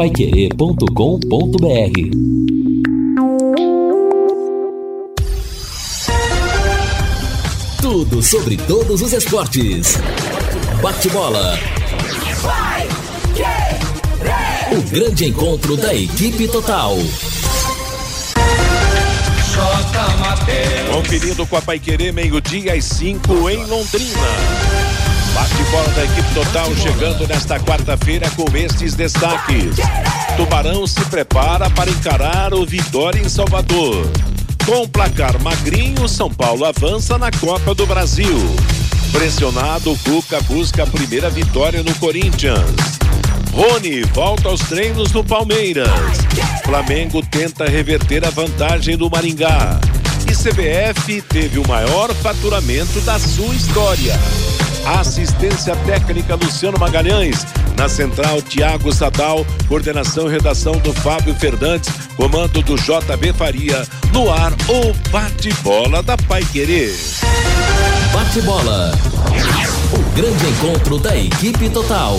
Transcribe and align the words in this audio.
paiquerê.com.br 0.00 0.88
Tudo 7.82 8.22
sobre 8.22 8.56
todos 8.56 9.02
os 9.02 9.12
esportes. 9.12 9.98
Bate-bola. 10.80 11.58
O 14.72 14.90
grande 14.90 15.26
encontro 15.26 15.76
da 15.76 15.94
equipe 15.94 16.48
total. 16.48 16.96
Conferido 20.94 21.46
com 21.46 21.56
a 21.58 21.60
Paiquerê, 21.60 22.10
meio-dia 22.10 22.72
às 22.72 22.86
5 22.86 23.50
em 23.50 23.66
Londrina. 23.66 24.99
Bate-bola 25.34 25.88
da 25.90 26.04
equipe 26.04 26.34
total 26.34 26.74
chegando 26.74 27.26
nesta 27.26 27.58
quarta-feira 27.60 28.28
com 28.30 28.44
estes 28.56 28.94
destaques. 28.94 29.76
Tubarão 30.36 30.86
se 30.86 31.04
prepara 31.06 31.70
para 31.70 31.90
encarar 31.90 32.52
o 32.52 32.66
Vitória 32.66 33.20
em 33.20 33.28
Salvador. 33.28 34.10
Com 34.66 34.88
placar 34.88 35.40
magrinho, 35.42 36.08
São 36.08 36.30
Paulo 36.30 36.64
avança 36.64 37.16
na 37.16 37.30
Copa 37.30 37.74
do 37.74 37.86
Brasil. 37.86 38.38
Pressionado, 39.12 39.96
Cuca 40.04 40.40
busca 40.42 40.82
a 40.82 40.86
primeira 40.86 41.30
vitória 41.30 41.82
no 41.82 41.94
Corinthians. 41.96 43.00
Rony 43.52 44.02
volta 44.12 44.48
aos 44.48 44.60
treinos 44.60 45.12
no 45.12 45.24
Palmeiras. 45.24 45.90
Flamengo 46.64 47.22
tenta 47.22 47.68
reverter 47.68 48.24
a 48.24 48.30
vantagem 48.30 48.96
do 48.96 49.10
Maringá. 49.10 49.80
E 50.28 50.32
CBF 50.32 51.22
teve 51.22 51.58
o 51.58 51.66
maior 51.66 52.14
faturamento 52.14 53.00
da 53.00 53.18
sua 53.18 53.54
história. 53.54 54.14
Assistência 54.86 55.76
técnica 55.86 56.34
Luciano 56.34 56.78
Magalhães. 56.78 57.46
Na 57.76 57.88
central, 57.88 58.42
Tiago 58.42 58.92
Sadal. 58.92 59.46
Coordenação 59.68 60.28
e 60.28 60.32
redação 60.32 60.72
do 60.78 60.92
Fábio 60.92 61.34
Fernandes. 61.34 61.90
Comando 62.16 62.62
do 62.62 62.76
JB 62.76 63.32
Faria. 63.32 63.86
No 64.12 64.30
ar, 64.30 64.52
o 64.68 64.92
bate-bola 65.10 66.02
da 66.02 66.16
Pai 66.16 66.44
Querer. 66.44 66.94
Bate-bola. 68.12 68.92
O 69.92 70.16
grande 70.16 70.46
encontro 70.46 70.98
da 70.98 71.16
equipe 71.16 71.68
total. 71.70 72.18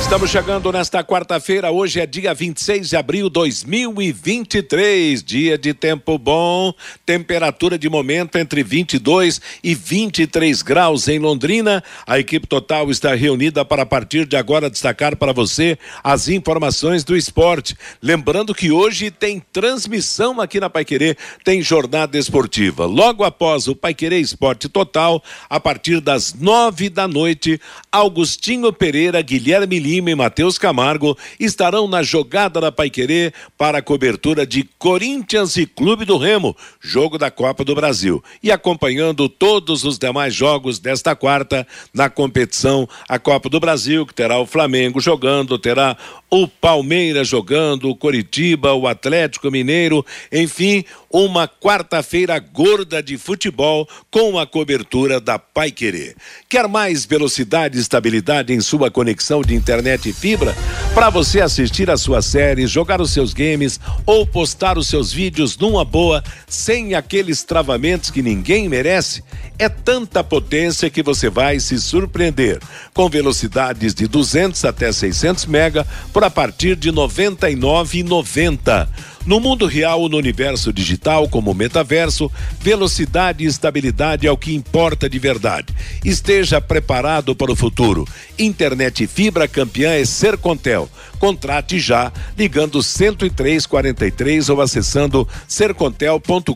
Estamos 0.00 0.30
chegando 0.30 0.70
nesta 0.70 1.02
quarta-feira, 1.02 1.72
hoje 1.72 2.00
é 2.00 2.06
dia 2.06 2.32
26 2.32 2.90
de 2.90 2.96
abril 2.96 3.28
de 3.28 3.34
2023, 3.34 5.22
dia 5.22 5.58
de 5.58 5.74
tempo 5.74 6.16
bom, 6.16 6.72
temperatura 7.04 7.76
de 7.76 7.88
momento 7.88 8.36
entre 8.36 8.62
22 8.62 9.40
e 9.64 9.74
23 9.74 10.62
graus 10.62 11.08
em 11.08 11.18
Londrina. 11.18 11.82
A 12.06 12.20
equipe 12.20 12.46
total 12.46 12.88
está 12.90 13.14
reunida 13.14 13.64
para 13.64 13.82
a 13.82 13.86
partir 13.86 14.26
de 14.26 14.36
agora 14.36 14.70
destacar 14.70 15.16
para 15.16 15.32
você 15.32 15.76
as 16.04 16.28
informações 16.28 17.02
do 17.02 17.16
esporte. 17.16 17.76
Lembrando 18.00 18.54
que 18.54 18.70
hoje 18.70 19.10
tem 19.10 19.42
transmissão 19.52 20.40
aqui 20.40 20.60
na 20.60 20.70
Paiquerê, 20.70 21.16
tem 21.42 21.60
jornada 21.60 22.16
esportiva. 22.16 22.86
Logo 22.86 23.24
após 23.24 23.66
o 23.66 23.74
Paiquerê 23.74 24.20
Esporte 24.20 24.68
Total, 24.68 25.22
a 25.50 25.58
partir 25.58 26.00
das 26.00 26.32
nove 26.32 26.88
da 26.88 27.08
noite, 27.08 27.60
Augustinho 27.90 28.72
Pereira, 28.72 29.20
Guilherme 29.20 29.85
Lima, 29.86 30.10
e 30.10 30.14
Matheus 30.16 30.58
Camargo 30.58 31.16
estarão 31.38 31.86
na 31.86 32.02
jogada 32.02 32.60
da 32.60 32.72
Paiquerê 32.72 33.32
para 33.56 33.78
a 33.78 33.82
cobertura 33.82 34.44
de 34.44 34.68
Corinthians 34.78 35.56
e 35.56 35.64
Clube 35.64 36.04
do 36.04 36.18
Remo, 36.18 36.56
jogo 36.80 37.16
da 37.16 37.30
Copa 37.30 37.64
do 37.64 37.72
Brasil. 37.72 38.22
E 38.42 38.50
acompanhando 38.50 39.28
todos 39.28 39.84
os 39.84 39.96
demais 39.96 40.34
jogos 40.34 40.80
desta 40.80 41.14
quarta 41.14 41.64
na 41.94 42.10
competição, 42.10 42.88
a 43.08 43.16
Copa 43.16 43.48
do 43.48 43.60
Brasil, 43.60 44.04
que 44.04 44.12
terá 44.12 44.40
o 44.40 44.46
Flamengo 44.46 45.00
jogando, 45.00 45.56
terá 45.56 45.96
o 46.28 46.48
Palmeiras 46.48 47.28
jogando, 47.28 47.88
o 47.88 47.94
Coritiba, 47.94 48.72
o 48.72 48.88
Atlético 48.88 49.52
Mineiro, 49.52 50.04
enfim, 50.32 50.84
uma 51.08 51.46
quarta-feira 51.46 52.38
gorda 52.40 53.00
de 53.00 53.16
futebol 53.16 53.88
com 54.10 54.36
a 54.36 54.46
cobertura 54.46 55.20
da 55.20 55.38
Pai 55.38 55.70
Querer. 55.70 56.16
Quer 56.48 56.66
mais 56.66 57.06
velocidade 57.06 57.78
e 57.78 57.80
estabilidade 57.80 58.52
em 58.52 58.60
sua 58.60 58.90
conexão 58.90 59.42
de 59.42 59.54
internet 59.54 59.75
e 60.06 60.12
fibra? 60.12 60.54
Para 60.94 61.10
você 61.10 61.40
assistir 61.40 61.90
a 61.90 61.96
sua 61.96 62.22
série, 62.22 62.66
jogar 62.66 63.00
os 63.00 63.10
seus 63.10 63.34
games 63.34 63.78
ou 64.04 64.26
postar 64.26 64.78
os 64.78 64.88
seus 64.88 65.12
vídeos 65.12 65.56
numa 65.56 65.84
boa, 65.84 66.22
sem 66.46 66.94
aqueles 66.94 67.42
travamentos 67.42 68.10
que 68.10 68.22
ninguém 68.22 68.68
merece? 68.68 69.22
É 69.58 69.68
tanta 69.68 70.22
potência 70.24 70.90
que 70.90 71.02
você 71.02 71.28
vai 71.28 71.60
se 71.60 71.78
surpreender. 71.78 72.60
Com 72.94 73.08
velocidades 73.08 73.94
de 73.94 74.06
200 74.06 74.64
até 74.64 74.92
600 74.92 75.46
mega 75.46 75.86
por 76.12 76.24
a 76.24 76.30
partir 76.30 76.76
de 76.76 76.90
R$ 76.90 76.96
99,90. 76.96 78.88
No 79.26 79.40
mundo 79.40 79.66
real 79.66 80.02
ou 80.02 80.08
no 80.08 80.16
universo 80.16 80.72
digital, 80.72 81.28
como 81.28 81.52
metaverso, 81.52 82.30
velocidade 82.60 83.42
e 83.42 83.48
estabilidade 83.48 84.24
é 84.24 84.30
o 84.30 84.36
que 84.36 84.54
importa 84.54 85.10
de 85.10 85.18
verdade. 85.18 85.74
Esteja 86.04 86.60
preparado 86.60 87.34
para 87.34 87.50
o 87.50 87.56
futuro. 87.56 88.06
Internet 88.38 89.04
fibra 89.08 89.48
campeã 89.48 89.90
é 89.90 90.04
Sercontel. 90.04 90.88
Contrate 91.18 91.78
já 91.78 92.12
ligando 92.36 92.82
10343 92.82 94.48
ou 94.48 94.60
acessando 94.60 95.28
sercontel.com.br. 95.48 96.52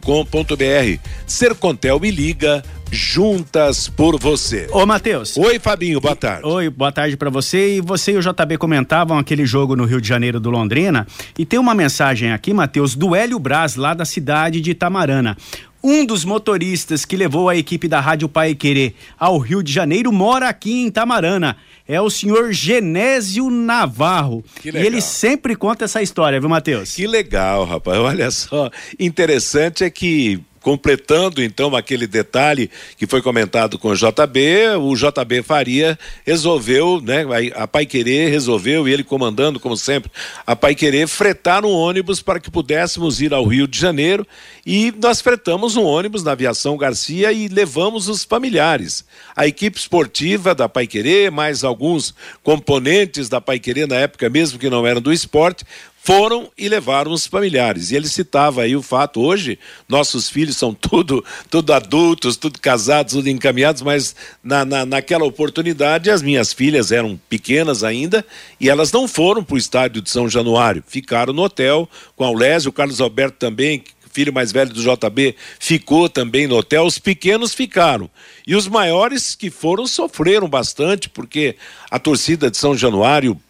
Sercontel 1.26 2.00
e 2.04 2.10
liga 2.10 2.62
juntas 2.90 3.88
por 3.88 4.18
você. 4.18 4.68
Ô, 4.72 4.84
Matheus. 4.84 5.36
Oi, 5.36 5.58
Fabinho, 5.58 6.00
boa 6.00 6.16
tarde. 6.16 6.46
Oi, 6.46 6.68
boa 6.68 6.90
tarde 6.90 7.16
para 7.16 7.30
você. 7.30 7.76
E 7.76 7.80
você 7.80 8.12
e 8.12 8.16
o 8.16 8.20
JB 8.20 8.58
comentavam 8.58 9.18
aquele 9.18 9.46
jogo 9.46 9.76
no 9.76 9.84
Rio 9.84 10.00
de 10.00 10.08
Janeiro 10.08 10.40
do 10.40 10.50
Londrina. 10.50 11.06
E 11.38 11.46
tem 11.46 11.58
uma 11.58 11.74
mensagem 11.74 12.32
aqui, 12.32 12.52
Matheus, 12.52 12.94
do 12.94 13.14
Hélio 13.14 13.38
Braz, 13.38 13.76
lá 13.76 13.94
da 13.94 14.04
cidade 14.04 14.60
de 14.60 14.72
Itamarana. 14.72 15.36
Um 15.82 16.04
dos 16.04 16.26
motoristas 16.26 17.06
que 17.06 17.16
levou 17.16 17.48
a 17.48 17.56
equipe 17.56 17.88
da 17.88 18.00
Rádio 18.00 18.28
Pai 18.28 18.54
Querer 18.54 18.94
ao 19.18 19.38
Rio 19.38 19.62
de 19.62 19.72
Janeiro 19.72 20.12
mora 20.12 20.46
aqui 20.46 20.82
em 20.82 20.88
Itamarana. 20.88 21.56
É 21.90 22.00
o 22.00 22.08
senhor 22.08 22.52
Genésio 22.52 23.50
Navarro. 23.50 24.44
E 24.64 24.68
ele 24.68 25.00
sempre 25.00 25.56
conta 25.56 25.86
essa 25.86 26.00
história, 26.00 26.38
viu, 26.38 26.48
Matheus? 26.48 26.94
Que 26.94 27.04
legal, 27.04 27.64
rapaz. 27.64 27.98
Olha 27.98 28.30
só. 28.30 28.70
Interessante 28.96 29.82
é 29.82 29.90
que 29.90 30.40
completando 30.60 31.42
então 31.42 31.74
aquele 31.74 32.06
detalhe 32.06 32.70
que 32.96 33.06
foi 33.06 33.22
comentado 33.22 33.78
com 33.78 33.88
o 33.88 33.96
JB, 33.96 34.76
o 34.80 34.94
JB 34.94 35.42
Faria 35.42 35.98
resolveu, 36.24 37.00
né, 37.00 37.24
a 37.54 37.66
Pai 37.66 37.86
Querer 37.86 38.30
resolveu, 38.30 38.88
e 38.88 38.92
ele 38.92 39.04
comandando, 39.04 39.58
como 39.58 39.76
sempre, 39.76 40.10
a 40.46 40.54
Pai 40.54 40.74
Querer 40.74 41.08
fretar 41.08 41.64
um 41.64 41.72
ônibus 41.72 42.22
para 42.22 42.40
que 42.40 42.50
pudéssemos 42.50 43.20
ir 43.20 43.32
ao 43.32 43.44
Rio 43.44 43.66
de 43.66 43.78
Janeiro 43.78 44.26
e 44.64 44.92
nós 45.00 45.20
fretamos 45.20 45.76
um 45.76 45.84
ônibus 45.84 46.22
na 46.22 46.32
Aviação 46.32 46.76
Garcia 46.76 47.32
e 47.32 47.48
levamos 47.48 48.08
os 48.08 48.24
familiares. 48.24 49.04
A 49.34 49.46
equipe 49.46 49.78
esportiva 49.78 50.54
da 50.54 50.68
Pai 50.68 50.86
Querer, 50.86 51.30
mais 51.30 51.64
alguns 51.64 52.14
componentes 52.42 53.28
da 53.28 53.40
Pai 53.40 53.58
Querer 53.58 53.88
na 53.88 53.96
época 53.96 54.28
mesmo 54.28 54.58
que 54.58 54.68
não 54.68 54.86
eram 54.86 55.00
do 55.00 55.12
esporte, 55.12 55.64
foram 56.02 56.50
e 56.56 56.68
levaram 56.68 57.12
os 57.12 57.26
familiares. 57.26 57.90
E 57.90 57.96
ele 57.96 58.08
citava 58.08 58.62
aí 58.62 58.74
o 58.74 58.82
fato, 58.82 59.20
hoje, 59.20 59.58
nossos 59.88 60.30
filhos 60.30 60.56
são 60.56 60.72
tudo, 60.72 61.24
tudo 61.50 61.72
adultos, 61.72 62.36
tudo 62.36 62.58
casados, 62.58 63.12
tudo 63.12 63.28
encaminhados, 63.28 63.82
mas 63.82 64.16
na, 64.42 64.64
na, 64.64 64.86
naquela 64.86 65.24
oportunidade 65.24 66.10
as 66.10 66.22
minhas 66.22 66.52
filhas 66.52 66.90
eram 66.90 67.20
pequenas 67.28 67.84
ainda 67.84 68.24
e 68.58 68.70
elas 68.70 68.90
não 68.90 69.06
foram 69.06 69.44
para 69.44 69.54
o 69.54 69.58
estádio 69.58 70.00
de 70.00 70.10
São 70.10 70.28
Januário, 70.28 70.82
ficaram 70.86 71.32
no 71.32 71.42
hotel 71.42 71.88
com 72.16 72.24
a 72.24 72.30
Lésio, 72.30 72.70
o 72.70 72.72
Carlos 72.72 73.00
Alberto 73.00 73.36
também, 73.38 73.84
filho 74.10 74.32
mais 74.32 74.50
velho 74.50 74.72
do 74.72 74.82
JB, 74.82 75.36
ficou 75.58 76.08
também 76.08 76.46
no 76.46 76.56
hotel, 76.56 76.84
os 76.84 76.98
pequenos 76.98 77.54
ficaram. 77.54 78.10
E 78.46 78.56
os 78.56 78.66
maiores 78.66 79.34
que 79.34 79.50
foram 79.50 79.86
sofreram 79.86 80.48
bastante, 80.48 81.08
porque 81.08 81.56
a 81.90 81.98
torcida 81.98 82.50
de 82.50 82.56
São 82.56 82.76
Januário 82.76 83.40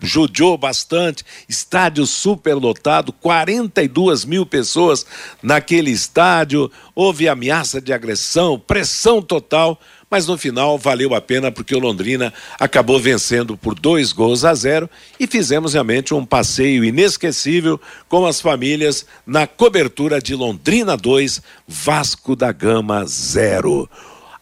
judiou 0.00 0.56
bastante, 0.56 1.24
estádio 1.48 2.06
superlotado, 2.06 3.12
42 3.12 4.24
mil 4.24 4.46
pessoas 4.46 5.04
naquele 5.42 5.90
estádio, 5.90 6.70
houve 6.94 7.28
ameaça 7.28 7.80
de 7.80 7.92
agressão, 7.92 8.58
pressão 8.58 9.20
total, 9.20 9.80
mas 10.10 10.26
no 10.26 10.38
final 10.38 10.78
valeu 10.78 11.14
a 11.14 11.20
pena 11.20 11.50
porque 11.50 11.74
o 11.74 11.80
Londrina 11.80 12.32
acabou 12.58 12.98
vencendo 13.00 13.56
por 13.56 13.74
dois 13.74 14.12
gols 14.12 14.44
a 14.44 14.54
zero 14.54 14.88
e 15.18 15.26
fizemos 15.26 15.72
realmente 15.72 16.14
um 16.14 16.24
passeio 16.24 16.84
inesquecível 16.84 17.80
com 18.08 18.24
as 18.24 18.40
famílias 18.40 19.04
na 19.26 19.46
cobertura 19.46 20.20
de 20.20 20.34
Londrina 20.34 20.96
2, 20.96 21.42
Vasco 21.66 22.36
da 22.36 22.52
Gama 22.52 23.04
0. 23.04 23.88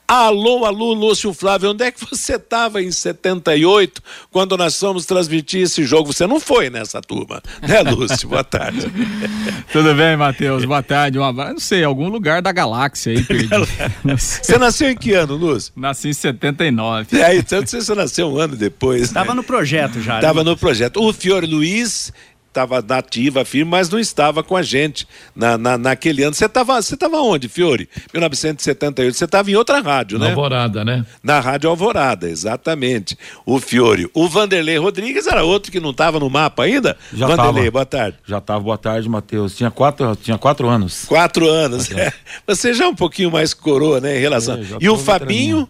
Alô, 0.06 0.66
alô, 0.66 0.92
Lúcio 0.92 1.32
Flávio, 1.32 1.70
onde 1.70 1.82
é 1.82 1.90
que 1.90 1.98
você 1.98 2.34
estava 2.34 2.82
em 2.82 2.92
78 2.92 4.02
quando 4.30 4.54
nós 4.54 4.78
fomos 4.78 5.06
transmitir 5.06 5.62
esse 5.62 5.82
jogo? 5.84 6.12
Você 6.12 6.26
não 6.26 6.38
foi 6.38 6.68
nessa 6.68 7.00
turma, 7.00 7.42
né, 7.66 7.80
Lúcio? 7.80 8.28
Boa 8.28 8.44
tarde. 8.44 8.86
Tudo 9.72 9.94
bem, 9.94 10.14
Matheus? 10.14 10.66
Boa 10.66 10.82
tarde. 10.82 11.18
Um 11.18 11.24
abraço. 11.24 11.52
Não 11.54 11.60
sei, 11.60 11.82
algum 11.82 12.08
lugar 12.08 12.42
da 12.42 12.52
galáxia 12.52 13.14
aí. 13.14 13.24
você 14.14 14.58
nasceu 14.58 14.90
em 14.90 14.96
que 14.96 15.14
ano, 15.14 15.36
Lúcio? 15.36 15.72
Nasci 15.74 16.10
em 16.10 16.12
79. 16.12 17.18
É, 17.18 17.36
então 17.36 17.64
você 17.64 17.94
nasceu 17.94 18.28
um 18.28 18.38
ano 18.38 18.56
depois. 18.56 19.02
Estava 19.02 19.30
né? 19.30 19.34
no 19.34 19.42
projeto 19.42 20.02
já. 20.02 20.16
Estava 20.16 20.44
né? 20.44 20.50
no 20.50 20.56
projeto. 20.56 21.02
O 21.02 21.14
Fiore 21.14 21.46
Luiz 21.46 22.12
estava 22.54 22.80
nativa, 22.80 23.44
firme, 23.44 23.70
mas 23.70 23.90
não 23.90 23.98
estava 23.98 24.42
com 24.44 24.56
a 24.56 24.62
gente 24.62 25.06
na, 25.34 25.58
na, 25.58 25.76
naquele 25.76 26.22
ano. 26.22 26.32
Você 26.32 26.46
estava 26.46 26.80
você 26.80 26.96
tava 26.96 27.20
onde, 27.20 27.48
Fiore? 27.48 27.88
1978. 28.12 29.16
Você 29.16 29.24
estava 29.24 29.50
em 29.50 29.56
outra 29.56 29.80
rádio, 29.80 30.18
né? 30.18 30.28
Alvorada, 30.28 30.84
né? 30.84 31.04
Na 31.22 31.40
Rádio 31.40 31.68
Alvorada, 31.68 32.28
exatamente. 32.28 33.18
O 33.44 33.58
Fiore. 33.58 34.08
O 34.14 34.28
Vanderlei 34.28 34.78
Rodrigues 34.78 35.26
era 35.26 35.42
outro 35.42 35.72
que 35.72 35.80
não 35.80 35.90
estava 35.90 36.20
no 36.20 36.30
mapa 36.30 36.62
ainda? 36.62 36.96
Já 37.12 37.26
Vanderlei, 37.26 37.64
tava. 37.64 37.70
boa 37.72 37.86
tarde. 37.86 38.18
Já 38.24 38.38
estava, 38.38 38.60
boa 38.60 38.78
tarde, 38.78 39.08
Matheus. 39.08 39.56
Tinha 39.56 39.70
quatro, 39.70 40.14
tinha 40.16 40.38
quatro 40.38 40.68
anos. 40.68 41.04
Quatro 41.06 41.48
anos, 41.48 41.90
é. 41.90 42.12
Você 42.46 42.72
já 42.72 42.84
é 42.84 42.88
um 42.88 42.94
pouquinho 42.94 43.30
mais 43.30 43.52
coroa, 43.52 44.00
né, 44.00 44.16
em 44.16 44.20
relação. 44.20 44.56
É, 44.56 44.62
e 44.80 44.88
o 44.88 44.96
Fabinho? 44.96 45.68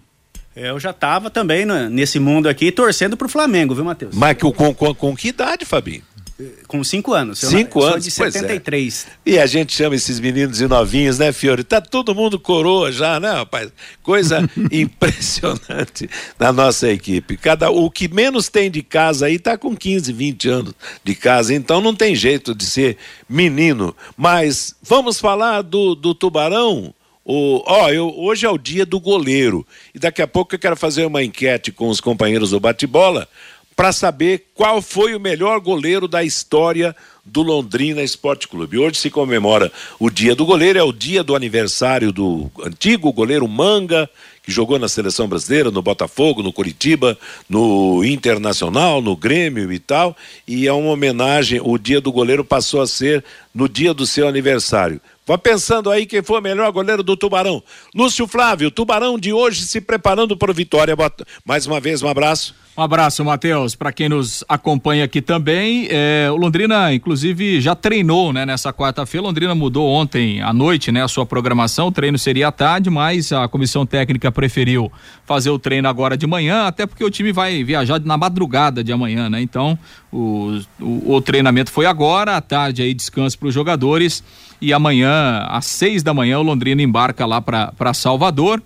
Eu 0.55 0.79
já 0.79 0.91
estava 0.91 1.31
também 1.31 1.67
nesse 1.91 2.21
mundo 2.21 2.49
aqui 2.49 2.71
torcendo 2.71 3.17
pro 3.17 3.29
Flamengo, 3.29 3.75
viu, 3.75 3.85
Matheus? 3.85 4.15
Mas 4.15 4.37
com, 4.39 4.53
com, 4.53 4.95
com 4.95 5.17
que 5.17 5.29
idade, 5.29 5.65
Fabinho? 5.65 6.03
Com 6.67 6.83
cinco 6.83 7.13
anos. 7.13 7.39
Cinco 7.39 7.81
eu, 7.81 7.87
anos? 7.87 8.05
de 8.05 8.11
73. 8.11 9.07
É. 9.07 9.31
E 9.31 9.39
a 9.39 9.47
gente 9.47 9.73
chama 9.73 9.95
esses 9.95 10.19
meninos 10.19 10.59
de 10.59 10.67
novinhos, 10.67 11.17
né, 11.17 11.33
Fiore? 11.33 11.63
Tá 11.63 11.81
todo 11.81 12.15
mundo 12.15 12.41
coroa 12.41 12.91
já, 12.91 13.21
né, 13.21 13.31
rapaz? 13.31 13.71
Coisa 14.03 14.41
impressionante 14.73 16.11
na 16.39 16.53
nossa 16.53 16.91
equipe. 16.91 17.37
Cada, 17.37 17.71
o 17.71 17.89
que 17.89 18.09
menos 18.09 18.49
tem 18.49 18.69
de 18.69 18.83
casa 18.83 19.27
aí 19.27 19.39
tá 19.39 19.57
com 19.57 19.77
15, 19.77 20.13
20 20.13 20.49
anos 20.49 20.75
de 21.05 21.15
casa, 21.15 21.55
então 21.55 21.81
não 21.81 21.95
tem 21.95 22.17
jeito 22.17 22.53
de 22.53 22.67
ser 22.67 22.97
menino. 23.29 23.95
Mas 24.17 24.75
vamos 24.83 25.21
falar 25.21 25.63
do, 25.63 25.95
do 25.95 26.15
Tubarão? 26.17 26.93
O, 27.25 27.63
ó, 27.65 27.89
eu, 27.89 28.13
hoje 28.19 28.45
é 28.45 28.51
o 28.51 28.59
dia 28.59 28.85
do 28.85 29.01
goleiro. 29.01 29.67
E 29.95 29.99
daqui 29.99 30.21
a 30.21 30.27
pouco 30.27 30.55
eu 30.55 30.59
quero 30.59 30.77
fazer 30.77 31.07
uma 31.07 31.23
enquete 31.23 31.73
com 31.73 31.89
os 31.89 32.01
companheiros 32.01 32.51
do 32.51 32.61
bate-bola 32.61 33.29
para 33.77 33.93
saber 33.93 34.47
qual 34.55 34.81
foi 34.81 35.15
o 35.15 35.21
melhor 35.21 35.61
goleiro 35.61 36.07
da 36.07 36.23
história 36.23 36.95
do 37.25 37.43
Londrina 37.43 38.03
Esporte 38.03 38.47
Clube. 38.47 38.79
Hoje 38.79 38.99
se 38.99 39.11
comemora 39.11 39.73
o 39.99 40.11
dia 40.11 40.35
do 40.35 40.45
goleiro, 40.45 40.79
é 40.79 40.83
o 40.83 40.93
dia 40.93 41.25
do 41.25 41.35
aniversário 41.35 42.13
do 42.13 42.51
antigo 42.63 43.13
goleiro 43.13 43.49
Manga, 43.49 44.09
que 44.43 44.53
jogou 44.53 44.79
na 44.79 44.89
seleção 44.89 45.27
brasileira, 45.27 45.71
no 45.71 45.81
Botafogo, 45.81 46.43
no 46.43 46.53
Curitiba, 46.53 47.19
no 47.49 48.05
Internacional, 48.05 49.01
no 49.01 49.17
Grêmio 49.17 49.73
e 49.73 49.79
tal. 49.79 50.15
E 50.47 50.69
é 50.69 50.73
uma 50.73 50.91
homenagem, 50.91 51.61
o 51.63 51.79
dia 51.79 52.01
do 52.01 52.13
goleiro 52.13 52.45
passou 52.45 52.83
a 52.83 52.87
ser 52.87 53.25
no 53.55 53.69
dia 53.69 53.95
do 53.95 54.07
seu 54.07 54.29
aniversário. 54.29 55.01
Vá 55.27 55.39
pensando 55.39 55.91
aí 55.91 56.05
quem 56.05 56.23
foi 56.23 56.39
o 56.39 56.43
melhor 56.43 56.71
goleiro 56.71 57.03
do 57.03 57.17
Tubarão. 57.17 57.63
Lúcio 57.95 58.27
Flávio, 58.27 58.71
Tubarão 58.71 59.19
de 59.19 59.33
hoje 59.33 59.63
se 59.63 59.81
preparando 59.81 60.37
para 60.37 60.51
o 60.51 60.55
Vitória. 60.55 60.95
Mais 61.43 61.67
uma 61.67 61.81
vez, 61.81 62.03
um 62.03 62.09
abraço. 62.09 62.55
Um 62.77 62.83
abraço, 62.83 63.25
Matheus. 63.25 63.77
Para 63.77 63.93
quem 63.93 64.09
nos 64.09 64.43
acompanha 64.49 65.05
aqui 65.05 65.23
também, 65.23 65.87
é, 65.89 66.29
o 66.29 66.35
Londrina, 66.35 66.93
inclusive, 66.93 67.61
já 67.61 67.73
treinou 67.77 68.33
né, 68.33 68.45
nessa 68.45 68.73
quarta-feira. 68.73 69.25
Londrina 69.25 69.55
mudou 69.55 69.89
ontem 69.89 70.43
à 70.43 70.53
noite 70.53 70.91
né, 70.91 71.01
a 71.01 71.07
sua 71.07 71.25
programação. 71.25 71.87
O 71.87 71.93
treino 71.93 72.19
seria 72.19 72.49
à 72.49 72.53
tarde, 72.53 72.91
mas 72.91 73.31
a 73.33 73.47
comissão 73.47 73.87
técnica 73.87 74.33
preferiu 74.33 74.91
fazer 75.25 75.51
o 75.51 75.59
treino 75.59 75.89
agora 75.89 76.17
de 76.17 76.27
manhã, 76.27 76.67
até 76.67 76.85
porque 76.85 77.05
o 77.05 77.11
time 77.11 77.33
vai 77.33 77.63
viajar 77.63 78.01
na 78.01 78.17
madrugada 78.17 78.83
de 78.83 78.91
amanhã, 78.93 79.31
né? 79.31 79.41
Então, 79.41 79.79
o, 80.13 80.61
o, 80.81 81.15
o 81.15 81.21
treinamento 81.23 81.71
foi 81.71 81.87
agora, 81.87 82.37
à 82.37 82.41
tarde 82.41 82.83
aí 82.83 82.93
descanso 82.93 83.39
para 83.39 83.47
os 83.47 83.55
jogadores. 83.55 84.25
E 84.61 84.73
amanhã, 84.73 85.47
às 85.49 85.67
seis 85.67 86.03
da 86.03 86.13
manhã, 86.13 86.41
o 86.41 86.43
Londrina 86.43 86.83
embarca 86.83 87.25
lá 87.25 87.41
para 87.41 87.95
Salvador 87.95 88.61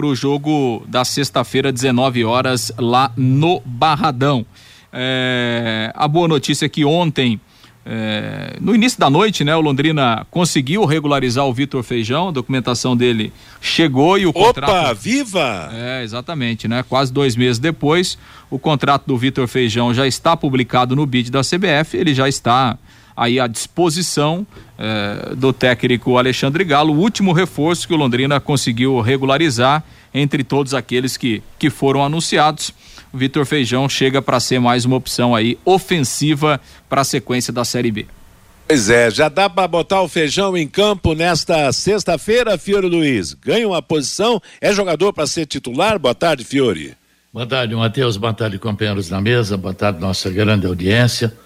para 0.00 0.06
o 0.06 0.14
jogo 0.14 0.82
da 0.88 1.04
sexta-feira, 1.04 1.70
19 1.70 2.24
horas, 2.24 2.72
lá 2.78 3.12
no 3.18 3.60
Barradão. 3.66 4.46
É, 4.90 5.92
a 5.94 6.08
boa 6.08 6.26
notícia 6.26 6.64
é 6.64 6.68
que 6.70 6.86
ontem, 6.86 7.38
é, 7.84 8.56
no 8.62 8.74
início 8.74 8.98
da 8.98 9.10
noite, 9.10 9.44
né, 9.44 9.54
o 9.54 9.60
Londrina 9.60 10.26
conseguiu 10.30 10.86
regularizar 10.86 11.44
o 11.44 11.52
Vitor 11.52 11.82
Feijão, 11.82 12.28
a 12.28 12.30
documentação 12.30 12.96
dele 12.96 13.30
chegou 13.60 14.18
e 14.18 14.24
o 14.24 14.30
Opa, 14.30 14.40
contrato. 14.40 14.70
Opa, 14.70 14.94
viva! 14.94 15.68
É, 15.70 16.02
exatamente, 16.02 16.66
né? 16.66 16.82
Quase 16.82 17.12
dois 17.12 17.36
meses 17.36 17.58
depois, 17.58 18.16
o 18.48 18.58
contrato 18.58 19.04
do 19.06 19.18
Vitor 19.18 19.46
Feijão 19.48 19.92
já 19.92 20.06
está 20.06 20.34
publicado 20.34 20.96
no 20.96 21.04
BID 21.04 21.30
da 21.30 21.42
CBF, 21.42 21.94
ele 21.94 22.14
já 22.14 22.26
está 22.26 22.78
aí 23.20 23.38
à 23.38 23.46
disposição 23.46 24.46
eh, 24.78 25.34
do 25.36 25.52
técnico 25.52 26.16
Alexandre 26.16 26.64
Galo, 26.64 26.94
o 26.94 26.98
último 26.98 27.34
reforço 27.34 27.86
que 27.86 27.92
o 27.92 27.96
Londrina 27.98 28.40
conseguiu 28.40 28.98
regularizar 29.00 29.84
entre 30.14 30.42
todos 30.42 30.72
aqueles 30.72 31.18
que, 31.18 31.42
que 31.58 31.68
foram 31.68 32.02
anunciados. 32.02 32.72
O 33.12 33.18
Vitor 33.18 33.44
Feijão 33.44 33.90
chega 33.90 34.22
para 34.22 34.40
ser 34.40 34.58
mais 34.58 34.86
uma 34.86 34.96
opção 34.96 35.34
aí 35.34 35.58
ofensiva 35.66 36.58
para 36.88 37.02
a 37.02 37.04
sequência 37.04 37.52
da 37.52 37.62
Série 37.62 37.90
B. 37.90 38.06
Pois 38.66 38.88
é, 38.88 39.10
já 39.10 39.28
dá 39.28 39.50
para 39.50 39.68
botar 39.68 40.00
o 40.00 40.08
feijão 40.08 40.56
em 40.56 40.66
campo 40.66 41.12
nesta 41.12 41.70
sexta-feira, 41.72 42.56
Fiore 42.56 42.88
Luiz. 42.88 43.34
Ganha 43.34 43.68
uma 43.68 43.82
posição, 43.82 44.40
é 44.62 44.72
jogador 44.72 45.12
para 45.12 45.26
ser 45.26 45.44
titular? 45.44 45.98
Boa 45.98 46.14
tarde, 46.14 46.42
Fiore. 46.42 46.94
Boa 47.30 47.46
tarde, 47.46 47.74
Matheus. 47.74 48.16
Boa 48.16 48.32
tarde, 48.32 48.58
companheiros 48.58 49.10
na 49.10 49.20
mesa. 49.20 49.58
Boa 49.58 49.74
tarde, 49.74 50.00
nossa 50.00 50.30
grande 50.30 50.66
audiência. 50.66 51.36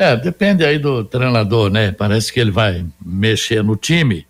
É, 0.00 0.16
depende 0.16 0.64
aí 0.64 0.78
do 0.78 1.02
treinador, 1.02 1.70
né? 1.70 1.90
Parece 1.90 2.32
que 2.32 2.38
ele 2.38 2.52
vai 2.52 2.86
mexer 3.04 3.64
no 3.64 3.74
time, 3.74 4.24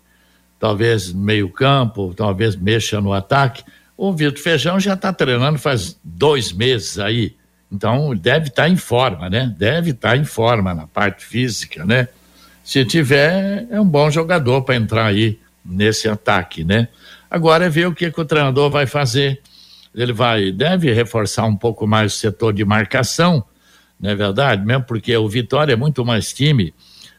talvez 0.59 1.13
meio 1.13 1.47
campo, 1.47 2.11
talvez 2.17 2.55
mexa 2.55 2.99
no 2.99 3.13
ataque. 3.13 3.63
O 3.95 4.11
Vitor 4.11 4.41
Feijão 4.41 4.79
já 4.79 4.95
está 4.95 5.13
treinando 5.13 5.59
faz 5.59 5.95
dois 6.03 6.51
meses 6.51 6.97
aí, 6.97 7.35
então 7.71 8.15
deve 8.15 8.47
estar 8.47 8.63
tá 8.63 8.69
em 8.69 8.75
forma, 8.75 9.29
né? 9.29 9.53
Deve 9.59 9.91
estar 9.91 10.09
tá 10.09 10.17
em 10.17 10.23
forma 10.23 10.73
na 10.73 10.87
parte 10.87 11.23
física, 11.23 11.85
né? 11.85 12.07
Se 12.63 12.83
tiver, 12.83 13.67
é 13.69 13.79
um 13.79 13.87
bom 13.87 14.09
jogador 14.09 14.63
para 14.63 14.75
entrar 14.75 15.05
aí 15.05 15.37
nesse 15.63 16.09
ataque, 16.09 16.63
né? 16.63 16.87
Agora 17.29 17.65
é 17.65 17.69
ver 17.69 17.87
o 17.87 17.93
que, 17.93 18.09
que 18.09 18.19
o 18.19 18.25
treinador 18.25 18.71
vai 18.71 18.87
fazer. 18.87 19.39
Ele 19.93 20.13
vai, 20.13 20.51
deve 20.51 20.91
reforçar 20.91 21.45
um 21.45 21.55
pouco 21.55 21.85
mais 21.85 22.15
o 22.15 22.17
setor 22.17 22.53
de 22.53 22.65
marcação, 22.65 23.45
não 23.99 24.09
é 24.09 24.15
verdade? 24.15 24.65
Mesmo 24.65 24.83
porque 24.83 25.15
o 25.17 25.27
Vitória 25.27 25.73
é 25.73 25.75
muito 25.75 26.05
mais 26.05 26.31
time 26.31 26.73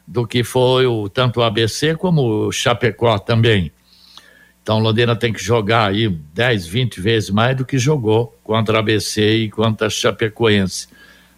do 0.07 0.25
que 0.25 0.43
foi 0.43 0.87
o, 0.87 1.07
tanto 1.07 1.39
o 1.39 1.43
ABC 1.43 1.95
como 1.95 2.47
o 2.47 2.51
Chapecó 2.51 3.19
também. 3.19 3.71
Então 4.63 4.77
o 4.77 4.79
Londrina 4.79 5.15
tem 5.15 5.31
que 5.31 5.43
jogar 5.43 5.91
aí 5.91 6.09
10, 6.09 6.65
20 6.65 6.99
vezes 6.99 7.29
mais 7.29 7.55
do 7.55 7.65
que 7.65 7.77
jogou 7.77 8.35
contra 8.43 8.77
a 8.77 8.79
ABC 8.79 9.43
e 9.43 9.49
contra 9.49 9.87
a 9.87 9.89
Chapecoense. 9.89 10.87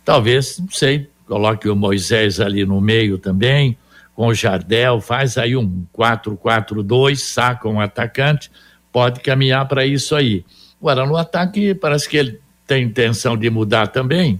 Talvez, 0.04 0.60
não 0.60 0.70
sei, 0.70 1.10
coloque 1.28 1.68
o 1.70 1.76
Moisés 1.76 2.40
ali 2.40 2.66
no 2.66 2.80
meio 2.82 3.18
também, 3.18 3.78
com 4.16 4.28
o 4.28 4.34
Jardel, 4.34 5.02
faz 5.02 5.38
aí 5.38 5.56
um 5.56 5.86
4-4-2, 5.98 7.16
saca 7.18 7.68
um 7.68 7.80
atacante, 7.80 8.52
pode 8.92 9.22
caminhar 9.22 9.68
para 9.68 9.86
isso 9.86 10.16
aí. 10.16 10.46
Agora, 10.80 11.06
no 11.06 11.16
ataque, 11.16 11.74
parece 11.74 12.08
que 12.08 12.18
ele 12.18 12.40
tem 12.68 12.84
intenção 12.84 13.38
de 13.38 13.50
mudar 13.50 13.88
também 13.88 14.40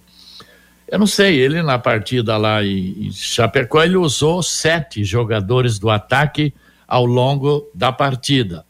eu 0.94 1.00
não 1.00 1.08
sei, 1.08 1.40
ele 1.40 1.64
na 1.64 1.80
partida 1.80 2.38
lá 2.38 2.64
em, 2.64 3.12
Chapecó, 3.12 3.82
ele 3.82 3.98
usou 3.98 4.44
sete 4.44 5.04
jogadores 5.04 5.80
do 5.80 5.90
ataque 5.90 6.54
ao 6.88 7.04
longo 7.04 7.68
da 7.74 7.92
partida. 7.92 8.64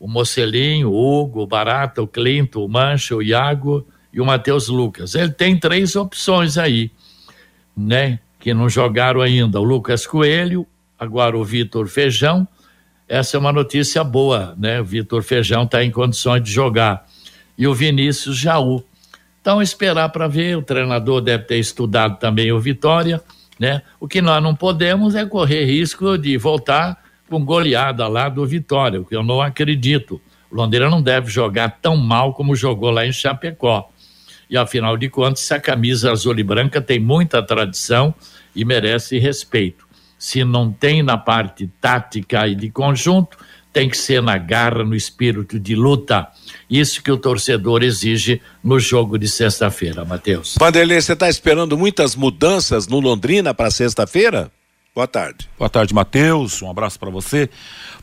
O 0.00 0.08
Mocelinho, 0.08 0.88
o 0.88 1.20
Hugo, 1.20 1.42
o 1.42 1.46
Barata, 1.46 2.00
o 2.00 2.06
Clinton, 2.06 2.64
o 2.64 2.68
Mancha, 2.68 3.14
o 3.14 3.22
Iago 3.22 3.86
e 4.10 4.22
o 4.22 4.24
Matheus 4.24 4.68
Lucas. 4.68 5.14
Ele 5.14 5.30
tem 5.30 5.60
três 5.60 5.96
opções 5.96 6.56
aí, 6.56 6.90
né? 7.76 8.20
Que 8.40 8.54
não 8.54 8.70
jogaram 8.70 9.20
ainda. 9.20 9.60
O 9.60 9.62
Lucas 9.62 10.06
Coelho, 10.06 10.66
agora 10.98 11.36
o 11.36 11.44
Vitor 11.44 11.88
Feijão. 11.88 12.48
Essa 13.06 13.36
é 13.36 13.38
uma 13.38 13.52
notícia 13.52 14.02
boa, 14.02 14.54
né? 14.56 14.80
O 14.80 14.84
Vitor 14.86 15.22
Feijão 15.22 15.64
está 15.64 15.84
em 15.84 15.90
condições 15.90 16.42
de 16.42 16.50
jogar. 16.50 17.06
E 17.58 17.66
o 17.66 17.74
Vinícius 17.74 18.38
Jaú. 18.38 18.82
Então, 19.46 19.62
esperar 19.62 20.08
para 20.08 20.26
ver, 20.26 20.58
o 20.58 20.62
treinador 20.62 21.20
deve 21.20 21.44
ter 21.44 21.58
estudado 21.58 22.18
também 22.18 22.50
o 22.50 22.58
Vitória, 22.58 23.22
né? 23.60 23.80
O 24.00 24.08
que 24.08 24.20
nós 24.20 24.42
não 24.42 24.56
podemos 24.56 25.14
é 25.14 25.24
correr 25.24 25.64
risco 25.64 26.18
de 26.18 26.36
voltar 26.36 27.00
com 27.30 27.44
goleada 27.44 28.08
lá 28.08 28.28
do 28.28 28.44
Vitória, 28.44 29.00
o 29.00 29.04
que 29.04 29.14
eu 29.14 29.22
não 29.22 29.40
acredito. 29.40 30.20
O 30.50 30.56
Londrina 30.56 30.90
não 30.90 31.00
deve 31.00 31.30
jogar 31.30 31.78
tão 31.80 31.96
mal 31.96 32.34
como 32.34 32.56
jogou 32.56 32.90
lá 32.90 33.06
em 33.06 33.12
Chapecó. 33.12 33.88
E 34.50 34.56
afinal 34.56 34.96
de 34.96 35.08
contas, 35.08 35.48
a 35.52 35.60
camisa 35.60 36.10
azul 36.10 36.36
e 36.36 36.42
branca 36.42 36.80
tem 36.80 36.98
muita 36.98 37.40
tradição 37.40 38.12
e 38.52 38.64
merece 38.64 39.16
respeito. 39.16 39.86
Se 40.18 40.42
não 40.42 40.72
tem 40.72 41.04
na 41.04 41.16
parte 41.16 41.70
tática 41.80 42.48
e 42.48 42.56
de 42.56 42.68
conjunto, 42.68 43.38
tem 43.76 43.90
que 43.90 43.98
ser 43.98 44.22
na 44.22 44.38
garra, 44.38 44.82
no 44.82 44.94
espírito 44.94 45.60
de 45.60 45.76
luta. 45.76 46.26
Isso 46.68 47.02
que 47.02 47.12
o 47.12 47.18
torcedor 47.18 47.82
exige 47.82 48.40
no 48.64 48.80
jogo 48.80 49.18
de 49.18 49.28
sexta-feira, 49.28 50.02
Matheus. 50.02 50.54
Vanderlei, 50.58 50.98
você 50.98 51.12
está 51.12 51.28
esperando 51.28 51.76
muitas 51.76 52.16
mudanças 52.16 52.88
no 52.88 52.98
Londrina 53.00 53.52
para 53.52 53.70
sexta-feira? 53.70 54.50
Boa 54.94 55.06
tarde. 55.06 55.46
Boa 55.58 55.68
tarde, 55.68 55.92
Matheus. 55.92 56.62
Um 56.62 56.70
abraço 56.70 56.98
para 56.98 57.10
você, 57.10 57.50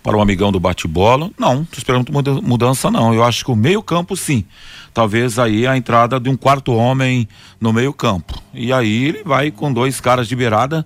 para 0.03 0.15
o 0.15 0.21
amigão 0.21 0.51
do 0.51 0.59
bate-bola. 0.59 1.31
Não, 1.39 1.65
tô 1.65 1.79
esperando 1.79 2.13
mudança 2.43 2.91
não. 2.91 3.11
Eu 3.11 3.23
acho 3.23 3.43
que 3.43 3.49
o 3.49 3.55
meio-campo 3.55 4.15
sim. 4.15 4.45
Talvez 4.93 5.39
aí 5.39 5.65
a 5.65 5.75
entrada 5.75 6.19
de 6.19 6.29
um 6.29 6.37
quarto 6.37 6.71
homem 6.71 7.27
no 7.59 7.73
meio-campo. 7.73 8.39
E 8.53 8.71
aí 8.71 9.05
ele 9.05 9.23
vai 9.23 9.49
com 9.49 9.73
dois 9.73 9.99
caras 9.99 10.27
de 10.27 10.35
beirada 10.35 10.85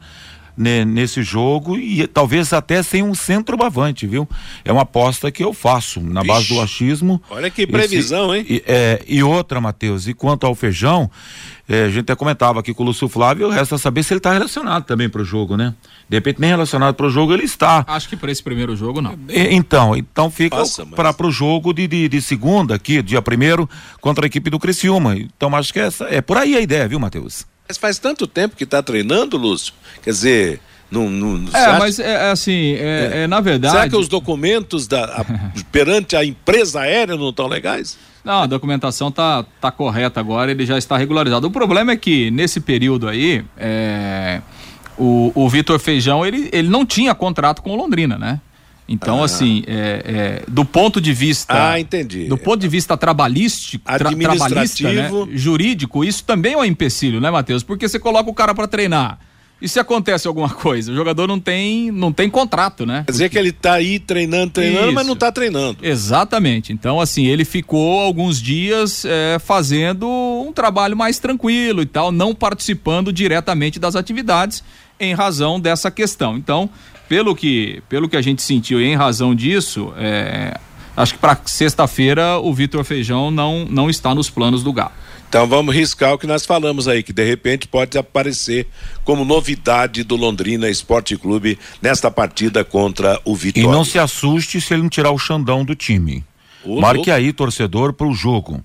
né, 0.57 0.83
nesse 0.83 1.21
jogo 1.21 1.77
e 1.77 2.07
talvez 2.07 2.51
até 2.51 2.81
sem 2.81 3.03
um 3.03 3.13
centroavante, 3.13 4.07
viu? 4.07 4.27
É 4.65 4.71
uma 4.71 4.81
aposta 4.81 5.31
que 5.31 5.43
eu 5.43 5.53
faço 5.53 6.01
na 6.01 6.21
Vixe, 6.21 6.33
base 6.33 6.47
do 6.49 6.61
achismo. 6.61 7.21
Olha 7.29 7.49
que 7.49 7.67
previsão, 7.67 8.33
esse, 8.33 8.53
hein? 8.53 8.61
E, 8.61 8.63
é, 8.65 9.03
e 9.07 9.21
outra, 9.21 9.61
Matheus, 9.61 10.07
e 10.07 10.13
quanto 10.13 10.47
ao 10.47 10.55
feijão, 10.55 11.11
é, 11.69 11.83
a 11.83 11.89
gente 11.89 11.99
até 11.99 12.15
comentava 12.15 12.59
aqui 12.59 12.73
com 12.73 12.81
o 12.81 12.85
Lúcio 12.87 13.07
Flávio, 13.07 13.49
resta 13.49 13.77
saber 13.77 14.01
se 14.01 14.13
ele 14.13 14.19
está 14.19 14.33
relacionado 14.33 14.85
também 14.85 15.07
para 15.07 15.21
o 15.21 15.25
jogo, 15.25 15.55
né? 15.55 15.75
De 16.09 16.17
repente, 16.17 16.39
nem 16.39 16.49
relacionado 16.49 16.95
para 16.95 17.05
o 17.05 17.09
jogo 17.09 17.33
ele 17.33 17.43
está. 17.43 17.83
Acho 17.85 18.09
que 18.09 18.15
para 18.15 18.31
esse 18.31 18.41
primeiro 18.41 18.75
jogo, 18.75 19.01
não. 19.01 19.17
É, 19.27 19.53
então, 19.53 19.95
então 19.95 20.31
fica 20.31 20.57
para 20.95 21.27
o 21.27 21.31
jogo 21.31 21.73
de, 21.73 21.87
de, 21.87 22.07
de, 22.07 22.21
segunda, 22.21 22.75
aqui, 22.75 23.01
dia 23.01 23.21
primeiro, 23.21 23.69
contra 23.99 24.25
a 24.25 24.27
equipe 24.27 24.49
do 24.49 24.57
Criciúma. 24.57 25.15
Então, 25.17 25.53
acho 25.55 25.73
que 25.73 25.79
essa 25.79 26.05
é 26.05 26.21
por 26.21 26.37
aí 26.37 26.55
a 26.55 26.61
ideia, 26.61 26.87
viu, 26.87 26.99
Matheus? 26.99 27.45
Mas 27.67 27.77
faz 27.77 27.99
tanto 27.99 28.25
tempo 28.25 28.55
que 28.55 28.63
está 28.63 28.81
treinando, 28.81 29.37
Lúcio. 29.37 29.73
Quer 30.01 30.11
dizer, 30.11 30.61
não, 30.89 31.09
não, 31.09 31.49
é, 31.53 31.57
acha... 31.57 31.79
mas 31.79 31.99
é, 31.99 32.13
é 32.13 32.31
assim, 32.31 32.73
é, 32.75 33.11
é. 33.13 33.23
é, 33.23 33.27
na 33.27 33.41
verdade. 33.41 33.73
Será 33.73 33.89
que 33.89 33.95
os 33.95 34.07
documentos 34.07 34.87
da, 34.87 35.03
a, 35.03 35.25
perante 35.71 36.15
a 36.15 36.23
empresa 36.23 36.81
aérea 36.81 37.17
não 37.17 37.29
estão 37.29 37.47
legais? 37.47 37.97
Não, 38.23 38.41
a 38.41 38.45
documentação 38.45 39.11
tá, 39.11 39.45
tá 39.59 39.71
correta 39.71 40.19
agora, 40.19 40.51
ele 40.51 40.65
já 40.65 40.77
está 40.77 40.97
regularizado. 40.97 41.47
O 41.47 41.51
problema 41.51 41.91
é 41.91 41.97
que 41.97 42.31
nesse 42.31 42.59
período 42.59 43.07
aí, 43.07 43.43
é, 43.57 44.41
o, 44.97 45.31
o 45.35 45.49
Vitor 45.49 45.77
Feijão, 45.79 46.25
ele, 46.25 46.49
ele 46.51 46.69
não 46.69 46.85
tinha 46.85 47.13
contrato 47.13 47.61
com 47.61 47.71
o 47.71 47.75
Londrina, 47.75 48.17
né? 48.17 48.39
Então, 48.87 49.21
ah. 49.21 49.25
assim, 49.25 49.63
é, 49.67 50.43
é, 50.43 50.43
do 50.47 50.63
ponto 50.63 51.01
de 51.01 51.13
vista. 51.13 51.71
Ah, 51.71 51.79
entendi. 51.79 52.25
Do 52.25 52.37
ponto 52.37 52.61
de 52.61 52.67
vista 52.67 52.95
trabalhístico, 52.95 53.83
tra, 53.83 54.11
trabalhista, 54.11 54.91
né? 54.91 55.09
jurídico, 55.33 56.03
isso 56.03 56.23
também 56.23 56.53
é 56.53 56.57
um 56.57 56.63
empecilho, 56.63 57.19
né, 57.19 57.29
Matheus? 57.29 57.63
Porque 57.63 57.87
você 57.87 57.99
coloca 57.99 58.29
o 58.29 58.33
cara 58.33 58.55
para 58.55 58.67
treinar. 58.67 59.19
E 59.59 59.67
se 59.67 59.79
acontece 59.79 60.27
alguma 60.27 60.49
coisa? 60.49 60.91
O 60.91 60.95
jogador 60.95 61.27
não 61.27 61.39
tem, 61.39 61.91
não 61.91 62.13
tem 62.13 62.29
contrato, 62.29 62.85
né? 62.85 63.03
Quer 63.05 63.11
dizer 63.11 63.29
que 63.29 63.37
ele 63.37 63.51
tá 63.51 63.73
aí 63.73 63.97
treinando, 63.97 64.51
treinando, 64.51 64.87
Isso. 64.87 64.93
mas 64.93 65.07
não 65.07 65.15
tá 65.15 65.31
treinando. 65.31 65.79
Exatamente. 65.81 66.71
Então, 66.71 67.01
assim, 67.01 67.25
ele 67.25 67.43
ficou 67.43 67.99
alguns 67.99 68.39
dias 68.39 69.03
é, 69.03 69.39
fazendo 69.39 70.07
um 70.07 70.53
trabalho 70.53 70.95
mais 70.95 71.17
tranquilo 71.17 71.81
e 71.81 71.87
tal, 71.87 72.11
não 72.11 72.35
participando 72.35 73.11
diretamente 73.11 73.79
das 73.79 73.95
atividades 73.95 74.63
em 74.99 75.13
razão 75.13 75.59
dessa 75.59 75.89
questão. 75.89 76.37
Então, 76.37 76.69
pelo 77.07 77.35
que, 77.35 77.81
pelo 77.89 78.09
que 78.09 78.17
a 78.17 78.21
gente 78.21 78.41
sentiu 78.41 78.81
e 78.81 78.85
em 78.85 78.95
razão 78.95 79.33
disso, 79.33 79.93
é, 79.97 80.57
acho 80.95 81.13
que 81.13 81.19
para 81.19 81.39
sexta-feira 81.45 82.37
o 82.39 82.53
Vitor 82.53 82.83
Feijão 82.83 83.31
não, 83.31 83.65
não 83.65 83.89
está 83.89 84.13
nos 84.13 84.29
planos 84.29 84.63
do 84.63 84.73
Galo. 84.73 84.91
Então 85.29 85.45
vamos 85.45 85.75
riscar 85.75 86.13
o 86.13 86.17
que 86.17 86.25
nós 86.25 86.45
falamos 86.45 86.87
aí, 86.87 87.03
que 87.03 87.11
de 87.11 87.23
repente 87.23 87.67
pode 87.67 87.97
aparecer 87.97 88.65
como 89.03 89.25
novidade 89.25 90.03
do 90.03 90.15
Londrina 90.15 90.69
Esporte 90.69 91.17
Clube 91.17 91.59
nesta 91.81 92.09
partida 92.09 92.63
contra 92.63 93.19
o 93.25 93.35
Vitória. 93.35 93.67
E 93.67 93.71
não 93.71 93.83
se 93.83 93.99
assuste 93.99 94.61
se 94.61 94.73
ele 94.73 94.83
não 94.83 94.89
tirar 94.89 95.11
o 95.11 95.19
Xandão 95.19 95.65
do 95.65 95.75
time. 95.75 96.23
O 96.63 96.79
Marque 96.79 97.11
aí, 97.11 97.33
torcedor, 97.33 97.93
para 97.93 98.07
o 98.07 98.13
jogo. 98.13 98.63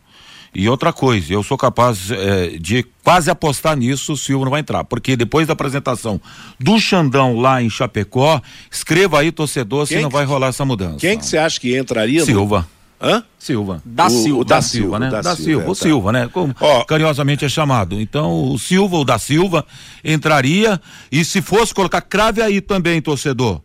E 0.54 0.68
outra 0.68 0.92
coisa, 0.92 1.32
eu 1.32 1.42
sou 1.42 1.56
capaz 1.56 2.10
é, 2.10 2.58
de 2.58 2.84
quase 3.02 3.30
apostar 3.30 3.74
nisso, 3.74 4.12
o 4.12 4.16
Silva 4.16 4.44
não 4.44 4.50
vai 4.50 4.60
entrar, 4.60 4.84
porque 4.84 5.16
depois 5.16 5.46
da 5.46 5.54
apresentação 5.54 6.20
do 6.60 6.78
Xandão 6.78 7.40
lá 7.40 7.62
em 7.62 7.70
Chapecó, 7.70 8.40
escreva 8.70 9.20
aí, 9.20 9.32
torcedor, 9.32 9.86
quem 9.86 9.96
se 9.96 10.02
não 10.02 10.10
que, 10.10 10.14
vai 10.14 10.26
rolar 10.26 10.48
essa 10.48 10.64
mudança. 10.64 10.98
Quem 10.98 11.16
que 11.18 11.24
você 11.24 11.38
acha 11.38 11.58
que 11.58 11.78
entraria? 11.78 12.22
Silva. 12.22 12.68
No... 13.00 13.08
Hã? 13.08 13.24
Silva. 13.38 13.82
Da 13.82 14.06
o, 14.06 14.10
Silva. 14.10 14.40
O 14.40 14.44
da, 14.44 14.56
da 14.56 14.62
Silva, 14.62 14.98
né? 14.98 15.10
Da, 15.10 15.22
da 15.22 15.34
Silva, 15.34 15.44
Silva, 15.44 15.70
o 15.70 15.74
Silva, 15.74 16.12
né? 16.12 16.28
Como 16.30 16.54
oh. 16.60 16.84
carinhosamente 16.84 17.46
é 17.46 17.48
chamado. 17.48 17.98
Então, 17.98 18.52
o 18.52 18.58
Silva, 18.58 18.98
o 18.98 19.04
da 19.04 19.18
Silva, 19.18 19.64
entraria 20.04 20.78
e 21.10 21.24
se 21.24 21.40
fosse 21.40 21.72
colocar, 21.72 22.02
crave 22.02 22.42
aí 22.42 22.60
também, 22.60 23.00
torcedor. 23.00 23.62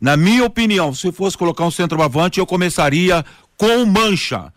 Na 0.00 0.16
minha 0.16 0.44
opinião, 0.44 0.94
se 0.94 1.12
fosse 1.12 1.36
colocar 1.36 1.64
um 1.64 1.70
centroavante, 1.70 2.40
eu 2.40 2.46
começaria 2.46 3.24
com 3.56 3.84
Mancha 3.84 4.52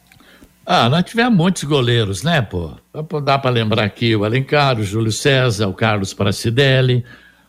Ah, 0.67 0.91
nós 0.91 1.05
tivemos 1.05 1.35
muitos 1.35 1.65
goleiros, 1.65 2.23
né, 2.23 2.43
pô? 2.43 2.73
Dá 3.23 3.39
para 3.39 3.51
lembrar 3.51 3.85
aqui 3.85 4.15
o 4.15 4.23
Alencar, 4.25 4.79
o 4.79 4.83
Júlio 4.83 5.13
César, 5.13 5.67
o 5.69 5.73
Carlos 5.73 6.13
Pracidelli, 6.13 7.03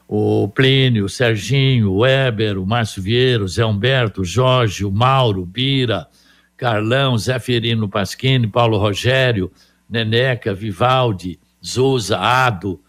o 0.08 0.48
Plínio, 0.48 1.06
o 1.06 1.10
Serginho, 1.10 1.92
o 1.92 2.00
Weber, 2.00 2.58
o 2.58 2.66
Márcio 2.66 3.02
Vieira, 3.02 3.44
o 3.44 3.48
Zé 3.48 3.66
Humberto, 3.66 4.22
o 4.22 4.26
Jorge, 4.26 4.86
o 4.86 4.92
Mauro, 4.92 5.42
o 5.42 5.46
Bira, 5.46 6.08
Carlão, 6.56 7.18
Zé 7.18 7.38
Ferino 7.40 7.90
Pasquini, 7.90 8.48
Paulo 8.48 8.78
Rogério, 8.78 9.52
Neneca, 9.90 10.54
Vivaldi, 10.54 11.38
Zusa, 11.64 12.18
Ado, 12.18 12.80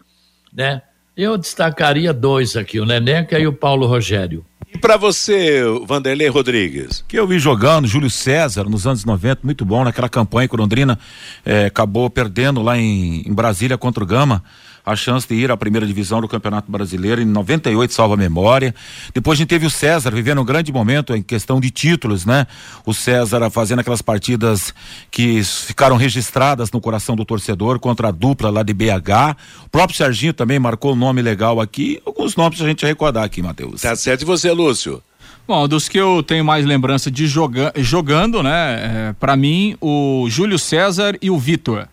né? 0.53 0.81
Eu 1.15 1.37
destacaria 1.37 2.13
dois 2.13 2.55
aqui, 2.55 2.79
o 2.79 2.85
Neneca 2.85 3.37
e 3.37 3.45
o 3.45 3.51
Paulo 3.51 3.85
Rogério. 3.85 4.45
E 4.73 4.77
para 4.77 4.95
você, 4.95 5.61
Vanderlei 5.85 6.29
Rodrigues? 6.29 7.03
Que 7.07 7.19
eu 7.19 7.27
vi 7.27 7.39
jogando, 7.39 7.87
Júlio 7.87 8.09
César, 8.09 8.63
nos 8.63 8.87
anos 8.87 9.03
90, 9.03 9.41
muito 9.43 9.65
bom, 9.65 9.83
naquela 9.83 10.07
campanha 10.07 10.47
que 10.47 10.55
o 10.55 10.57
Londrina 10.57 10.97
eh, 11.45 11.65
acabou 11.65 12.09
perdendo 12.09 12.61
lá 12.61 12.77
em, 12.77 13.27
em 13.27 13.33
Brasília 13.33 13.77
contra 13.77 14.03
o 14.03 14.07
Gama 14.07 14.43
a 14.89 14.95
chance 14.95 15.27
de 15.27 15.35
ir 15.35 15.51
à 15.51 15.57
primeira 15.57 15.85
divisão 15.85 16.19
do 16.19 16.27
Campeonato 16.27 16.71
Brasileiro 16.71 17.21
em 17.21 17.25
98, 17.25 17.93
salva 17.93 18.15
a 18.15 18.17
memória. 18.17 18.73
Depois 19.13 19.37
a 19.37 19.39
gente 19.39 19.49
teve 19.49 19.65
o 19.65 19.69
César 19.69 20.11
vivendo 20.11 20.41
um 20.41 20.45
grande 20.45 20.71
momento 20.73 21.15
em 21.15 21.21
questão 21.21 21.59
de 21.59 21.69
títulos, 21.69 22.25
né? 22.25 22.47
O 22.85 22.93
César 22.93 23.49
fazendo 23.51 23.79
aquelas 23.79 24.01
partidas 24.01 24.73
que 25.11 25.43
ficaram 25.43 25.95
registradas 25.95 26.71
no 26.71 26.81
coração 26.81 27.15
do 27.15 27.23
torcedor 27.23 27.79
contra 27.79 28.07
a 28.07 28.11
dupla 28.11 28.49
lá 28.49 28.63
de 28.63 28.73
BH. 28.73 29.35
O 29.65 29.69
próprio 29.69 29.95
Serginho 29.95 30.33
também 30.33 30.57
marcou 30.57 30.93
um 30.93 30.95
nome 30.95 31.21
legal 31.21 31.61
aqui. 31.61 32.01
Alguns 32.05 32.35
nomes 32.35 32.59
a 32.59 32.67
gente 32.67 32.85
recordar 32.85 33.23
aqui, 33.23 33.41
Matheus. 33.41 33.81
Tá 33.81 33.95
certo. 33.95 34.23
E 34.23 34.25
você, 34.25 34.51
Lúcio? 34.51 35.03
Bom, 35.47 35.67
dos 35.67 35.89
que 35.89 35.99
eu 35.99 36.21
tenho 36.21 36.45
mais 36.45 36.65
lembrança 36.65 37.09
de 37.09 37.27
joga 37.27 37.73
jogando, 37.77 38.41
né? 38.43 39.09
É, 39.09 39.15
para 39.19 39.35
mim, 39.35 39.75
o 39.81 40.27
Júlio 40.29 40.59
César 40.59 41.17
e 41.21 41.29
o 41.29 41.37
Vitor. 41.37 41.87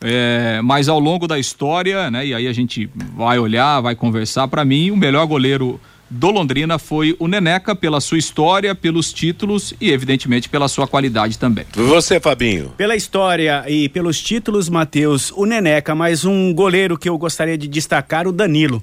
É, 0.00 0.60
mas 0.62 0.88
ao 0.88 0.98
longo 0.98 1.26
da 1.26 1.38
história, 1.38 2.10
né? 2.10 2.26
E 2.26 2.34
aí 2.34 2.46
a 2.46 2.52
gente 2.52 2.88
vai 3.14 3.38
olhar, 3.38 3.80
vai 3.80 3.94
conversar. 3.94 4.46
Para 4.48 4.64
mim, 4.64 4.90
o 4.90 4.96
melhor 4.96 5.26
goleiro 5.26 5.80
do 6.08 6.30
Londrina 6.30 6.78
foi 6.78 7.16
o 7.18 7.26
Neneca 7.26 7.74
pela 7.74 8.00
sua 8.00 8.18
história, 8.18 8.74
pelos 8.74 9.12
títulos 9.12 9.74
e 9.80 9.90
evidentemente 9.90 10.48
pela 10.48 10.68
sua 10.68 10.86
qualidade 10.86 11.38
também. 11.38 11.64
Você, 11.72 12.20
Fabinho? 12.20 12.72
Pela 12.76 12.94
história 12.94 13.64
e 13.68 13.88
pelos 13.88 14.20
títulos, 14.20 14.68
Matheus, 14.68 15.32
o 15.32 15.44
Neneca, 15.44 15.94
mas 15.94 16.24
um 16.24 16.52
goleiro 16.54 16.96
que 16.96 17.08
eu 17.08 17.18
gostaria 17.18 17.58
de 17.58 17.66
destacar, 17.66 18.26
o 18.26 18.32
Danilo 18.32 18.82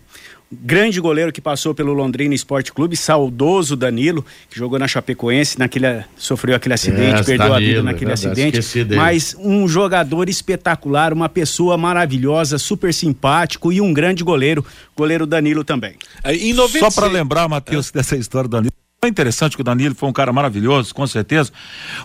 grande 0.62 1.00
goleiro 1.00 1.32
que 1.32 1.42
passou 1.42 1.74
pelo 1.74 1.94
Londrina 1.94 2.36
Esporte 2.36 2.72
Clube, 2.72 2.96
saudoso 2.96 3.76
Danilo, 3.76 4.26
que 4.50 4.58
jogou 4.58 4.78
na 4.78 4.88
Chapecoense, 4.88 5.58
naquele, 5.58 6.04
sofreu 6.18 6.56
aquele 6.56 6.74
acidente, 6.74 7.22
é, 7.22 7.24
perdeu 7.24 7.38
Danilo, 7.38 7.56
a 7.56 7.60
vida 7.60 7.84
naquele 7.84 8.12
é 8.12 8.14
acidente. 8.14 8.60
Mas 8.96 9.36
um 9.40 9.68
jogador 9.68 10.30
espetacular, 10.30 11.14
uma 11.14 11.30
pessoa 11.30 11.78
maravilhosa, 11.78 12.58
super 12.58 12.94
simpático 12.94 13.72
e 13.72 13.80
um 13.80 13.94
grande 13.94 14.24
goleiro, 14.24 14.66
goleiro 14.96 15.26
Danilo 15.26 15.64
também. 15.64 15.96
Em 16.26 16.54
96... 16.54 16.94
Só 16.94 17.02
para 17.02 17.12
lembrar, 17.12 17.48
Matheus, 17.48 17.90
é. 17.90 17.94
dessa 17.98 18.16
história 18.16 18.48
do 18.48 18.52
Danilo. 18.52 18.83
É 19.06 19.10
interessante 19.10 19.56
que 19.56 19.62
o 19.62 19.64
Danilo 19.64 19.96
foi 19.96 20.10
um 20.10 20.14
cara 20.14 20.32
maravilhoso, 20.32 20.94
com 20.94 21.06
certeza. 21.06 21.52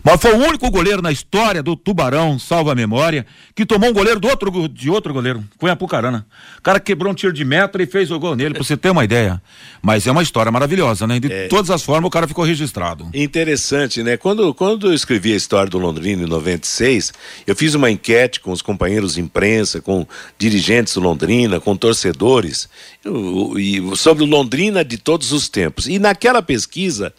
Mas 0.02 0.20
foi 0.20 0.32
o 0.32 0.36
único 0.36 0.70
goleiro 0.70 1.02
na 1.02 1.12
história 1.12 1.62
do 1.62 1.76
Tubarão, 1.76 2.38
salva 2.38 2.72
a 2.72 2.74
memória, 2.74 3.26
que 3.54 3.64
tomou 3.66 3.90
um 3.90 3.92
goleiro 3.92 4.20
do 4.20 4.28
outro, 4.28 4.68
de 4.68 4.90
outro 4.90 5.12
goleiro, 5.12 5.42
foi 5.58 5.70
a 5.70 5.76
Pucarana. 5.76 6.26
O 6.58 6.62
cara 6.62 6.80
quebrou 6.80 7.12
um 7.12 7.14
tiro 7.14 7.32
de 7.32 7.44
metro 7.44 7.82
e 7.82 7.86
fez 7.86 8.10
o 8.10 8.18
gol 8.18 8.36
nele, 8.36 8.54
pra 8.54 8.62
você 8.62 8.76
ter 8.76 8.90
uma 8.90 9.04
ideia. 9.04 9.40
Mas 9.82 10.06
é 10.06 10.12
uma 10.12 10.22
história 10.22 10.50
maravilhosa, 10.50 11.06
né? 11.06 11.20
De 11.20 11.32
é. 11.32 11.48
todas 11.48 11.70
as 11.70 11.82
formas, 11.82 12.08
o 12.08 12.10
cara 12.10 12.26
ficou 12.26 12.44
registrado. 12.44 13.08
Interessante, 13.14 14.02
né? 14.02 14.16
Quando, 14.16 14.52
quando 14.54 14.88
eu 14.88 14.94
escrevi 14.94 15.32
a 15.32 15.36
história 15.36 15.70
do 15.70 15.78
Londrina 15.78 16.22
em 16.22 16.26
96, 16.26 17.12
eu 17.46 17.54
fiz 17.56 17.74
uma 17.74 17.90
enquete 17.90 18.40
com 18.40 18.52
os 18.52 18.62
companheiros 18.62 19.14
de 19.14 19.20
imprensa, 19.20 19.80
com 19.80 20.06
dirigentes 20.38 20.94
do 20.94 21.00
Londrina, 21.00 21.60
com 21.60 21.76
torcedores, 21.76 22.68
eu, 23.08 23.96
sobre 23.96 24.24
o 24.24 24.26
Londrina 24.26 24.84
de 24.84 24.98
todos 24.98 25.32
os 25.32 25.48
tempos. 25.48 25.88
E 25.88 25.98
naquela 25.98 26.42
pesquisa, 26.42 27.12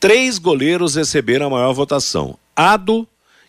três 0.00 0.38
goleiros 0.38 0.94
receberam 0.94 1.46
a 1.46 1.50
maior 1.50 1.72
votação. 1.72 2.38
Ado, 2.54 3.06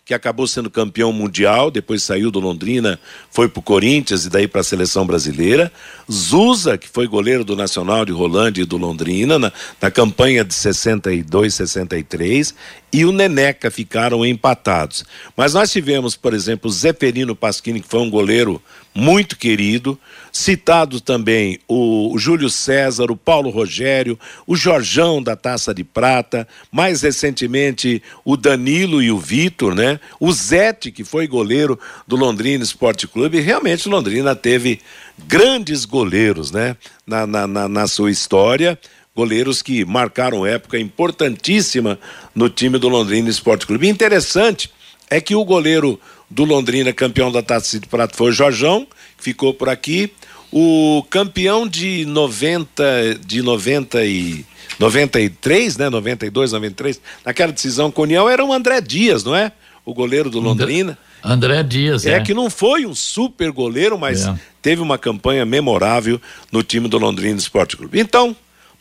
que 0.08 0.14
acabou 0.14 0.46
sendo 0.46 0.70
campeão 0.70 1.12
mundial, 1.12 1.70
depois 1.70 2.02
saiu 2.02 2.30
do 2.30 2.40
Londrina, 2.40 2.98
foi 3.30 3.46
para 3.46 3.60
o 3.60 3.62
Corinthians 3.62 4.24
e 4.24 4.30
daí 4.30 4.48
para 4.48 4.62
a 4.62 4.64
seleção 4.64 5.06
brasileira. 5.06 5.70
Zusa, 6.10 6.78
que 6.78 6.88
foi 6.88 7.06
goleiro 7.06 7.44
do 7.44 7.54
Nacional 7.54 8.06
de 8.06 8.12
Rolândia 8.12 8.62
e 8.62 8.64
do 8.64 8.78
Londrina, 8.78 9.38
na, 9.38 9.52
na 9.82 9.90
campanha 9.90 10.42
de 10.42 10.54
62, 10.54 11.54
63, 11.54 12.54
e 12.90 13.04
o 13.04 13.12
Neneca 13.12 13.70
ficaram 13.70 14.24
empatados. 14.24 15.04
Mas 15.36 15.52
nós 15.52 15.70
tivemos, 15.70 16.16
por 16.16 16.32
exemplo, 16.32 16.70
Zeferino 16.70 17.36
Pasquini, 17.36 17.82
que 17.82 17.88
foi 17.88 18.00
um 18.00 18.08
goleiro 18.08 18.62
muito 18.98 19.38
querido, 19.38 19.96
citado 20.32 21.00
também 21.00 21.60
o 21.68 22.16
Júlio 22.18 22.50
César, 22.50 23.12
o 23.12 23.16
Paulo 23.16 23.48
Rogério, 23.48 24.18
o 24.44 24.56
Jorjão 24.56 25.22
da 25.22 25.36
Taça 25.36 25.72
de 25.72 25.84
Prata, 25.84 26.48
mais 26.72 27.02
recentemente 27.02 28.02
o 28.24 28.36
Danilo 28.36 29.00
e 29.00 29.12
o 29.12 29.16
Vitor, 29.16 29.72
né? 29.72 30.00
O 30.18 30.32
Zete, 30.32 30.90
que 30.90 31.04
foi 31.04 31.28
goleiro 31.28 31.78
do 32.08 32.16
Londrina 32.16 32.64
Esporte 32.64 33.06
Clube, 33.06 33.38
realmente 33.38 33.88
Londrina 33.88 34.34
teve 34.34 34.80
grandes 35.28 35.84
goleiros, 35.84 36.50
né? 36.50 36.76
Na, 37.06 37.24
na, 37.24 37.46
na, 37.46 37.68
na 37.68 37.86
sua 37.86 38.10
história 38.10 38.76
goleiros 39.14 39.62
que 39.62 39.84
marcaram 39.84 40.46
época 40.46 40.78
importantíssima 40.78 41.98
no 42.32 42.48
time 42.48 42.78
do 42.78 42.88
Londrina 42.88 43.28
Esporte 43.28 43.66
Clube. 43.66 43.88
Interessante 43.88 44.70
é 45.10 45.20
que 45.20 45.34
o 45.34 45.44
goleiro 45.44 46.00
do 46.30 46.44
Londrina, 46.44 46.92
campeão 46.92 47.30
da 47.32 47.42
Taça 47.42 47.78
de 47.78 47.86
Prata, 47.86 48.16
foi 48.16 48.30
o 48.30 48.32
Jorjão, 48.32 48.86
que 49.16 49.24
ficou 49.24 49.54
por 49.54 49.68
aqui. 49.68 50.12
O 50.50 51.04
campeão 51.10 51.66
de 51.66 52.06
90, 52.06 53.20
de 53.24 53.42
90 53.42 54.04
e 54.04 54.46
93, 54.78 55.76
né? 55.76 55.90
92, 55.90 56.52
93, 56.52 57.00
naquela 57.24 57.52
decisão 57.52 57.90
com 57.90 58.02
o 58.02 58.04
União 58.04 58.28
era 58.28 58.44
o 58.44 58.52
André 58.52 58.80
Dias, 58.80 59.24
não 59.24 59.34
é? 59.34 59.52
O 59.84 59.92
goleiro 59.92 60.30
do 60.30 60.40
Londrina. 60.40 60.96
André 61.22 61.62
Dias, 61.62 62.06
é. 62.06 62.12
É 62.12 62.20
que 62.20 62.32
não 62.32 62.48
foi 62.48 62.86
um 62.86 62.94
super 62.94 63.50
goleiro, 63.50 63.98
mas 63.98 64.26
é. 64.26 64.34
teve 64.62 64.80
uma 64.80 64.96
campanha 64.96 65.44
memorável 65.44 66.20
no 66.52 66.62
time 66.62 66.88
do 66.88 66.98
Londrina 66.98 67.38
Esporte 67.38 67.76
Clube. 67.76 67.98
Então, 67.98 68.36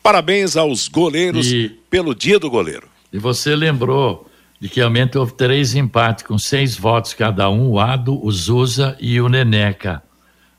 Parabéns 0.08 0.56
aos 0.56 0.88
goleiros 0.88 1.52
e, 1.52 1.78
pelo 1.90 2.16
dia 2.16 2.40
do 2.40 2.50
goleiro. 2.50 2.88
E 3.12 3.20
você 3.20 3.54
lembrou 3.54 4.26
de 4.60 4.68
que 4.70 4.80
realmente 4.80 5.18
houve 5.18 5.34
três 5.34 5.76
empates 5.76 6.26
com 6.26 6.38
seis 6.38 6.76
votos 6.76 7.14
cada 7.14 7.50
um, 7.50 7.70
o 7.70 7.80
Ado, 7.80 8.24
o 8.24 8.32
Zusa 8.32 8.98
e 9.00 9.22
o 9.22 9.30
Neneca. 9.30 10.02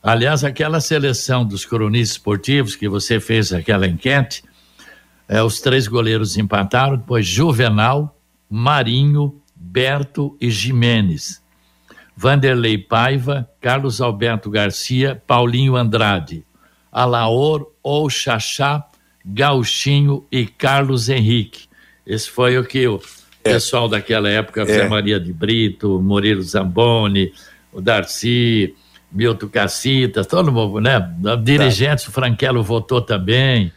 Aliás, 0.03 0.45
aquela 0.45 0.81
seleção 0.81 1.45
dos 1.45 1.65
cronistas 1.65 2.17
esportivos 2.17 2.77
que 2.77 2.89
você 2.89 3.19
fez 3.19 3.53
aquela 3.53 3.87
enquete, 3.87 4.45
é, 5.29 5.43
os 5.43 5.61
três 5.61 5.87
goleiros 5.87 6.39
empataram, 6.39 6.97
depois 6.97 7.27
Juvenal, 7.27 8.17
Marinho, 8.49 9.41
Berto 9.55 10.37
e 10.41 10.51
Jimenez. 10.51 11.43
Vanderlei 12.17 12.79
Paiva, 12.79 13.49
Carlos 13.61 14.01
Alberto 14.01 14.51
Garcia, 14.51 15.23
Paulinho 15.27 15.77
Andrade. 15.77 16.45
Alaor 16.91 17.71
ou 17.83 18.09
Xaxá 18.09 18.85
Gauchinho 19.25 20.27
e 20.33 20.47
Carlos 20.47 21.09
Henrique. 21.09 21.69
Esse 22.07 22.31
foi 22.31 22.57
o 22.59 22.65
que. 22.65 22.87
Pessoal 23.53 23.89
daquela 23.89 24.29
época, 24.29 24.63
é. 24.63 24.89
Maria 24.89 25.19
de 25.19 25.33
Brito, 25.33 26.01
Murilo 26.01 26.43
Zamboni, 26.43 27.33
o 27.73 27.81
Darcy, 27.81 28.75
Milton 29.11 29.49
Cacitas, 29.49 30.27
todo 30.27 30.53
mundo, 30.53 30.81
né? 30.81 30.99
Dirigentes, 31.43 32.05
tá. 32.05 32.11
o 32.11 32.13
Franquelo 32.13 32.63
votou 32.63 33.01
também, 33.01 33.73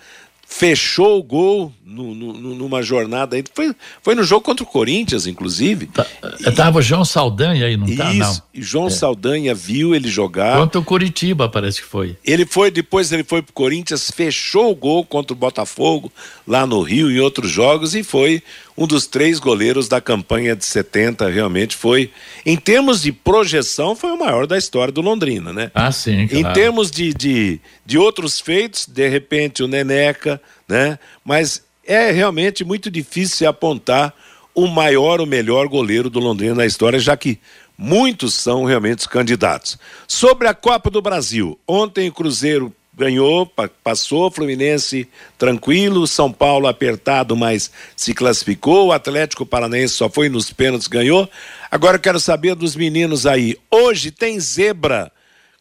fechou 0.53 1.19
o 1.19 1.23
gol 1.23 1.73
no, 1.85 2.15
no, 2.15 2.55
numa 2.55 2.83
jornada 2.83 3.37
aí. 3.37 3.45
Foi, 3.55 3.75
foi 4.03 4.15
no 4.15 4.23
jogo 4.23 4.45
contra 4.45 4.63
o 4.63 4.67
Corinthians, 4.67 5.27
inclusive. 5.27 5.87
Tá, 5.87 6.07
e, 6.41 6.51
tava 6.53 6.79
o 6.79 6.83
João 6.83 7.05
Saldanha 7.05 7.67
aí, 7.67 7.77
não 7.77 7.87
isso, 7.87 7.97
tá? 7.97 8.13
Não. 8.13 8.43
E 8.53 8.63
João 8.63 8.87
é. 8.87 8.91
Saldanha 8.91 9.55
viu 9.55 9.95
ele 9.95 10.09
jogar. 10.09 10.59
Contra 10.59 10.79
o 10.79 10.85
Curitiba, 10.85 11.49
parece 11.49 11.81
que 11.81 11.87
foi. 11.87 12.17
Ele 12.25 12.45
foi, 12.45 12.71
depois 12.71 13.11
ele 13.11 13.25
foi 13.25 13.41
pro 13.41 13.53
Corinthians, 13.53 14.11
fechou 14.15 14.71
o 14.71 14.75
gol 14.75 15.05
contra 15.07 15.33
o 15.33 15.37
Botafogo, 15.37 16.13
lá 16.47 16.67
no 16.67 16.83
Rio, 16.83 17.11
em 17.11 17.19
outros 17.19 17.51
jogos, 17.51 17.95
e 17.95 18.03
foi 18.05 18.43
um 18.77 18.87
dos 18.87 19.07
três 19.07 19.39
goleiros 19.39 19.89
da 19.89 20.01
campanha 20.01 20.57
de 20.57 20.65
70, 20.65 21.29
realmente 21.29 21.77
foi. 21.77 22.11
Em 22.45 22.57
termos 22.57 23.03
de 23.03 23.13
projeção, 23.13 23.95
foi 23.95 24.11
o 24.11 24.19
maior 24.19 24.47
da 24.47 24.57
história 24.57 24.93
do 24.93 25.01
Londrina, 25.01 25.53
né? 25.53 25.71
Ah, 25.75 25.93
sim. 25.93 26.27
Claro. 26.27 26.49
Em 26.49 26.53
termos 26.53 26.91
de, 26.91 27.13
de, 27.13 27.61
de 27.85 27.99
outros 27.99 28.41
feitos, 28.41 28.87
de 28.87 29.09
repente 29.09 29.63
o 29.63 29.69
Neneca, 29.69 30.41
né? 30.67 30.99
Mas 31.25 31.63
é 31.85 32.11
realmente 32.11 32.65
muito 32.65 32.91
difícil 32.91 33.49
apontar 33.49 34.15
o 34.55 34.67
maior 34.67 35.21
ou 35.21 35.27
melhor 35.27 35.67
goleiro 35.69 36.11
do 36.11 36.21
Londrina 36.21 36.55
na 36.55 36.67
história, 36.67 36.99
já 36.99 37.17
que 37.17 37.39
muitos 37.77 38.35
são 38.35 38.65
realmente 38.65 39.01
os 39.01 39.07
candidatos. 39.07 39.79
Sobre 40.07 40.47
a 40.47 40.55
Copa 40.55 40.91
do 40.91 41.03
Brasil, 41.03 41.59
ontem 41.67 42.09
o 42.09 42.13
Cruzeiro 42.13 42.73
ganhou, 42.95 43.51
passou, 43.83 44.31
Fluminense 44.31 45.09
tranquilo, 45.39 46.07
São 46.07 46.31
Paulo 46.31 46.67
apertado, 46.67 47.35
mas 47.37 47.71
se 47.97 48.13
classificou, 48.13 48.89
o 48.89 48.93
Atlético 48.93 49.47
Paranaense 49.47 49.95
só 49.95 50.11
foi 50.11 50.29
nos 50.29 50.53
pênaltis, 50.53 50.87
ganhou. 50.87 51.29
Agora 51.71 51.97
eu 51.97 52.01
quero 52.01 52.21
saber 52.21 52.55
dos 52.55 52.77
meninos 52.77 53.27
aí, 53.27 53.57
hoje 53.71 54.11
tem 54.11 54.39
zebra, 54.39 55.11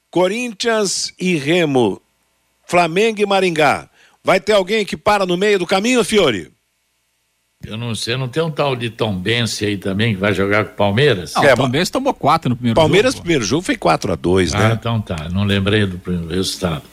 Corinthians 0.10 1.14
e 1.20 1.36
Remo, 1.36 2.02
Flamengo 2.66 3.22
e 3.22 3.26
Maringá. 3.26 3.90
Vai 4.24 4.40
ter 4.40 4.54
alguém 4.54 4.86
que 4.86 4.98
para 4.98 5.26
no 5.26 5.38
meio 5.38 5.58
do 5.58 5.66
caminho, 5.66 6.04
Fiore? 6.04 6.52
Eu 7.66 7.78
não 7.78 7.94
sei, 7.94 8.18
não 8.18 8.28
tem 8.28 8.42
um 8.42 8.50
tal 8.50 8.76
de 8.76 8.90
Tom 8.90 9.16
Bense 9.16 9.66
aí 9.66 9.78
também 9.78 10.16
que 10.16 10.20
vai 10.20 10.34
jogar 10.34 10.66
com 10.66 10.72
o 10.72 10.76
Palmeiras? 10.76 11.34
Não, 11.36 11.44
é, 11.44 11.54
o 11.54 11.58
Tom 11.58 11.70
Bense 11.70 11.92
tomou 11.92 12.14
quatro 12.14 12.50
no 12.50 12.56
primeiro 12.56 12.76
Palmeiras, 12.76 13.14
jogo. 13.14 13.18
Palmeiras, 13.18 13.20
primeiro 13.20 13.44
jogo 13.44 13.62
foi 13.62 13.78
4 13.78 14.14
a 14.14 14.16
2 14.16 14.54
ah, 14.54 14.58
né? 14.58 14.66
Ah, 14.66 14.78
então 14.80 15.02
tá, 15.02 15.30
não 15.30 15.44
lembrei 15.44 15.86
do 15.86 16.00
resultado. 16.28 16.84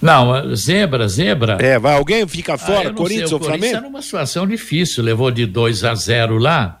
Não, 0.00 0.54
zebra, 0.54 1.08
zebra. 1.08 1.56
É, 1.60 1.78
vai, 1.78 1.94
alguém 1.94 2.26
fica 2.26 2.58
fora, 2.58 2.90
ah, 2.90 2.92
Corinthians 2.92 3.30
sei, 3.30 3.38
ou 3.38 3.42
Flamengo? 3.42 3.60
Corinthians 3.60 3.82
era 3.82 3.88
uma 3.88 4.02
situação 4.02 4.46
difícil, 4.46 5.02
levou 5.02 5.30
de 5.30 5.46
2 5.46 5.84
a 5.84 5.94
0 5.94 6.38
lá, 6.38 6.78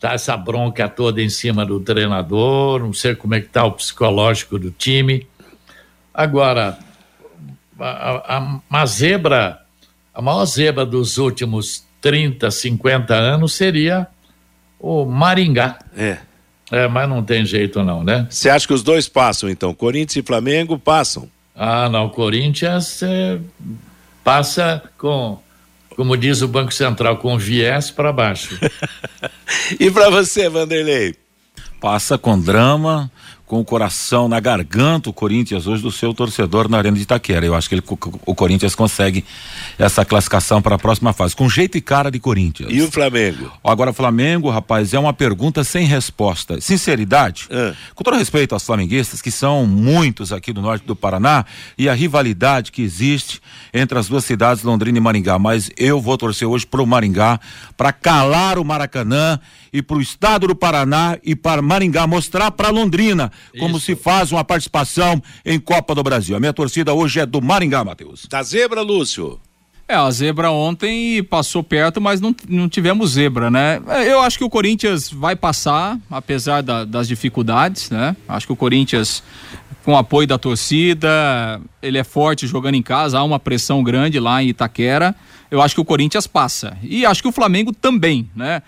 tá 0.00 0.12
essa 0.12 0.36
bronca 0.36 0.88
toda 0.88 1.22
em 1.22 1.28
cima 1.28 1.64
do 1.64 1.78
treinador, 1.80 2.80
não 2.80 2.92
sei 2.92 3.14
como 3.14 3.34
é 3.34 3.40
que 3.40 3.48
tá 3.48 3.64
o 3.64 3.72
psicológico 3.72 4.58
do 4.58 4.70
time. 4.72 5.26
Agora, 6.12 6.78
a, 7.78 8.36
a, 8.36 8.60
a 8.70 8.86
zebra 8.86 9.64
a 10.14 10.22
maior 10.22 10.44
zebra 10.44 10.86
dos 10.86 11.18
últimos 11.18 11.83
30, 12.04 12.50
50 12.50 13.14
anos 13.14 13.54
seria 13.54 14.06
o 14.78 15.06
Maringá. 15.06 15.78
É. 15.96 16.18
É, 16.70 16.86
mas 16.86 17.08
não 17.08 17.22
tem 17.22 17.46
jeito 17.46 17.82
não, 17.82 18.04
né? 18.04 18.26
Você 18.28 18.50
acha 18.50 18.66
que 18.66 18.74
os 18.74 18.82
dois 18.82 19.08
passam, 19.08 19.48
então? 19.48 19.72
Corinthians 19.72 20.22
e 20.22 20.26
Flamengo 20.26 20.78
passam? 20.78 21.30
Ah, 21.56 21.88
não. 21.88 22.10
Corinthians 22.10 23.02
é, 23.02 23.38
passa 24.22 24.82
com, 24.98 25.38
como 25.96 26.14
diz 26.14 26.42
o 26.42 26.48
Banco 26.48 26.74
Central, 26.74 27.16
com 27.16 27.38
viés 27.38 27.90
para 27.90 28.12
baixo. 28.12 28.58
e 29.80 29.90
para 29.90 30.10
você, 30.10 30.46
Vanderlei? 30.50 31.14
Passa 31.80 32.18
com 32.18 32.38
drama, 32.38 33.10
com 33.46 33.60
o 33.60 33.64
coração 33.64 34.28
na 34.28 34.40
garganta 34.40 35.10
o 35.10 35.12
Corinthians 35.12 35.66
hoje 35.66 35.82
do 35.82 35.90
seu 35.90 36.14
torcedor 36.14 36.68
na 36.68 36.78
Arena 36.78 36.96
de 36.96 37.02
Itaquera. 37.02 37.44
Eu 37.44 37.54
acho 37.54 37.68
que 37.68 37.74
ele, 37.74 37.82
o 38.26 38.34
Corinthians 38.34 38.74
consegue 38.74 39.24
essa 39.78 40.04
classificação 40.04 40.62
para 40.62 40.76
a 40.76 40.78
próxima 40.78 41.12
fase, 41.12 41.36
com 41.36 41.48
jeito 41.48 41.76
e 41.76 41.80
cara 41.80 42.10
de 42.10 42.18
Corinthians. 42.18 42.70
E 42.72 42.80
o 42.80 42.90
Flamengo? 42.90 43.52
Agora, 43.62 43.90
o 43.90 43.94
Flamengo, 43.94 44.48
rapaz, 44.48 44.94
é 44.94 44.98
uma 44.98 45.12
pergunta 45.12 45.62
sem 45.62 45.86
resposta. 45.86 46.60
Sinceridade, 46.60 47.46
ah. 47.50 47.74
com 47.94 48.02
todo 48.02 48.16
respeito 48.16 48.54
aos 48.54 48.64
flamenguistas, 48.64 49.20
que 49.20 49.30
são 49.30 49.66
muitos 49.66 50.32
aqui 50.32 50.52
do 50.52 50.62
norte 50.62 50.86
do 50.86 50.96
Paraná, 50.96 51.44
e 51.76 51.88
a 51.88 51.94
rivalidade 51.94 52.72
que 52.72 52.82
existe 52.82 53.40
entre 53.72 53.98
as 53.98 54.08
duas 54.08 54.24
cidades, 54.24 54.62
Londrina 54.62 54.98
e 54.98 55.00
Maringá, 55.00 55.38
mas 55.38 55.70
eu 55.76 56.00
vou 56.00 56.16
torcer 56.16 56.48
hoje 56.48 56.66
pro 56.66 56.86
Maringá 56.86 57.38
para 57.76 57.92
calar 57.92 58.58
o 58.58 58.64
Maracanã 58.64 59.38
e 59.74 59.82
para 59.82 59.96
o 59.96 60.00
estado 60.00 60.46
do 60.46 60.54
Paraná 60.54 61.18
e 61.24 61.34
para 61.34 61.60
Maringá 61.60 62.06
mostrar 62.06 62.52
para 62.52 62.68
Londrina 62.68 63.32
como 63.58 63.76
Isso. 63.76 63.86
se 63.86 63.96
faz 63.96 64.30
uma 64.30 64.44
participação 64.44 65.20
em 65.44 65.58
Copa 65.58 65.96
do 65.96 66.02
Brasil. 66.04 66.36
A 66.36 66.40
minha 66.40 66.52
torcida 66.52 66.94
hoje 66.94 67.18
é 67.18 67.26
do 67.26 67.42
Maringá, 67.42 67.82
Matheus. 67.84 68.26
Da 68.30 68.40
zebra, 68.44 68.82
Lúcio. 68.82 69.40
É, 69.88 69.96
a 69.96 70.08
zebra 70.12 70.48
ontem 70.52 71.24
passou 71.24 71.62
perto, 71.62 72.00
mas 72.00 72.20
não, 72.20 72.34
não 72.48 72.68
tivemos 72.68 73.10
zebra, 73.10 73.50
né? 73.50 73.82
É, 73.88 74.12
eu 74.12 74.20
acho 74.20 74.38
que 74.38 74.44
o 74.44 74.48
Corinthians 74.48 75.10
vai 75.10 75.34
passar, 75.34 75.98
apesar 76.08 76.62
da, 76.62 76.84
das 76.84 77.08
dificuldades, 77.08 77.90
né? 77.90 78.16
Acho 78.28 78.46
que 78.46 78.52
o 78.52 78.56
Corinthians, 78.56 79.24
com 79.84 79.92
o 79.92 79.96
apoio 79.96 80.26
da 80.26 80.38
torcida, 80.38 81.60
ele 81.82 81.98
é 81.98 82.04
forte 82.04 82.46
jogando 82.46 82.76
em 82.76 82.82
casa, 82.82 83.18
há 83.18 83.24
uma 83.24 83.40
pressão 83.40 83.82
grande 83.82 84.20
lá 84.20 84.40
em 84.40 84.50
Itaquera. 84.50 85.16
Eu 85.50 85.60
acho 85.60 85.74
que 85.74 85.80
o 85.80 85.84
Corinthians 85.84 86.28
passa. 86.28 86.78
E 86.80 87.04
acho 87.04 87.20
que 87.20 87.28
o 87.28 87.32
Flamengo 87.32 87.72
também, 87.72 88.30
né? 88.36 88.62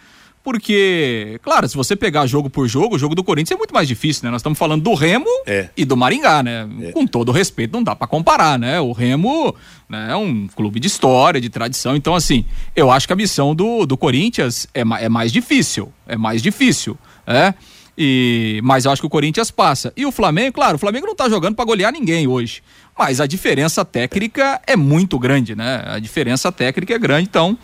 Porque, 0.46 1.40
claro, 1.42 1.68
se 1.68 1.76
você 1.76 1.96
pegar 1.96 2.24
jogo 2.24 2.48
por 2.48 2.68
jogo, 2.68 2.94
o 2.94 2.98
jogo 3.00 3.16
do 3.16 3.24
Corinthians 3.24 3.56
é 3.56 3.58
muito 3.58 3.74
mais 3.74 3.88
difícil, 3.88 4.22
né? 4.22 4.30
Nós 4.30 4.38
estamos 4.38 4.56
falando 4.56 4.80
do 4.80 4.94
Remo 4.94 5.26
é. 5.44 5.70
e 5.76 5.84
do 5.84 5.96
Maringá, 5.96 6.40
né? 6.40 6.68
É. 6.82 6.92
Com 6.92 7.04
todo 7.04 7.32
respeito, 7.32 7.72
não 7.72 7.82
dá 7.82 7.96
para 7.96 8.06
comparar, 8.06 8.56
né? 8.56 8.80
O 8.80 8.92
Remo 8.92 9.52
né, 9.88 10.06
é 10.12 10.14
um 10.14 10.46
clube 10.46 10.78
de 10.78 10.86
história, 10.86 11.40
de 11.40 11.48
tradição, 11.48 11.96
então 11.96 12.14
assim, 12.14 12.44
eu 12.76 12.92
acho 12.92 13.08
que 13.08 13.12
a 13.12 13.16
missão 13.16 13.56
do, 13.56 13.84
do 13.86 13.96
Corinthians 13.96 14.68
é, 14.72 14.82
é 14.82 15.08
mais 15.08 15.32
difícil, 15.32 15.92
é 16.06 16.16
mais 16.16 16.40
difícil, 16.40 16.96
né? 17.26 17.52
E, 17.98 18.60
mas 18.62 18.84
eu 18.84 18.92
acho 18.92 19.02
que 19.02 19.06
o 19.06 19.10
Corinthians 19.10 19.50
passa. 19.50 19.92
E 19.96 20.06
o 20.06 20.12
Flamengo, 20.12 20.52
claro, 20.52 20.76
o 20.76 20.78
Flamengo 20.78 21.08
não 21.08 21.16
tá 21.16 21.28
jogando 21.28 21.56
para 21.56 21.64
golear 21.64 21.92
ninguém 21.92 22.28
hoje. 22.28 22.62
Mas 22.96 23.20
a 23.20 23.26
diferença 23.26 23.84
técnica 23.84 24.60
é 24.64 24.76
muito 24.76 25.18
grande, 25.18 25.56
né? 25.56 25.82
A 25.86 25.98
diferença 25.98 26.52
técnica 26.52 26.94
é 26.94 26.98
grande, 27.00 27.28
então 27.28 27.58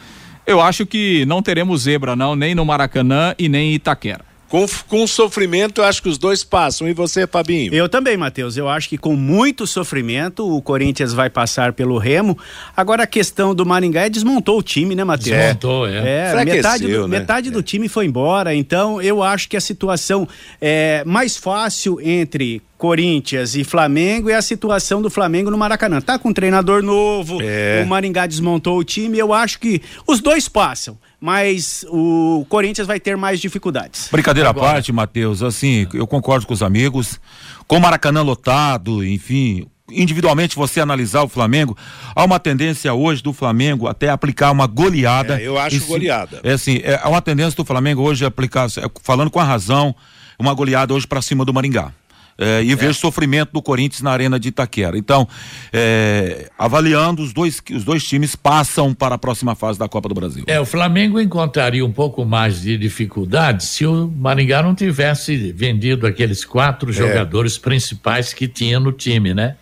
eu 0.47 0.61
acho 0.61 0.85
que 0.87 1.25
não 1.27 1.43
teremos 1.43 1.83
zebra, 1.83 2.17
não, 2.17 2.35
nem 2.35 2.55
no 2.55 2.65
Maracanã 2.65 3.35
e 3.39 3.49
nem 3.49 3.73
em 3.73 3.75
Itaquera. 3.75 4.32
Com, 4.53 4.67
com 4.87 5.07
sofrimento, 5.07 5.81
eu 5.81 5.85
acho 5.87 6.03
que 6.03 6.11
os 6.11 6.19
dois 6.19 6.45
passam. 6.45 6.87
E 6.87 6.93
você, 6.93 7.27
Fabinho? 7.27 7.73
Eu 7.73 7.89
também, 7.89 8.19
Matheus. 8.19 8.55
Eu 8.55 8.69
acho 8.69 8.87
que 8.87 8.99
com 8.99 9.17
muito 9.17 9.67
sofrimento 9.67 10.47
o 10.47 10.61
Corinthians 10.61 11.15
vai 11.15 11.31
passar 11.31 11.73
pelo 11.73 11.97
Remo. 11.97 12.37
Agora 12.77 13.05
a 13.05 13.07
questão 13.07 13.55
do 13.55 13.65
Maringá 13.65 14.03
é 14.03 14.11
desmontou 14.11 14.59
o 14.59 14.63
time, 14.63 14.95
né, 14.95 15.05
Matheus? 15.05 15.35
Desmontou, 15.35 15.89
é. 15.89 16.35
é 16.39 16.45
metade 16.45 16.87
do, 16.87 17.09
né? 17.09 17.19
metade 17.19 17.51
do 17.51 17.61
é. 17.61 17.63
time 17.63 17.89
foi 17.89 18.05
embora. 18.05 18.55
Então 18.55 19.01
eu 19.01 19.23
acho 19.23 19.49
que 19.49 19.57
a 19.57 19.61
situação 19.61 20.29
é 20.61 21.03
mais 21.07 21.35
fácil 21.35 21.99
entre 22.03 22.61
Corinthians 22.77 23.55
e 23.55 23.65
Flamengo 23.65 24.29
é 24.29 24.35
a 24.35 24.43
situação 24.43 25.01
do 25.01 25.09
Flamengo 25.09 25.51
no 25.51 25.57
Maracanã. 25.57 25.99
Tá 25.99 26.19
com 26.19 26.29
um 26.29 26.33
treinador 26.35 26.83
novo, 26.83 27.39
é. 27.41 27.81
o 27.83 27.89
Maringá 27.89 28.27
desmontou 28.27 28.77
o 28.77 28.85
time. 28.85 29.19
Eu 29.19 29.33
acho 29.33 29.59
que 29.61 29.81
os 30.07 30.21
dois 30.21 30.47
passam 30.47 30.99
mas 31.23 31.87
o 31.89 32.45
Corinthians 32.49 32.85
vai 32.85 32.99
ter 32.99 33.17
mais 33.17 33.41
dificuldades. 33.41 34.09
Brincadeira 34.11 34.51
à 34.51 34.55
parte, 34.55 34.93
Matheus, 34.93 35.41
assim, 35.41 35.87
eu 35.95 36.05
concordo 36.05 36.45
com 36.45 36.53
os 36.53 36.65
amigos. 36.65 37.21
Com 37.69 37.77
o 37.77 37.81
Maracanã 37.81 38.23
lotado, 38.23 39.05
enfim, 39.05 39.65
individualmente 39.89 40.57
você 40.57 40.81
analisar 40.81 41.23
o 41.23 41.29
Flamengo, 41.29 41.79
há 42.13 42.25
uma 42.25 42.41
tendência 42.41 42.93
hoje 42.93 43.23
do 43.23 43.33
Flamengo 43.33 43.87
até 43.87 44.09
aplicar 44.09 44.51
uma 44.51 44.67
goleada. 44.67 45.41
É, 45.41 45.47
eu 45.47 45.57
acho 45.57 45.77
Esse, 45.77 45.87
goleada. 45.87 46.41
É 46.43 46.55
assim, 46.55 46.81
é 46.83 47.01
uma 47.07 47.23
tendência 47.23 47.57
do 47.57 47.65
Flamengo 47.65 48.03
hoje 48.03 48.25
aplicar, 48.25 48.67
é, 48.67 48.91
falando 49.05 49.31
com 49.31 49.39
a 49.39 49.45
razão, 49.45 49.95
uma 50.37 50.53
goleada 50.53 50.93
hoje 50.93 51.07
para 51.07 51.23
cima 51.23 51.45
do 51.45 51.55
Maringá. 51.55 51.93
É, 52.39 52.63
e 52.63 52.75
ver 52.75 52.91
o 52.91 52.95
sofrimento 52.95 53.53
do 53.53 53.63
Corinthians 53.63 54.03
na 54.03 54.11
Arena 54.11 54.39
de 54.39 54.49
Itaquera. 54.49 54.97
Então, 54.97 55.29
é, 55.73 56.51
avaliando, 56.59 57.23
os 57.23 57.33
dois, 57.33 57.63
os 57.73 57.85
dois 57.85 58.05
times 58.05 58.35
passam 58.35 58.95
para 58.95 59.15
a 59.15 59.19
próxima 59.19 59.55
fase 59.55 59.79
da 59.79 59.89
Copa 59.89 60.09
do 60.09 60.15
Brasil. 60.15 60.45
É, 60.47 60.61
o 60.61 60.67
Flamengo 60.67 61.21
encontraria 61.21 61.85
um 61.85 61.93
pouco 61.93 62.25
mais 62.25 62.63
de 62.63 62.77
dificuldade 62.77 63.65
se 63.65 63.87
o 63.87 64.09
Maringá 64.09 64.63
não 64.63 64.75
tivesse 64.75 65.53
vendido 65.53 66.07
aqueles 66.07 66.45
quatro 66.45 66.91
é. 66.91 66.93
jogadores 66.93 67.59
principais 67.59 68.33
que 68.33 68.49
tinha 68.49 68.81
no 68.81 68.93
time, 68.93 69.35
né? 69.35 69.57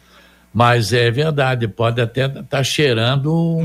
Mas 0.52 0.92
é 0.92 1.11
verdade, 1.11 1.68
pode 1.68 2.00
até 2.00 2.26
estar 2.26 2.42
tá 2.42 2.64
cheirando 2.64 3.33
um 3.33 3.64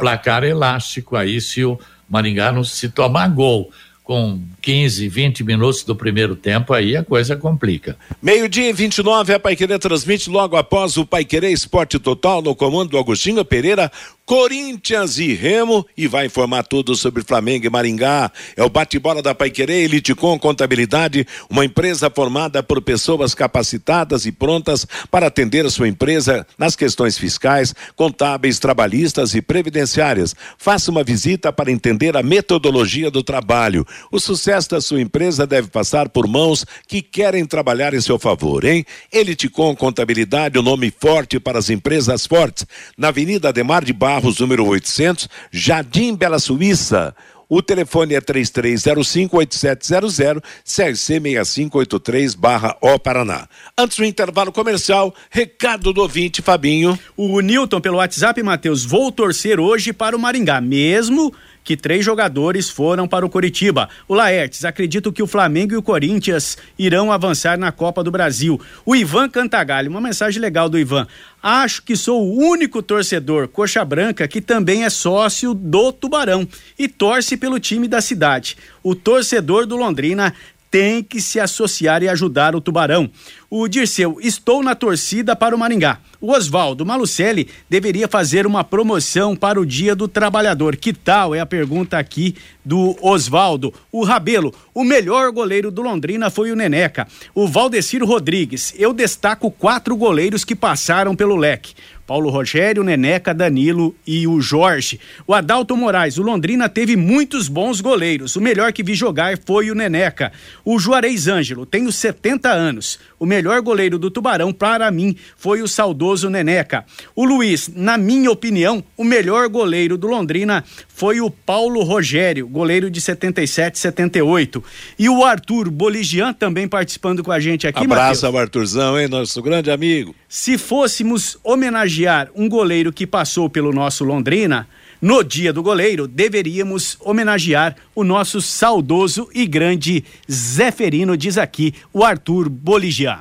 placar 0.00 0.42
elástico 0.42 1.14
aí 1.14 1.40
se 1.40 1.64
o 1.64 1.78
Maringá 2.10 2.50
não 2.50 2.64
se 2.64 2.88
tomar 2.88 3.28
gol 3.28 3.70
com 4.04 4.38
15, 4.60 5.08
20 5.08 5.42
minutos 5.42 5.82
do 5.82 5.96
primeiro 5.96 6.36
tempo, 6.36 6.74
aí 6.74 6.94
a 6.94 7.02
coisa 7.02 7.34
complica. 7.36 7.96
Meio-dia 8.22 8.68
e 8.68 8.72
29, 8.72 9.32
a 9.32 9.40
Paiquerê 9.40 9.78
transmite 9.78 10.28
logo 10.28 10.56
após 10.56 10.98
o 10.98 11.06
Paiquerê 11.06 11.50
Esporte 11.50 11.98
Total 11.98 12.42
no 12.42 12.54
comando 12.54 12.90
do 12.90 12.98
Agostinho 12.98 13.42
Pereira, 13.46 13.90
Corinthians 14.26 15.18
e 15.18 15.34
Remo 15.34 15.86
e 15.94 16.06
vai 16.08 16.26
informar 16.26 16.62
tudo 16.62 16.96
sobre 16.96 17.22
Flamengo 17.22 17.66
e 17.66 17.70
Maringá. 17.70 18.32
É 18.56 18.64
o 18.64 18.70
bate-bola 18.70 19.20
da 19.20 19.34
Paiquerê 19.34 19.84
Elite 19.84 20.14
com 20.14 20.38
Contabilidade, 20.38 21.26
uma 21.50 21.62
empresa 21.62 22.08
formada 22.08 22.62
por 22.62 22.80
pessoas 22.80 23.34
capacitadas 23.34 24.24
e 24.24 24.32
prontas 24.32 24.86
para 25.10 25.26
atender 25.26 25.66
a 25.66 25.70
sua 25.70 25.88
empresa 25.88 26.46
nas 26.56 26.74
questões 26.74 27.18
fiscais, 27.18 27.74
contábeis, 27.94 28.58
trabalhistas 28.58 29.34
e 29.34 29.42
previdenciárias. 29.42 30.34
Faça 30.56 30.90
uma 30.90 31.04
visita 31.04 31.52
para 31.52 31.70
entender 31.70 32.16
a 32.16 32.22
metodologia 32.22 33.10
do 33.10 33.22
trabalho. 33.22 33.86
O 34.10 34.18
sucesso 34.18 34.70
da 34.70 34.80
sua 34.80 35.02
empresa 35.02 35.46
deve 35.46 35.68
passar 35.68 36.08
por 36.08 36.26
mãos 36.26 36.64
que 36.88 37.02
querem 37.02 37.44
trabalhar 37.44 37.92
em 37.92 38.00
seu 38.00 38.18
favor, 38.18 38.64
hein? 38.64 38.86
Elite 39.12 39.50
com 39.50 39.76
Contabilidade, 39.76 40.56
o 40.56 40.62
um 40.62 40.64
nome 40.64 40.90
forte 40.98 41.38
para 41.38 41.58
as 41.58 41.68
empresas 41.68 42.26
fortes. 42.26 42.64
Na 42.96 43.08
Avenida 43.08 43.50
Ademar 43.50 43.84
de 43.84 43.92
Barros 43.92 44.13
Barros, 44.14 44.38
número 44.38 44.64
800, 44.64 45.28
Jardim 45.50 46.14
Bela 46.14 46.38
Suíça. 46.38 47.12
O 47.48 47.60
telefone 47.60 48.14
é 48.14 48.20
3305-8700, 48.20 50.40
CRC 50.64 50.94
6583 50.94 52.36
barra 52.36 52.76
O 52.80 52.96
Paraná. 52.96 53.48
Antes 53.76 53.96
do 53.96 54.04
intervalo 54.04 54.52
comercial, 54.52 55.12
recado 55.28 55.92
do 55.92 56.00
ouvinte, 56.00 56.42
Fabinho. 56.42 56.96
O 57.16 57.40
Newton 57.40 57.80
pelo 57.80 57.96
WhatsApp, 57.96 58.40
Matheus, 58.40 58.84
vou 58.84 59.10
torcer 59.10 59.58
hoje 59.58 59.92
para 59.92 60.16
o 60.16 60.18
Maringá, 60.18 60.60
mesmo 60.60 61.34
que 61.64 61.76
três 61.76 62.04
jogadores 62.04 62.68
foram 62.68 63.08
para 63.08 63.24
o 63.24 63.30
Coritiba. 63.30 63.88
O 64.06 64.14
Laertes, 64.14 64.64
acredito 64.64 65.10
que 65.10 65.22
o 65.22 65.26
Flamengo 65.26 65.72
e 65.72 65.76
o 65.76 65.82
Corinthians 65.82 66.58
irão 66.78 67.10
avançar 67.10 67.58
na 67.58 67.72
Copa 67.72 68.04
do 68.04 68.10
Brasil. 68.10 68.60
O 68.84 68.94
Ivan 68.94 69.28
Cantagalho, 69.28 69.90
uma 69.90 70.00
mensagem 70.00 70.40
legal 70.40 70.68
do 70.68 70.78
Ivan. 70.78 71.08
Acho 71.42 71.82
que 71.82 71.96
sou 71.96 72.22
o 72.22 72.38
único 72.38 72.82
torcedor 72.82 73.48
coxa 73.48 73.84
branca 73.84 74.28
que 74.28 74.40
também 74.40 74.84
é 74.84 74.90
sócio 74.90 75.54
do 75.54 75.90
Tubarão 75.90 76.46
e 76.78 76.86
torce 76.86 77.36
pelo 77.36 77.58
time 77.58 77.88
da 77.88 78.00
cidade. 78.00 78.56
O 78.82 78.94
torcedor 78.94 79.66
do 79.66 79.76
Londrina 79.76 80.34
tem 80.74 81.04
que 81.04 81.20
se 81.20 81.38
associar 81.38 82.02
e 82.02 82.08
ajudar 82.08 82.56
o 82.56 82.60
Tubarão. 82.60 83.08
O 83.56 83.68
Dirceu, 83.68 84.18
estou 84.20 84.64
na 84.64 84.74
torcida 84.74 85.36
para 85.36 85.54
o 85.54 85.58
Maringá. 85.60 86.00
O 86.20 86.32
Oswaldo 86.32 86.84
Malucelli 86.84 87.48
deveria 87.70 88.08
fazer 88.08 88.48
uma 88.48 88.64
promoção 88.64 89.36
para 89.36 89.60
o 89.60 89.64
Dia 89.64 89.94
do 89.94 90.08
Trabalhador. 90.08 90.74
Que 90.74 90.92
tal? 90.92 91.36
É 91.36 91.38
a 91.38 91.46
pergunta 91.46 91.96
aqui 91.96 92.34
do 92.64 92.96
Oswaldo. 93.00 93.72
O 93.92 94.02
Rabelo, 94.02 94.52
o 94.74 94.82
melhor 94.82 95.30
goleiro 95.30 95.70
do 95.70 95.82
Londrina 95.82 96.30
foi 96.30 96.50
o 96.50 96.56
Neneca. 96.56 97.06
O 97.32 97.46
Valdeciro 97.46 98.04
Rodrigues, 98.04 98.74
eu 98.76 98.92
destaco 98.92 99.48
quatro 99.52 99.94
goleiros 99.96 100.44
que 100.44 100.56
passaram 100.56 101.14
pelo 101.14 101.36
leque. 101.36 101.74
Paulo 102.06 102.28
Rogério, 102.28 102.82
Neneca, 102.82 103.32
Danilo 103.32 103.94
e 104.06 104.26
o 104.26 104.38
Jorge. 104.40 105.00
O 105.26 105.32
Adalto 105.32 105.74
Moraes, 105.74 106.18
o 106.18 106.22
Londrina 106.22 106.68
teve 106.68 106.96
muitos 106.96 107.48
bons 107.48 107.80
goleiros. 107.80 108.36
O 108.36 108.42
melhor 108.42 108.74
que 108.74 108.82
vi 108.82 108.94
jogar 108.94 109.38
foi 109.38 109.70
o 109.70 109.74
Neneca. 109.74 110.30
O 110.64 110.78
Juarez 110.78 111.28
Ângelo, 111.28 111.64
tenho 111.64 111.90
70 111.90 112.50
anos. 112.50 112.98
O 113.18 113.24
melhor 113.24 113.43
goleiro 113.62 113.98
do 113.98 114.10
Tubarão, 114.10 114.52
para 114.52 114.90
mim, 114.90 115.16
foi 115.36 115.62
o 115.62 115.68
saudoso 115.68 116.30
Neneca. 116.30 116.84
O 117.14 117.24
Luiz, 117.24 117.70
na 117.74 117.98
minha 117.98 118.30
opinião, 118.30 118.82
o 118.96 119.04
melhor 119.04 119.48
goleiro 119.48 119.96
do 119.96 120.06
Londrina 120.06 120.64
foi 120.88 121.20
o 121.20 121.30
Paulo 121.30 121.82
Rogério, 121.82 122.46
goleiro 122.46 122.90
de 122.90 123.00
77, 123.00 123.78
78. 123.78 124.62
E 124.98 125.08
o 125.08 125.24
Arthur 125.24 125.70
Boligian 125.70 126.32
também 126.32 126.68
participando 126.68 127.22
com 127.22 127.32
a 127.32 127.40
gente 127.40 127.66
aqui, 127.66 127.84
Abraço 127.84 128.26
ao 128.26 128.36
Arthurzão, 128.36 128.98
hein, 128.98 129.08
nosso 129.08 129.42
grande 129.42 129.70
amigo. 129.70 130.14
Se 130.28 130.56
fôssemos 130.56 131.38
homenagear 131.42 132.30
um 132.34 132.48
goleiro 132.48 132.92
que 132.92 133.06
passou 133.06 133.50
pelo 133.50 133.72
nosso 133.72 134.04
Londrina, 134.04 134.66
no 135.04 135.22
dia 135.22 135.52
do 135.52 135.62
goleiro, 135.62 136.08
deveríamos 136.08 136.96
homenagear 137.00 137.76
o 137.94 138.02
nosso 138.02 138.40
saudoso 138.40 139.28
e 139.34 139.46
grande 139.46 140.02
Zeferino, 140.30 141.14
diz 141.14 141.36
aqui 141.36 141.74
o 141.92 142.02
Arthur 142.02 142.48
Boligian. 142.48 143.20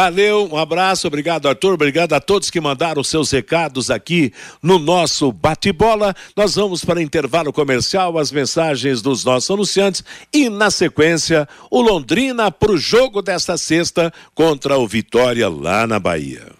Valeu, 0.00 0.48
um 0.50 0.56
abraço, 0.56 1.06
obrigado 1.06 1.46
Arthur, 1.46 1.74
obrigado 1.74 2.14
a 2.14 2.20
todos 2.22 2.48
que 2.48 2.58
mandaram 2.58 3.04
seus 3.04 3.30
recados 3.30 3.90
aqui 3.90 4.32
no 4.62 4.78
nosso 4.78 5.30
bate-bola. 5.30 6.16
Nós 6.34 6.54
vamos 6.54 6.82
para 6.82 7.02
intervalo 7.02 7.52
comercial, 7.52 8.16
as 8.16 8.32
mensagens 8.32 9.02
dos 9.02 9.26
nossos 9.26 9.50
anunciantes 9.50 10.02
e 10.32 10.48
na 10.48 10.70
sequência 10.70 11.46
o 11.70 11.82
Londrina 11.82 12.50
para 12.50 12.72
o 12.72 12.78
jogo 12.78 13.20
desta 13.20 13.58
sexta 13.58 14.10
contra 14.34 14.78
o 14.78 14.88
Vitória 14.88 15.50
lá 15.50 15.86
na 15.86 15.98
Bahia. 15.98 16.59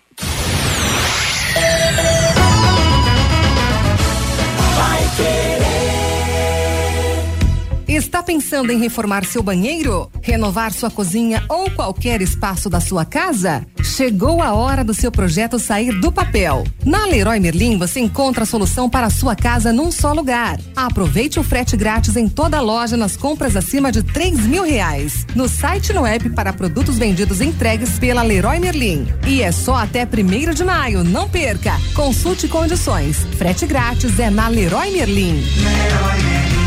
Está 8.11 8.25
pensando 8.25 8.73
em 8.73 8.79
reformar 8.81 9.25
seu 9.25 9.41
banheiro? 9.41 10.11
Renovar 10.21 10.73
sua 10.73 10.91
cozinha 10.91 11.45
ou 11.49 11.71
qualquer 11.71 12.21
espaço 12.21 12.69
da 12.69 12.81
sua 12.81 13.05
casa? 13.05 13.65
Chegou 13.85 14.43
a 14.43 14.53
hora 14.53 14.83
do 14.83 14.93
seu 14.93 15.13
projeto 15.13 15.61
sair 15.61 15.93
do 16.01 16.11
papel. 16.11 16.65
Na 16.85 17.07
Leroy 17.07 17.39
Merlin 17.39 17.79
você 17.79 18.01
encontra 18.01 18.43
a 18.43 18.47
solução 18.47 18.91
para 18.91 19.07
a 19.07 19.11
sua 19.11 19.37
casa 19.37 19.73
num 19.73 19.93
só 19.93 20.13
lugar. 20.13 20.59
Aproveite 20.75 21.39
o 21.39 21.45
frete 21.45 21.77
grátis 21.77 22.17
em 22.17 22.29
toda 22.29 22.57
a 22.57 22.61
loja 22.61 22.97
nas 22.97 23.17
compras 23.17 23.55
acima 23.55 23.93
de 23.93 24.03
três 24.03 24.41
mil 24.41 24.65
reais. 24.65 25.25
No 25.37 25.49
site 25.49 25.93
no 25.93 26.05
app 26.05 26.31
para 26.31 26.53
produtos 26.53 26.99
vendidos 26.99 27.41
entregues 27.41 27.97
pela 27.97 28.25
Leroy 28.25 28.59
Merlin. 28.59 29.07
E 29.25 29.41
é 29.41 29.53
só 29.53 29.77
até 29.77 30.05
primeiro 30.05 30.53
de 30.53 30.65
maio, 30.65 31.05
não 31.05 31.29
perca. 31.29 31.75
Consulte 31.95 32.49
condições. 32.49 33.19
Frete 33.39 33.67
grátis 33.67 34.19
é 34.19 34.31
na 34.31 34.49
Leroy 34.49 34.91
Merlin. 34.91 35.45
Leroy 35.63 36.23
Merlin. 36.25 36.60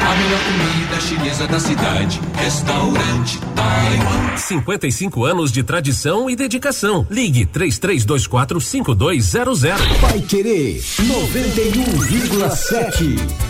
A 0.00 0.16
melhor 0.16 0.40
comida 0.44 1.00
chinesa 1.00 1.46
da 1.46 1.60
cidade. 1.60 2.20
Restaurante 2.34 3.38
Taiwan. 3.54 4.36
55 4.36 5.24
anos 5.24 5.52
de 5.52 5.62
tradição 5.62 6.28
e 6.30 6.36
dedicação. 6.36 7.06
Ligue 7.10 7.44
3324 7.46 8.60
5200. 8.60 9.60
Vai 10.00 10.20
querer 10.20 10.80
91,7. 10.80 13.49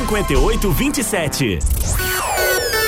5827. 0.07 1.59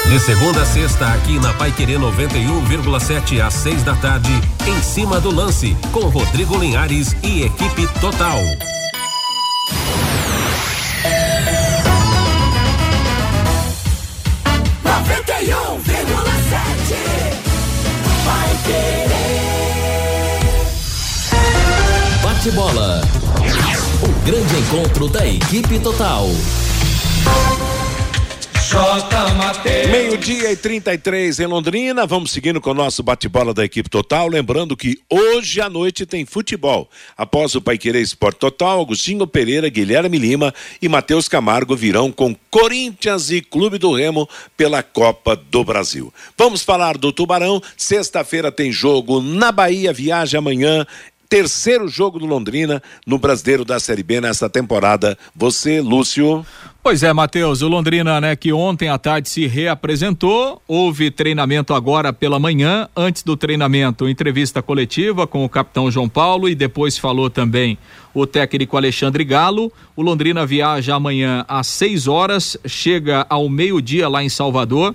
De 0.06 0.19
segunda 0.19 0.62
a 0.62 0.65
sexta, 0.65 1.08
aqui 1.13 1.39
na 1.39 1.54
Pai 1.54 1.71
Querer 1.71 1.97
91,7 1.97 3.41
às 3.41 3.54
6 3.56 3.84
da 3.84 3.95
tarde, 3.95 4.32
em 4.67 4.82
cima 4.84 5.19
do 5.19 5.34
lance, 5.34 5.76
com 5.91 6.02
Rodrigo 6.02 6.58
Linhares 6.58 7.15
e 7.23 7.43
equipe 7.43 7.88
total. 7.99 8.39
Bate 22.21 22.52
bola. 22.52 23.02
O 24.02 24.26
grande 24.26 24.58
encontro 24.58 25.08
da 25.08 25.26
equipe 25.26 25.80
total. 25.80 26.28
Meio-dia 29.91 30.51
e 30.51 30.55
33 30.55 31.39
em 31.39 31.45
Londrina. 31.45 32.05
Vamos 32.07 32.31
seguindo 32.31 32.59
com 32.59 32.71
o 32.71 32.73
nosso 32.73 33.03
bate-bola 33.03 33.53
da 33.53 33.63
equipe 33.63 33.89
total. 33.89 34.27
Lembrando 34.27 34.75
que 34.75 34.99
hoje 35.09 35.62
à 35.62 35.69
noite 35.69 36.05
tem 36.05 36.25
futebol. 36.25 36.89
Após 37.15 37.53
o 37.53 37.62
Pai 37.62 37.77
Querer 37.77 38.01
Esporte 38.01 38.39
Total, 38.39 38.81
Agostinho 38.81 39.27
Pereira, 39.27 39.69
Guilherme 39.69 40.17
Lima 40.17 40.53
e 40.81 40.89
Matheus 40.89 41.27
Camargo 41.27 41.75
virão 41.75 42.12
com 42.12 42.36
Corinthians 42.49 43.29
e 43.29 43.41
Clube 43.41 43.77
do 43.77 43.93
Remo 43.93 44.27
pela 44.57 44.81
Copa 44.81 45.36
do 45.36 45.63
Brasil. 45.63 46.13
Vamos 46.38 46.63
falar 46.63 46.97
do 46.97 47.12
Tubarão. 47.12 47.62
Sexta-feira 47.77 48.51
tem 48.51 48.71
jogo 48.71 49.21
na 49.21 49.51
Bahia, 49.51 49.93
viaja 49.93 50.39
amanhã 50.39 50.88
terceiro 51.33 51.88
jogo 51.88 52.19
do 52.19 52.27
Londrina 52.27 52.81
no 53.07 53.17
Brasileiro 53.17 53.65
da 53.65 53.79
Série 53.79 54.03
B 54.03 54.21
nesta 54.21 54.47
temporada. 54.47 55.17
Você, 55.36 55.81
Lúcio. 55.81 56.45
Pois 56.84 57.02
é, 57.02 57.13
Matheus, 57.13 57.62
o 57.62 57.69
Londrina, 57.69 58.19
né, 58.19 58.36
que 58.36 58.52
ontem 58.52 58.89
à 58.89 58.98
tarde 58.98 59.30
se 59.30 59.48
reapresentou, 59.48 60.62
houve 60.67 61.10
treinamento 61.10 61.74
agora 61.74 62.12
pela 62.12 62.38
manhã, 62.38 62.89
antes 62.93 63.24
do 63.24 63.38
treinamento, 63.38 64.10
entrevista 64.10 64.62
coletiva 64.62 65.26
com 65.26 65.46
o 65.46 65.50
capitão 65.50 65.89
João 65.89 66.10
Paulo 66.10 66.50
e 66.50 66.54
depois 66.54 66.98
falou 66.98 67.30
também 67.30 67.78
o 68.13 68.28
técnico 68.28 68.76
Alexandre 68.76 69.24
Galo. 69.24 69.72
O 69.96 70.02
Londrina 70.02 70.46
viaja 70.46 70.96
amanhã 70.96 71.46
às 71.48 71.67
6 71.67 72.10
horas, 72.10 72.58
chega 72.67 73.26
ao 73.30 73.48
meio-dia 73.48 74.10
lá 74.10 74.22
em 74.22 74.28
Salvador. 74.28 74.93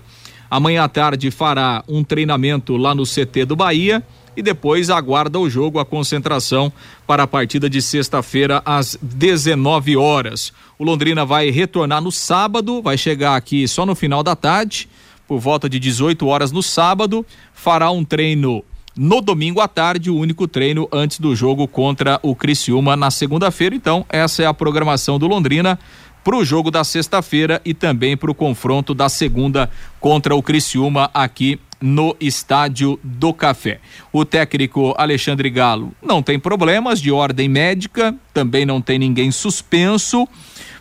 Amanhã 0.51 0.85
à 0.85 0.89
tarde 0.91 1.31
fará 1.31 1.83
um 1.89 2.05
treinamento 2.05 2.77
lá 2.77 2.95
no 2.95 3.05
CT 3.05 3.47
do 3.47 3.57
Bahia 3.57 4.05
e 4.39 4.43
depois 4.43 4.89
aguarda 4.89 5.37
o 5.37 5.51
jogo, 5.51 5.81
a 5.81 5.85
concentração 5.85 6.73
para 7.05 7.25
a 7.25 7.27
partida 7.27 7.69
de 7.69 7.83
sexta-feira 7.83 8.63
às 8.65 8.97
19 9.03 9.97
horas. 9.97 10.53
O 10.79 10.85
Londrina 10.85 11.25
vai 11.25 11.51
retornar 11.51 12.01
no 12.01 12.13
sábado, 12.13 12.81
vai 12.81 12.97
chegar 12.97 13.35
aqui 13.35 13.67
só 13.67 13.85
no 13.85 13.97
final 13.97 14.23
da 14.23 14.37
tarde, 14.37 14.89
por 15.27 15.41
volta 15.41 15.69
de 15.69 15.81
18 15.81 16.25
horas 16.25 16.53
no 16.53 16.63
sábado, 16.63 17.27
fará 17.53 17.91
um 17.91 18.05
treino 18.05 18.65
no 18.97 19.21
domingo 19.21 19.61
à 19.61 19.67
tarde, 19.67 20.09
o 20.09 20.17
único 20.17 20.47
treino 20.47 20.89
antes 20.93 21.19
do 21.19 21.35
jogo 21.35 21.67
contra 21.67 22.21
o 22.23 22.33
Criciúma 22.37 22.95
na 22.97 23.11
segunda-feira. 23.11 23.75
Então, 23.75 24.07
essa 24.09 24.45
é 24.45 24.47
a 24.47 24.55
programação 24.55 25.19
do 25.19 25.27
Londrina 25.27 25.81
para 26.23 26.37
o 26.37 26.45
jogo 26.45 26.71
da 26.71 26.85
sexta-feira 26.85 27.61
e 27.65 27.75
também 27.75 28.17
para 28.17 28.31
o 28.31 28.35
confronto 28.35 28.95
da 28.95 29.09
segunda 29.09 29.69
contra 29.99 30.37
o 30.37 30.43
Criciúma 30.43 31.11
aqui 31.13 31.59
no 31.81 32.17
Estádio 32.21 32.99
do 33.03 33.33
Café. 33.33 33.81
O 34.13 34.25
técnico 34.25 34.95
Alexandre 34.99 35.49
Galo 35.51 35.93
não 36.03 36.23
tem 36.23 36.39
problemas 36.39 37.01
de 37.01 37.11
ordem 37.11 37.49
médica, 37.49 38.15
também 38.35 38.67
não 38.67 38.81
tem 38.81 38.99
ninguém 38.99 39.31
suspenso, 39.31 40.27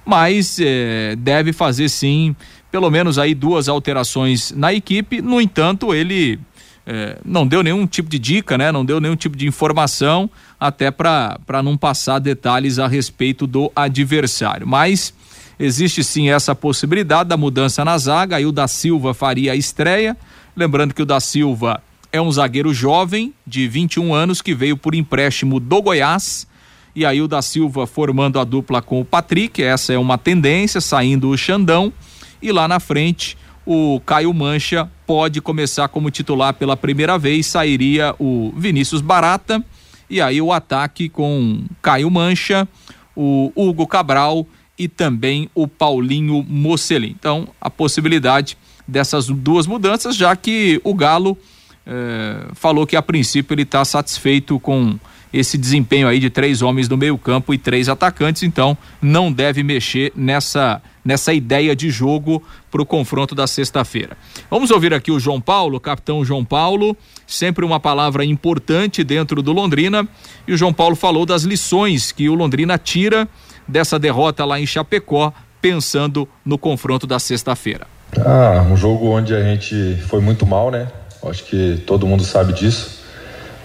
mas 0.06 0.58
eh, 0.60 1.16
deve 1.18 1.54
fazer 1.54 1.90
sim 1.90 2.36
pelo 2.72 2.90
menos 2.90 3.18
aí 3.18 3.34
duas 3.34 3.70
alterações 3.70 4.52
na 4.52 4.74
equipe. 4.74 5.22
No 5.22 5.40
entanto, 5.40 5.94
ele 5.94 6.40
eh, 6.86 7.18
não 7.24 7.46
deu 7.46 7.64
nenhum 7.64 7.86
tipo 7.86 8.10
de 8.10 8.20
dica, 8.20 8.58
né? 8.58 8.72
Não 8.72 8.86
deu 8.86 9.00
nenhum 9.00 9.16
tipo 9.16 9.38
de 9.38 9.48
informação, 9.48 10.30
até 10.60 10.92
para 10.92 11.62
não 11.64 11.78
passar 11.78 12.20
detalhes 12.20 12.80
a 12.80 12.88
respeito 12.88 13.46
do 13.46 13.72
adversário. 13.76 14.68
Mas 14.68 15.14
existe 15.60 16.04
sim 16.04 16.30
essa 16.30 16.54
possibilidade 16.54 17.30
da 17.30 17.38
mudança 17.38 17.84
na 17.86 17.98
zaga. 17.98 18.38
Aí 18.38 18.46
o 18.46 18.52
da 18.52 18.68
Silva 18.68 19.14
faria 19.14 19.54
a 19.54 19.56
estreia 19.56 20.16
Lembrando 20.58 20.96
que 20.96 21.04
o 21.04 21.06
da 21.06 21.20
Silva 21.20 21.84
é 22.12 22.20
um 22.20 22.32
zagueiro 22.32 22.74
jovem, 22.74 23.32
de 23.46 23.68
21 23.68 24.12
anos, 24.12 24.42
que 24.42 24.56
veio 24.56 24.76
por 24.76 24.96
empréstimo 24.96 25.60
do 25.60 25.84
Goiás. 25.84 26.48
E 26.96 27.06
aí 27.06 27.22
o 27.22 27.28
da 27.28 27.44
Silva 27.44 27.86
formando 27.86 28.40
a 28.40 28.44
dupla 28.44 28.82
com 28.82 29.00
o 29.00 29.06
Patrick, 29.06 29.62
essa 29.62 29.94
é 29.94 30.00
uma 30.00 30.18
tendência, 30.18 30.82
saindo 30.82 31.30
o 31.30 31.38
Xandão. 31.38 31.94
E 32.42 32.52
lá 32.52 32.68
na 32.68 32.80
frente, 32.80 33.38
o 33.68 34.02
Caio 34.04 34.34
Mancha 34.34 34.90
pode 35.06 35.42
começar 35.42 35.90
como 35.90 36.10
titular 36.10 36.56
pela 36.56 36.76
primeira 36.76 37.20
vez, 37.20 37.46
sairia 37.46 38.16
o 38.18 38.52
Vinícius 38.58 39.00
Barata. 39.00 39.64
E 40.10 40.20
aí 40.20 40.42
o 40.42 40.52
ataque 40.52 41.08
com 41.08 41.66
Caio 41.84 42.10
Mancha, 42.10 42.68
o 43.16 43.52
Hugo 43.56 43.86
Cabral 43.86 44.48
e 44.76 44.88
também 44.88 45.52
o 45.54 45.68
Paulinho 45.68 46.44
Mocelin. 46.50 47.16
Então, 47.20 47.48
a 47.62 47.70
possibilidade 47.70 48.58
dessas 48.88 49.28
duas 49.28 49.68
mudanças, 49.68 50.16
já 50.16 50.36
que 50.36 50.80
o 50.84 50.94
Galo 50.94 51.38
eh, 51.86 52.48
falou 52.54 52.88
que 52.88 52.96
a 52.96 53.02
princípio 53.02 53.54
ele 53.54 53.64
está 53.64 53.84
satisfeito 53.84 54.60
com 54.60 54.98
esse 55.32 55.58
desempenho 55.58 56.08
aí 56.08 56.20
de 56.20 56.30
três 56.30 56.62
homens 56.62 56.88
no 56.88 56.98
meio 56.98 57.18
campo 57.18 57.54
e 57.54 57.58
três 57.58 57.90
atacantes, 57.90 58.44
então 58.44 58.78
não 59.02 59.32
deve 59.32 59.64
mexer 59.64 60.12
nessa 60.16 60.82
nessa 61.08 61.34
ideia 61.34 61.74
de 61.74 61.90
jogo 61.90 62.44
para 62.70 62.82
o 62.82 62.86
confronto 62.86 63.34
da 63.34 63.48
sexta-feira. 63.48 64.18
Vamos 64.52 64.72
ouvir 64.72 64.94
aqui 64.94 65.10
o 65.10 65.18
João 65.18 65.40
Paulo, 65.40 65.80
capitão 65.80 66.26
João 66.26 66.44
Paulo, 66.44 66.98
sempre 67.26 67.64
uma 67.64 67.80
palavra 67.80 68.26
importante 68.26 69.06
dentro 69.06 69.42
do 69.42 69.54
Londrina, 69.54 70.06
e 70.46 70.52
o 70.52 70.58
João 70.58 70.74
Paulo 70.74 70.98
falou 70.98 71.26
das 71.26 71.44
lições 71.44 72.12
que 72.12 72.28
o 72.28 72.36
Londrina 72.36 72.78
tira 72.78 73.26
dessa 73.66 73.98
derrota 73.98 74.44
lá 74.44 74.60
em 74.60 74.66
Chapecó, 74.66 75.32
pensando 75.62 76.28
no 76.44 76.58
confronto 76.58 77.08
da 77.08 77.20
sexta-feira. 77.20 77.88
Ah, 78.16 78.66
um 78.70 78.76
jogo 78.76 79.10
onde 79.10 79.36
a 79.36 79.44
gente 79.44 79.98
foi 80.08 80.22
muito 80.22 80.46
mal, 80.46 80.72
né? 80.72 80.88
Acho 81.26 81.44
que 81.44 81.84
todo 81.86 82.08
mundo 82.08 82.24
sabe 82.24 82.54
disso. 82.54 83.02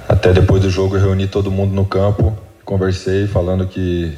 Até 0.08 0.32
depois 0.32 0.62
do 0.62 0.68
jogo 0.68 0.96
eu 0.96 1.00
reuni 1.00 1.26
todo 1.26 1.50
mundo 1.50 1.72
no 1.72 1.84
campo, 1.84 2.36
conversei 2.64 3.26
falando 3.26 3.66
que 3.66 4.12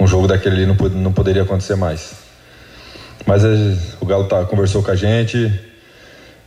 um 0.00 0.06
jogo 0.06 0.26
daquele 0.26 0.56
ali 0.56 0.66
não, 0.66 0.74
não 0.90 1.12
poderia 1.12 1.42
acontecer 1.42 1.76
mais. 1.76 2.14
Mas 3.26 3.44
eh, 3.44 3.76
o 4.00 4.06
Galo 4.06 4.24
tá, 4.24 4.44
conversou 4.44 4.82
com 4.82 4.90
a 4.90 4.96
gente 4.96 5.52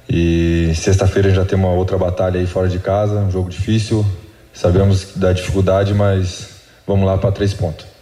e 0.10 0.74
sexta-feira 0.76 1.30
já 1.30 1.46
tem 1.46 1.58
uma 1.58 1.70
outra 1.70 1.98
batalha 1.98 2.40
aí 2.40 2.48
fora 2.48 2.68
de 2.68 2.80
casa, 2.80 3.20
um 3.20 3.32
jogo 3.32 3.50
difícil. 3.50 4.06
Sabemos 4.52 5.16
da 5.16 5.32
dificuldade, 5.32 5.94
mas 5.94 6.50
vamos 6.88 7.06
lá 7.06 7.18
para 7.18 7.32
três 7.32 7.54
pontos 7.54 7.95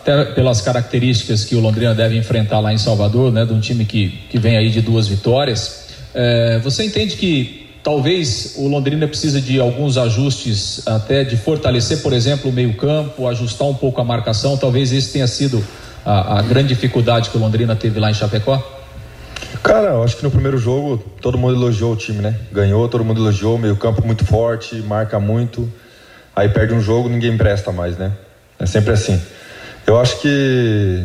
até 0.00 0.24
pelas 0.32 0.60
características 0.60 1.44
que 1.44 1.54
o 1.54 1.60
Londrina 1.60 1.94
deve 1.94 2.16
enfrentar 2.16 2.58
lá 2.60 2.72
em 2.72 2.78
Salvador, 2.78 3.30
né, 3.30 3.44
de 3.44 3.52
um 3.52 3.60
time 3.60 3.84
que, 3.84 4.08
que 4.30 4.38
vem 4.38 4.56
aí 4.56 4.70
de 4.70 4.80
duas 4.80 5.06
vitórias. 5.06 5.88
É, 6.14 6.58
você 6.58 6.84
entende 6.84 7.16
que 7.16 7.68
talvez 7.82 8.54
o 8.56 8.66
Londrina 8.66 9.06
precisa 9.06 9.40
de 9.40 9.60
alguns 9.60 9.98
ajustes, 9.98 10.86
até 10.86 11.22
de 11.22 11.36
fortalecer, 11.36 12.02
por 12.02 12.12
exemplo, 12.12 12.50
o 12.50 12.52
meio-campo, 12.52 13.28
ajustar 13.28 13.68
um 13.68 13.74
pouco 13.74 14.00
a 14.00 14.04
marcação? 14.04 14.56
Talvez 14.56 14.92
esse 14.92 15.12
tenha 15.12 15.26
sido 15.26 15.62
a, 16.04 16.38
a 16.38 16.42
grande 16.42 16.68
dificuldade 16.68 17.30
que 17.30 17.36
o 17.36 17.40
Londrina 17.40 17.76
teve 17.76 18.00
lá 18.00 18.10
em 18.10 18.14
Chapecó? 18.14 18.78
Cara, 19.62 19.88
eu 19.88 20.02
acho 20.02 20.16
que 20.16 20.22
no 20.22 20.30
primeiro 20.30 20.56
jogo 20.56 20.98
todo 21.20 21.36
mundo 21.36 21.54
elogiou 21.54 21.92
o 21.92 21.96
time, 21.96 22.22
né? 22.22 22.34
Ganhou, 22.50 22.88
todo 22.88 23.04
mundo 23.04 23.20
elogiou, 23.20 23.58
meio 23.58 23.76
campo 23.76 24.04
muito 24.04 24.24
forte, 24.24 24.76
marca 24.76 25.20
muito. 25.20 25.70
Aí 26.34 26.48
perde 26.48 26.72
um 26.72 26.80
jogo, 26.80 27.08
ninguém 27.08 27.36
presta 27.36 27.70
mais, 27.70 27.98
né? 27.98 28.12
É 28.58 28.64
sempre 28.64 28.92
assim. 28.92 29.20
Eu 29.90 29.98
acho 29.98 30.20
que 30.20 31.04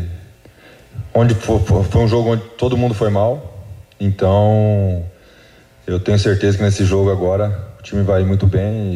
onde 1.12 1.34
foi, 1.34 1.60
foi, 1.60 2.02
um 2.02 2.08
jogo 2.08 2.34
onde 2.34 2.44
todo 2.56 2.78
mundo 2.78 2.94
foi 2.94 3.10
mal, 3.10 3.66
então 4.00 5.04
eu 5.88 6.00
tenho 6.00 6.20
certeza 6.20 6.56
que 6.56 6.64
nesse 6.64 6.86
jogo 6.86 7.10
agora 7.10 7.68
o 7.80 7.82
time 7.82 8.04
vai 8.04 8.24
muito 8.24 8.46
bem 8.46 8.94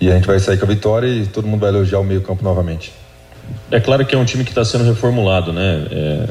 e, 0.00 0.06
e 0.06 0.08
a 0.12 0.14
gente 0.14 0.28
vai 0.28 0.38
sair 0.38 0.58
com 0.58 0.64
a 0.64 0.68
vitória 0.68 1.08
e 1.08 1.26
todo 1.26 1.44
mundo 1.44 1.58
vai 1.58 1.70
elogiar 1.70 1.98
o 1.98 2.04
meio 2.04 2.22
campo 2.22 2.44
novamente. 2.44 2.92
É 3.68 3.80
claro 3.80 4.06
que 4.06 4.14
é 4.14 4.18
um 4.18 4.24
time 4.24 4.44
que 4.44 4.52
está 4.52 4.64
sendo 4.64 4.84
reformulado, 4.84 5.52
né? 5.52 5.88
É, 5.90 6.28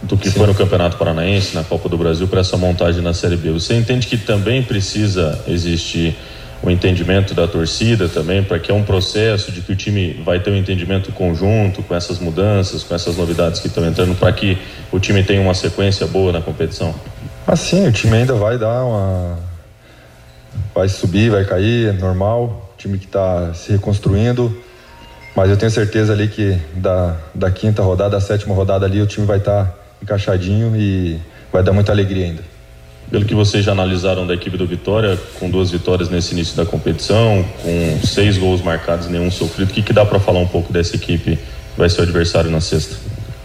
do 0.00 0.16
que 0.16 0.30
Sim. 0.30 0.38
foi 0.38 0.46
no 0.46 0.54
Campeonato 0.54 0.96
Paranaense, 0.96 1.52
na 1.52 1.64
Copa 1.64 1.88
do 1.88 1.98
Brasil, 1.98 2.28
para 2.28 2.42
essa 2.42 2.56
montagem 2.56 3.02
na 3.02 3.12
Série 3.12 3.34
B. 3.34 3.50
Você 3.50 3.74
entende 3.74 4.06
que 4.06 4.16
também 4.16 4.62
precisa 4.62 5.36
existir 5.48 6.16
o 6.62 6.70
entendimento 6.70 7.34
da 7.34 7.46
torcida 7.46 8.08
também, 8.08 8.42
para 8.42 8.58
que 8.58 8.70
é 8.70 8.74
um 8.74 8.82
processo 8.82 9.52
de 9.52 9.60
que 9.60 9.72
o 9.72 9.76
time 9.76 10.20
vai 10.24 10.40
ter 10.40 10.50
um 10.50 10.56
entendimento 10.56 11.12
conjunto 11.12 11.82
com 11.82 11.94
essas 11.94 12.18
mudanças, 12.18 12.82
com 12.82 12.94
essas 12.94 13.16
novidades 13.16 13.60
que 13.60 13.68
estão 13.68 13.86
entrando, 13.86 14.14
para 14.16 14.32
que 14.32 14.58
o 14.90 14.98
time 14.98 15.22
tenha 15.22 15.40
uma 15.40 15.54
sequência 15.54 16.06
boa 16.06 16.32
na 16.32 16.40
competição? 16.40 16.94
Assim, 17.46 17.86
o 17.86 17.92
time 17.92 18.16
ainda 18.16 18.34
vai 18.34 18.58
dar 18.58 18.84
uma. 18.84 19.38
Vai 20.74 20.88
subir, 20.88 21.30
vai 21.30 21.44
cair, 21.44 21.88
é 21.88 21.92
normal. 21.92 22.72
O 22.74 22.76
time 22.76 22.98
que 22.98 23.06
está 23.06 23.54
se 23.54 23.72
reconstruindo. 23.72 24.54
Mas 25.36 25.50
eu 25.50 25.56
tenho 25.56 25.70
certeza 25.70 26.12
ali 26.12 26.26
que 26.26 26.58
da, 26.74 27.16
da 27.32 27.50
quinta 27.50 27.82
rodada, 27.82 28.10
da 28.10 28.20
sétima 28.20 28.54
rodada 28.54 28.84
ali, 28.84 29.00
o 29.00 29.06
time 29.06 29.24
vai 29.24 29.38
estar 29.38 29.64
tá 29.64 29.74
encaixadinho 30.02 30.74
e 30.76 31.18
vai 31.52 31.62
dar 31.62 31.72
muita 31.72 31.92
alegria 31.92 32.26
ainda 32.26 32.57
pelo 33.10 33.24
que 33.24 33.34
vocês 33.34 33.64
já 33.64 33.72
analisaram 33.72 34.26
da 34.26 34.34
equipe 34.34 34.56
do 34.56 34.66
Vitória, 34.66 35.18
com 35.38 35.48
duas 35.48 35.70
vitórias 35.70 36.08
nesse 36.10 36.32
início 36.34 36.56
da 36.56 36.66
competição, 36.66 37.44
com 37.62 38.06
seis 38.06 38.36
gols 38.36 38.60
marcados 38.60 39.06
e 39.06 39.10
nenhum 39.10 39.30
sofrido, 39.30 39.70
o 39.70 39.72
que, 39.72 39.82
que 39.82 39.92
dá 39.92 40.04
para 40.04 40.20
falar 40.20 40.40
um 40.40 40.46
pouco 40.46 40.72
dessa 40.72 40.96
equipe 40.96 41.36
que 41.36 41.78
vai 41.78 41.88
ser 41.88 42.00
o 42.00 42.02
adversário 42.04 42.50
na 42.50 42.60
sexta? 42.60 42.96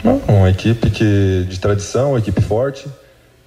Não, 0.03 0.21
uma 0.27 0.49
equipe 0.49 0.89
que, 0.89 1.45
de 1.47 1.59
tradição, 1.59 2.09
uma 2.09 2.19
equipe 2.19 2.41
forte, 2.41 2.85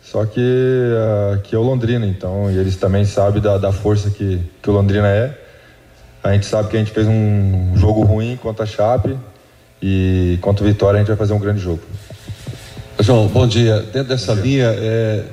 Só 0.03 0.25
que 0.25 0.41
uh, 0.41 1.41
que 1.43 1.55
é 1.55 1.59
o 1.59 1.63
Londrina, 1.63 2.07
então, 2.07 2.51
e 2.51 2.57
eles 2.57 2.77
também 2.77 3.05
sabem 3.05 3.43
da, 3.43 3.59
da 3.59 3.73
força 3.73 4.09
que, 4.09 4.41
que 4.63 4.71
o 4.71 4.73
Londrina 4.73 5.09
é. 5.09 5.37
A 6.23 6.33
gente 6.33 6.47
sabe 6.47 6.71
que 6.71 6.77
a 6.77 6.79
gente 6.79 6.93
fez 6.93 7.07
um 7.07 7.73
jogo 7.77 8.03
ruim 8.03 8.37
contra 8.37 8.65
a 8.65 8.67
Chape 8.67 9.17
e 9.83 10.39
contra 10.41 10.65
o 10.65 10.67
Vitória 10.67 10.97
a 10.97 11.01
gente 11.01 11.09
vai 11.09 11.17
fazer 11.17 11.33
um 11.35 11.39
grande 11.39 11.61
jogo. 11.61 11.83
João, 13.01 13.27
bom 13.29 13.47
dia. 13.47 13.81
Dentro 13.93 14.09
dessa 14.09 14.33
linha, 14.33 14.67
é, 14.67 15.25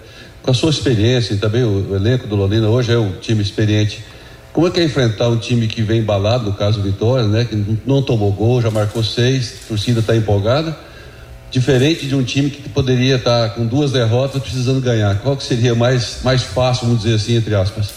com 0.44 0.52
a 0.52 0.54
sua 0.54 0.70
experiência 0.70 1.34
e 1.34 1.38
também 1.38 1.64
o, 1.64 1.92
o 1.92 1.96
elenco 1.96 2.28
do 2.28 2.36
Londrina, 2.36 2.68
hoje 2.68 2.94
é 2.94 3.00
um 3.00 3.14
time 3.14 3.42
experiente. 3.42 4.04
Como 4.52 4.68
é 4.68 4.70
que 4.70 4.80
é 4.80 4.84
enfrentar 4.84 5.30
um 5.30 5.38
time 5.38 5.68
que 5.68 5.82
vem 5.82 6.02
embalado, 6.02 6.44
no 6.46 6.54
caso 6.54 6.80
Vitória, 6.82 7.26
né? 7.26 7.46
Que 7.46 7.56
não 7.86 8.04
tomou 8.04 8.32
gol, 8.32 8.62
já 8.62 8.70
marcou 8.70 9.04
seis, 9.04 9.62
a 9.66 9.68
torcida 9.70 10.02
está 10.02 10.16
empolgada 10.16 10.78
diferente 11.54 12.08
de 12.08 12.16
um 12.16 12.24
time 12.24 12.50
que 12.50 12.68
poderia 12.68 13.18
estar 13.18 13.52
com 13.52 13.64
duas 13.68 13.92
derrotas 13.92 14.42
precisando 14.42 14.82
ganhar? 14.82 15.20
Qual 15.20 15.38
que 15.38 15.44
seria 15.44 15.76
mais, 15.76 16.22
mais 16.24 16.42
fácil, 16.42 16.88
vamos 16.88 17.04
dizer 17.04 17.16
assim, 17.16 17.36
entre 17.36 17.54
aspas? 17.54 17.94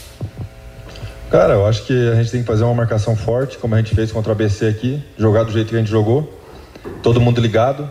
Cara, 1.31 1.55
eu 1.55 1.67
acho 1.67 1.85
que 1.85 2.11
a 2.11 2.17
gente 2.17 2.31
tem 2.31 2.43
que 2.43 2.47
fazer 2.47 2.65
uma 2.65 2.75
marcação 2.75 3.17
forte, 3.17 3.57
como 3.57 3.75
a 3.75 3.79
gente 3.79 3.95
fez 3.95 4.13
contra 4.13 4.33
a 4.33 4.35
BC 4.35 4.67
aqui, 4.67 5.03
jogar 5.17 5.45
do 5.45 5.53
jeito 5.53 5.71
que 5.71 5.75
a 5.75 5.79
gente 5.79 5.91
jogou, 5.91 6.39
todo 7.03 7.19
mundo 7.19 7.41
ligado, 7.41 7.91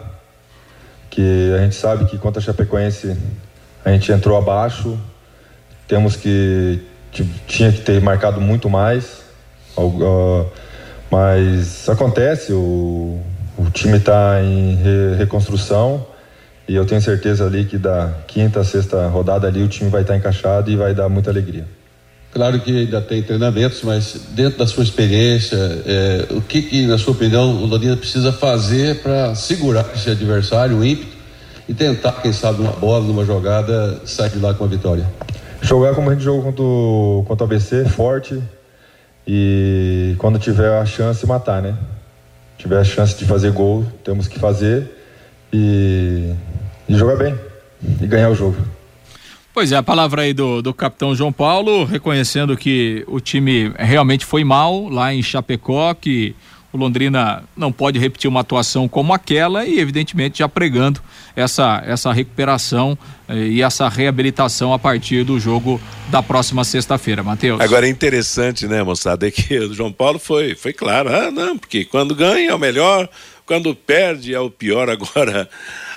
que 1.10 1.51
a 1.58 1.64
gente 1.64 1.74
sabe 1.74 2.06
que 2.06 2.18
contra 2.20 2.39
a 2.39 2.45
Chapecoense 2.45 3.18
a 3.86 3.91
gente 3.91 4.11
entrou 4.11 4.36
abaixo, 4.36 4.97
temos 5.88 6.15
que 6.15 6.81
tinha 7.47 7.71
que 7.71 7.81
ter 7.81 8.01
marcado 8.01 8.41
muito 8.41 8.69
mais, 8.69 9.21
mas 11.09 11.88
acontece, 11.88 12.51
o, 12.51 13.21
o 13.57 13.69
time 13.71 13.97
está 13.97 14.41
em 14.43 14.75
re 14.75 15.15
reconstrução 15.17 16.05
e 16.67 16.75
eu 16.75 16.86
tenho 16.86 16.99
certeza 16.99 17.45
ali 17.45 17.65
que 17.65 17.77
da 17.77 18.11
quinta 18.27 18.63
sexta 18.63 19.07
rodada 19.07 19.47
ali 19.47 19.61
o 19.61 19.67
time 19.67 19.89
vai 19.89 20.01
estar 20.01 20.13
tá 20.13 20.19
encaixado 20.19 20.71
e 20.71 20.75
vai 20.75 20.93
dar 20.95 21.07
muita 21.07 21.29
alegria. 21.29 21.65
Claro 22.33 22.59
que 22.59 22.79
ainda 22.79 22.99
tem 22.99 23.23
treinamentos, 23.23 23.81
mas 23.83 24.19
dentro 24.31 24.59
da 24.59 24.67
sua 24.67 24.83
experiência, 24.83 25.55
é, 25.55 26.25
o 26.31 26.41
que, 26.41 26.63
que, 26.63 26.86
na 26.86 26.97
sua 26.97 27.13
opinião, 27.13 27.49
o 27.63 27.65
Londrina 27.65 27.95
precisa 27.95 28.33
fazer 28.33 29.01
para 29.01 29.33
segurar 29.36 29.86
esse 29.95 30.09
adversário, 30.09 30.79
o 30.79 30.83
ímpeto, 30.83 31.14
e 31.68 31.74
tentar, 31.74 32.13
quem 32.22 32.32
sabe, 32.32 32.61
uma 32.61 32.72
bola, 32.74 33.03
numa 33.03 33.26
jogada, 33.26 34.01
sair 34.05 34.30
de 34.30 34.39
lá 34.39 34.53
com 34.53 34.63
a 34.63 34.68
vitória? 34.68 35.05
Jogar 35.61 35.95
como 35.95 36.09
a 36.09 36.13
gente 36.13 36.24
jogou 36.24 36.43
contra 36.43 36.63
o, 36.63 37.26
contra 37.28 37.43
o 37.43 37.47
ABC, 37.47 37.86
forte, 37.86 38.41
e 39.28 40.16
quando 40.18 40.38
tiver 40.38 40.80
a 40.80 40.86
chance, 40.86 41.26
matar, 41.26 41.61
né? 41.61 41.76
tiver 42.57 42.80
a 42.80 42.84
chance 42.84 43.18
de 43.18 43.26
fazer 43.26 43.51
gol, 43.51 43.86
temos 44.03 44.28
que 44.28 44.39
fazer 44.39 44.89
e, 45.51 46.34
e 46.88 46.95
jogar 46.95 47.16
bem 47.16 47.36
e 48.01 48.07
ganhar 48.07 48.30
o 48.30 48.36
jogo. 48.36 48.57
Pois 49.53 49.72
é, 49.72 49.78
a 49.78 49.84
palavra 49.84 50.24
aí 50.24 50.34
do, 50.34 50.61
do 50.61 50.74
capitão 50.74 51.16
João 51.16 51.32
Paulo, 51.32 51.86
reconhecendo 51.86 52.57
que 52.57 53.05
o 53.07 53.20
time 53.20 53.72
realmente 53.78 54.26
foi 54.26 54.43
mal 54.43 54.89
lá 54.89 55.13
em 55.13 55.24
Chapecó, 55.24 55.93
que 55.93 56.36
o 56.76 56.80
Londrina 56.80 57.43
não 57.55 57.71
pode 57.71 57.97
repetir 57.97 58.30
uma 58.30 58.41
atuação 58.41 58.88
como 58.88 59.13
aquela 59.13 59.65
e, 59.65 59.80
evidentemente, 59.80 60.39
já 60.39 60.49
pregando 60.49 61.01
essa, 61.36 61.82
essa 61.86 62.11
recuperação 62.11 62.97
eh, 63.28 63.47
e 63.47 63.61
essa 63.61 63.88
reabilitação 63.88 64.73
a 64.73 64.80
partir 64.80 65.23
do 65.23 65.39
jogo 65.39 65.80
da 66.09 66.21
próxima 66.21 66.63
sexta-feira, 66.63 67.23
Matheus. 67.23 67.61
Agora 67.61 67.88
é 67.88 67.89
interessante, 67.89 68.67
né, 68.67 68.84
moçada, 68.84 69.28
é 69.28 69.32
que 69.32 69.57
o 69.57 69.73
João 69.73 69.91
Paulo 69.91 70.19
foi, 70.19 70.53
foi 70.53 70.73
claro, 70.73 71.09
ah, 71.09 71.32
não, 71.32 71.57
porque 71.57 71.86
quando 71.86 72.13
ganha 72.13 72.51
é 72.51 72.53
o 72.53 72.59
melhor, 72.59 73.09
quando 73.45 73.73
perde 73.73 74.34
é 74.34 74.39
o 74.39 74.49
pior. 74.49 74.89
Agora, 74.89 75.49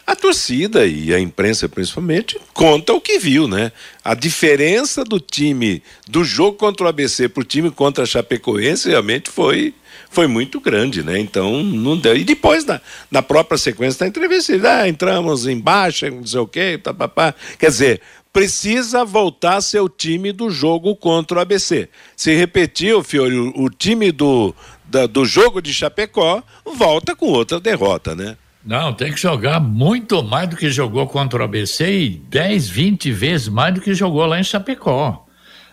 a 0.07 0.14
torcida 0.14 0.87
e 0.87 1.12
a 1.12 1.18
imprensa 1.18 1.68
principalmente 1.68 2.39
conta 2.55 2.93
o 2.93 3.01
que 3.01 3.18
viu, 3.18 3.49
né? 3.49 3.72
A 4.05 4.14
diferença 4.14 5.05
do 5.05 5.18
time 5.18 5.83
do 6.07 6.22
jogo 6.22 6.57
contra 6.57 6.87
o 6.87 6.89
ABC 6.89 7.29
para 7.29 7.41
o 7.41 7.45
time 7.45 7.70
contra 7.70 8.05
a 8.05 8.07
Chapecoense 8.07 8.89
realmente 8.89 9.29
foi 9.29 9.74
foi 10.11 10.27
muito 10.27 10.61
grande, 10.61 11.03
né? 11.03 11.19
Então 11.19 11.63
não 11.63 11.97
deu. 11.97 12.17
E 12.17 12.25
depois 12.25 12.65
na, 12.65 12.81
na 13.11 13.23
própria 13.23 13.59
sequência 13.59 14.01
da 14.01 14.07
entrevista, 14.07 14.53
ele, 14.53 14.67
ah, 14.67 14.89
entramos 14.89 15.47
em 15.47 15.59
baixa, 15.59 16.11
não 16.11 16.27
sei 16.27 16.41
o 16.41 16.47
quê, 16.47 16.79
tá, 16.83 16.93
pá, 16.95 17.09
pá. 17.09 17.35
quer 17.59 17.69
dizer, 17.69 18.01
precisa 18.33 19.05
voltar 19.05 19.61
seu 19.61 19.89
time 19.89 20.33
do 20.33 20.51
jogo 20.51 20.95
contra 20.97 21.39
o 21.39 21.41
ABC. 21.41 21.89
Se 22.17 22.35
repetiu, 22.35 23.03
Fiore, 23.03 23.37
o, 23.37 23.65
o 23.65 23.71
time 23.71 24.13
do, 24.13 24.55
da, 24.85 25.07
do 25.07 25.25
jogo 25.25 25.61
de 25.61 25.73
Chapecó 25.73 26.43
volta 26.65 27.15
com 27.15 27.27
outra 27.27 27.61
derrota, 27.61 28.15
né? 28.15 28.37
Não, 28.65 28.93
tem 28.93 29.13
que 29.13 29.21
jogar 29.21 29.61
muito 29.61 30.23
mais 30.23 30.49
do 30.49 30.57
que 30.57 30.71
jogou 30.71 31.07
contra 31.07 31.41
o 31.41 31.45
ABC 31.45 31.91
e 31.91 32.09
10, 32.11 32.69
20 32.69 33.13
vezes 33.13 33.49
mais 33.49 33.75
do 33.75 33.81
que 33.81 33.95
jogou 33.95 34.27
lá 34.27 34.39
em 34.39 34.45
Chapecó. 34.45 35.27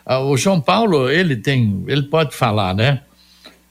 Ah, 0.06 0.20
o 0.20 0.38
João 0.38 0.62
Paulo, 0.62 1.10
ele 1.10 1.36
tem, 1.36 1.84
ele 1.88 2.04
pode 2.04 2.36
falar, 2.36 2.74
né? 2.74 3.02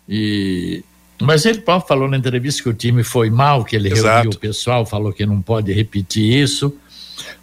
E 0.08 0.84
mas 1.20 1.46
ele 1.46 1.60
próprio 1.60 1.88
falou 1.88 2.08
na 2.08 2.16
entrevista 2.16 2.62
que 2.62 2.68
o 2.68 2.74
time 2.74 3.02
foi 3.02 3.30
mal, 3.30 3.64
que 3.64 3.76
ele 3.76 3.90
Exato. 3.90 4.14
reuniu 4.14 4.30
o 4.32 4.38
pessoal, 4.38 4.84
falou 4.84 5.12
que 5.12 5.24
não 5.24 5.40
pode 5.40 5.72
repetir 5.72 6.42
isso. 6.42 6.76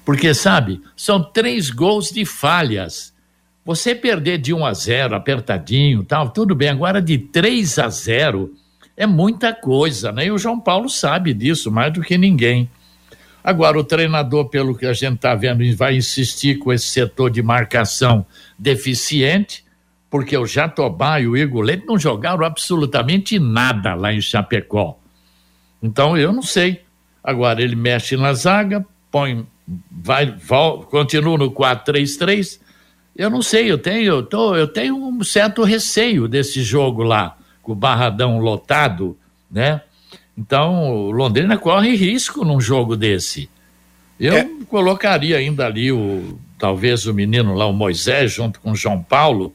Porque, 0.03 0.33
sabe, 0.33 0.81
são 0.95 1.23
três 1.23 1.69
gols 1.69 2.11
de 2.11 2.25
falhas. 2.25 3.13
Você 3.63 3.95
perder 3.95 4.39
de 4.39 4.53
1 4.53 4.65
a 4.65 4.73
0 4.73 5.15
apertadinho 5.15 6.03
tal, 6.03 6.29
tudo 6.29 6.53
bem. 6.53 6.69
Agora 6.69 7.01
de 7.01 7.17
3 7.17 7.79
a 7.79 7.89
0 7.89 8.53
é 8.97 9.05
muita 9.05 9.53
coisa, 9.53 10.11
né? 10.11 10.25
E 10.25 10.31
o 10.31 10.37
João 10.37 10.59
Paulo 10.59 10.89
sabe 10.89 11.33
disso 11.33 11.71
mais 11.71 11.93
do 11.93 12.01
que 12.01 12.17
ninguém. 12.17 12.69
Agora, 13.43 13.79
o 13.79 13.83
treinador, 13.83 14.49
pelo 14.49 14.75
que 14.75 14.85
a 14.85 14.93
gente 14.93 15.15
está 15.15 15.33
vendo, 15.33 15.63
vai 15.75 15.95
insistir 15.95 16.59
com 16.59 16.71
esse 16.71 16.85
setor 16.85 17.31
de 17.31 17.41
marcação 17.41 18.25
deficiente 18.57 19.63
porque 20.11 20.37
o 20.37 20.45
Jatobá 20.45 21.21
e 21.21 21.27
o 21.27 21.37
Igor 21.37 21.61
Leite 21.61 21.85
não 21.87 21.97
jogaram 21.97 22.45
absolutamente 22.45 23.39
nada 23.39 23.95
lá 23.95 24.13
em 24.13 24.19
Chapecó. 24.19 24.99
Então 25.81 26.17
eu 26.17 26.33
não 26.33 26.43
sei. 26.43 26.81
Agora 27.23 27.61
ele 27.61 27.77
mexe 27.77 28.17
na 28.17 28.33
zaga, 28.33 28.85
põe, 29.09 29.47
vai, 29.89 30.25
volta, 30.29 30.85
continua 30.87 31.37
no 31.37 31.49
4-3-3. 31.49 32.59
Eu 33.15 33.29
não 33.29 33.41
sei, 33.41 33.71
eu 33.71 33.77
tenho, 33.77 34.03
eu, 34.03 34.23
tô, 34.23 34.55
eu 34.55 34.67
tenho 34.67 34.97
um 34.97 35.23
certo 35.23 35.63
receio 35.63 36.27
desse 36.27 36.61
jogo 36.61 37.03
lá, 37.03 37.37
com 37.61 37.71
o 37.71 37.75
Barradão 37.75 38.39
lotado, 38.39 39.17
né? 39.49 39.81
Então, 40.37 40.89
o 40.89 41.11
Londrina 41.11 41.57
corre 41.57 41.95
risco 41.95 42.43
num 42.43 42.59
jogo 42.59 42.95
desse. 42.95 43.49
Eu 44.19 44.33
é. 44.33 44.49
colocaria 44.67 45.37
ainda 45.37 45.65
ali 45.65 45.91
o 45.91 46.39
talvez 46.57 47.05
o 47.05 47.13
menino 47.13 47.53
lá, 47.53 47.65
o 47.65 47.73
Moisés, 47.73 48.31
junto 48.31 48.59
com 48.59 48.71
o 48.71 48.75
João 48.75 49.01
Paulo, 49.01 49.53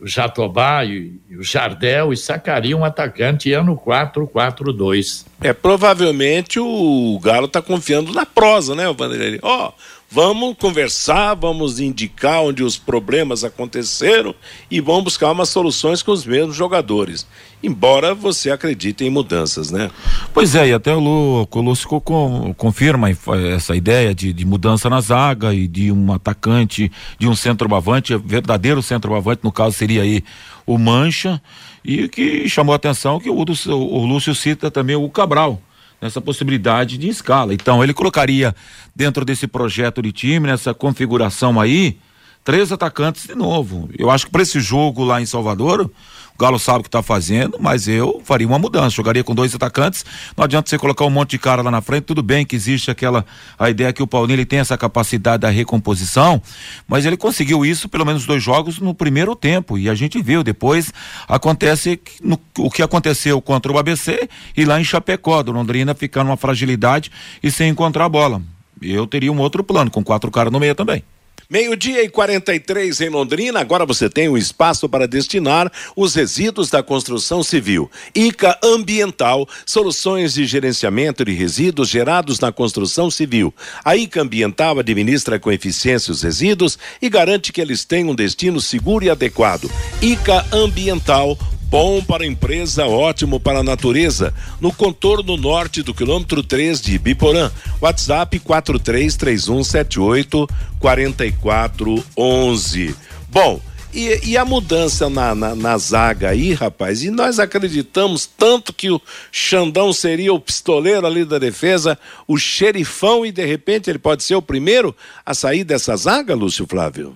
o 0.00 0.06
Jatobá 0.06 0.84
e, 0.84 1.18
o 1.30 1.42
Jardel 1.42 2.12
e 2.12 2.16
sacaria 2.16 2.76
um 2.76 2.84
atacante 2.84 3.52
ano 3.52 3.76
4-4-2. 3.76 5.24
É, 5.40 5.52
provavelmente 5.52 6.60
o 6.60 7.18
Galo 7.22 7.46
está 7.46 7.62
confiando 7.62 8.12
na 8.12 8.26
prosa, 8.26 8.74
né, 8.74 8.84
Vanderlei? 8.92 9.38
Ó, 9.42 9.68
oh, 9.68 9.72
vamos 10.10 10.56
conversar, 10.58 11.34
vamos 11.34 11.80
indicar 11.80 12.42
onde 12.42 12.62
os 12.62 12.76
problemas 12.76 13.44
aconteceram 13.44 14.34
e 14.70 14.80
vamos 14.80 15.04
buscar 15.04 15.32
umas 15.32 15.48
soluções 15.48 16.02
com 16.02 16.12
os 16.12 16.24
mesmos 16.24 16.56
jogadores. 16.56 17.26
Embora 17.62 18.14
você 18.14 18.50
acredite 18.50 19.04
em 19.04 19.10
mudanças, 19.10 19.70
né? 19.70 19.90
Pois 20.32 20.54
é, 20.54 20.68
e 20.68 20.72
até 20.72 20.94
o, 20.94 21.00
Lu, 21.00 21.48
o 21.50 21.60
Lúcio 21.60 21.88
com, 22.00 22.54
confirma 22.54 23.08
essa 23.54 23.74
ideia 23.74 24.14
de, 24.14 24.32
de, 24.32 24.44
mudança 24.44 24.88
na 24.88 25.00
zaga 25.00 25.52
e 25.54 25.66
de 25.66 25.90
um 25.90 26.12
atacante, 26.12 26.92
de 27.18 27.26
um 27.26 27.34
centroavante, 27.34 28.16
verdadeiro 28.16 28.82
centroavante, 28.82 29.40
no 29.42 29.50
caso 29.50 29.76
seria 29.76 30.02
aí 30.02 30.22
o 30.66 30.78
Mancha, 30.78 31.40
e 31.84 32.08
que 32.08 32.48
chamou 32.48 32.72
a 32.72 32.76
atenção 32.76 33.18
que 33.18 33.30
o, 33.30 33.34
o, 33.34 33.72
o 33.72 34.06
Lúcio 34.06 34.34
cita 34.34 34.70
também 34.70 34.96
o 34.96 35.08
Cabral, 35.08 35.60
nessa 36.00 36.20
possibilidade 36.20 36.98
de 36.98 37.08
escala. 37.08 37.54
Então, 37.54 37.82
ele 37.82 37.94
colocaria 37.94 38.54
dentro 38.94 39.24
desse 39.24 39.46
projeto 39.46 40.02
de 40.02 40.12
time, 40.12 40.46
nessa 40.46 40.74
configuração 40.74 41.60
aí, 41.60 41.98
três 42.46 42.70
atacantes 42.70 43.26
de 43.26 43.34
novo. 43.34 43.90
Eu 43.98 44.08
acho 44.08 44.26
que 44.26 44.30
para 44.30 44.40
esse 44.40 44.60
jogo 44.60 45.02
lá 45.02 45.20
em 45.20 45.26
Salvador, 45.26 45.80
o 45.82 46.38
Galo 46.38 46.60
sabe 46.60 46.78
o 46.78 46.82
que 46.84 46.88
está 46.88 47.02
fazendo, 47.02 47.58
mas 47.60 47.88
eu 47.88 48.22
faria 48.24 48.46
uma 48.46 48.56
mudança. 48.56 48.90
Jogaria 48.90 49.24
com 49.24 49.34
dois 49.34 49.52
atacantes. 49.52 50.06
Não 50.36 50.44
adianta 50.44 50.70
você 50.70 50.78
colocar 50.78 51.04
um 51.04 51.10
monte 51.10 51.30
de 51.30 51.38
cara 51.40 51.60
lá 51.60 51.72
na 51.72 51.80
frente. 51.80 52.04
Tudo 52.04 52.22
bem 52.22 52.46
que 52.46 52.54
existe 52.54 52.88
aquela 52.88 53.26
a 53.58 53.68
ideia 53.68 53.92
que 53.92 54.00
o 54.00 54.06
Paulinho 54.06 54.36
ele 54.36 54.46
tem 54.46 54.60
essa 54.60 54.78
capacidade 54.78 55.40
da 55.40 55.50
recomposição, 55.50 56.40
mas 56.86 57.04
ele 57.04 57.16
conseguiu 57.16 57.66
isso 57.66 57.88
pelo 57.88 58.06
menos 58.06 58.24
dois 58.24 58.40
jogos 58.40 58.78
no 58.78 58.94
primeiro 58.94 59.34
tempo 59.34 59.76
e 59.76 59.90
a 59.90 59.94
gente 59.96 60.22
viu 60.22 60.44
depois 60.44 60.92
acontece 61.26 62.00
no, 62.22 62.38
o 62.58 62.70
que 62.70 62.80
aconteceu 62.80 63.42
contra 63.42 63.72
o 63.72 63.78
ABC 63.78 64.28
e 64.56 64.64
lá 64.64 64.80
em 64.80 64.84
Chapecó, 64.84 65.42
do 65.42 65.50
Londrina 65.50 65.96
ficar 65.96 66.22
numa 66.22 66.36
fragilidade 66.36 67.10
e 67.42 67.50
sem 67.50 67.70
encontrar 67.70 68.04
a 68.04 68.08
bola. 68.08 68.40
Eu 68.80 69.04
teria 69.04 69.32
um 69.32 69.40
outro 69.40 69.64
plano 69.64 69.90
com 69.90 70.04
quatro 70.04 70.30
caras 70.30 70.52
no 70.52 70.60
meio 70.60 70.76
também. 70.76 71.02
Meio-dia 71.48 72.02
e 72.02 72.08
43 72.08 73.00
em 73.02 73.08
Londrina. 73.08 73.60
Agora 73.60 73.86
você 73.86 74.10
tem 74.10 74.28
um 74.28 74.36
espaço 74.36 74.88
para 74.88 75.06
destinar 75.06 75.70
os 75.94 76.14
resíduos 76.14 76.70
da 76.70 76.82
construção 76.82 77.42
civil. 77.42 77.88
ICA 78.12 78.58
Ambiental, 78.64 79.48
soluções 79.64 80.34
de 80.34 80.44
gerenciamento 80.44 81.24
de 81.24 81.32
resíduos 81.32 81.88
gerados 81.88 82.40
na 82.40 82.50
construção 82.50 83.10
civil. 83.12 83.54
A 83.84 83.96
ICA 83.96 84.22
Ambiental 84.22 84.80
administra 84.80 85.38
com 85.38 85.52
eficiência 85.52 86.10
os 86.10 86.22
resíduos 86.22 86.76
e 87.00 87.08
garante 87.08 87.52
que 87.52 87.60
eles 87.60 87.84
tenham 87.84 88.10
um 88.10 88.14
destino 88.14 88.60
seguro 88.60 89.04
e 89.04 89.10
adequado. 89.10 89.70
ICA 90.02 90.44
Ambiental 90.52 91.38
Bom 91.78 92.02
para 92.02 92.24
a 92.24 92.26
empresa, 92.26 92.86
ótimo 92.86 93.38
para 93.38 93.58
a 93.58 93.62
natureza. 93.62 94.32
No 94.58 94.72
contorno 94.72 95.36
norte 95.36 95.82
do 95.82 95.92
quilômetro 95.92 96.42
3 96.42 96.80
de 96.80 96.98
Biporã. 96.98 97.50
WhatsApp 97.82 98.38
433178 98.38 100.48
4411. 100.80 102.96
Bom, 103.28 103.60
e, 103.92 104.30
e, 104.30 104.38
a 104.38 104.44
mudança 104.46 105.10
na, 105.10 105.34
na, 105.34 105.54
na, 105.54 105.76
zaga 105.76 106.30
aí, 106.30 106.54
rapaz? 106.54 107.02
E 107.02 107.10
nós 107.10 107.38
acreditamos 107.38 108.24
tanto 108.24 108.72
que 108.72 108.90
o 108.90 108.98
Xandão 109.30 109.92
seria 109.92 110.32
o 110.32 110.40
pistoleiro 110.40 111.06
ali 111.06 111.26
da 111.26 111.38
defesa, 111.38 111.98
o 112.26 112.38
xerifão, 112.38 113.26
e 113.26 113.30
de 113.30 113.44
repente 113.44 113.90
ele 113.90 113.98
pode 113.98 114.24
ser 114.24 114.34
o 114.34 114.40
primeiro 114.40 114.96
a 115.26 115.34
sair 115.34 115.62
dessa 115.62 115.94
zaga, 115.94 116.34
Lúcio 116.34 116.66
Flávio? 116.66 117.14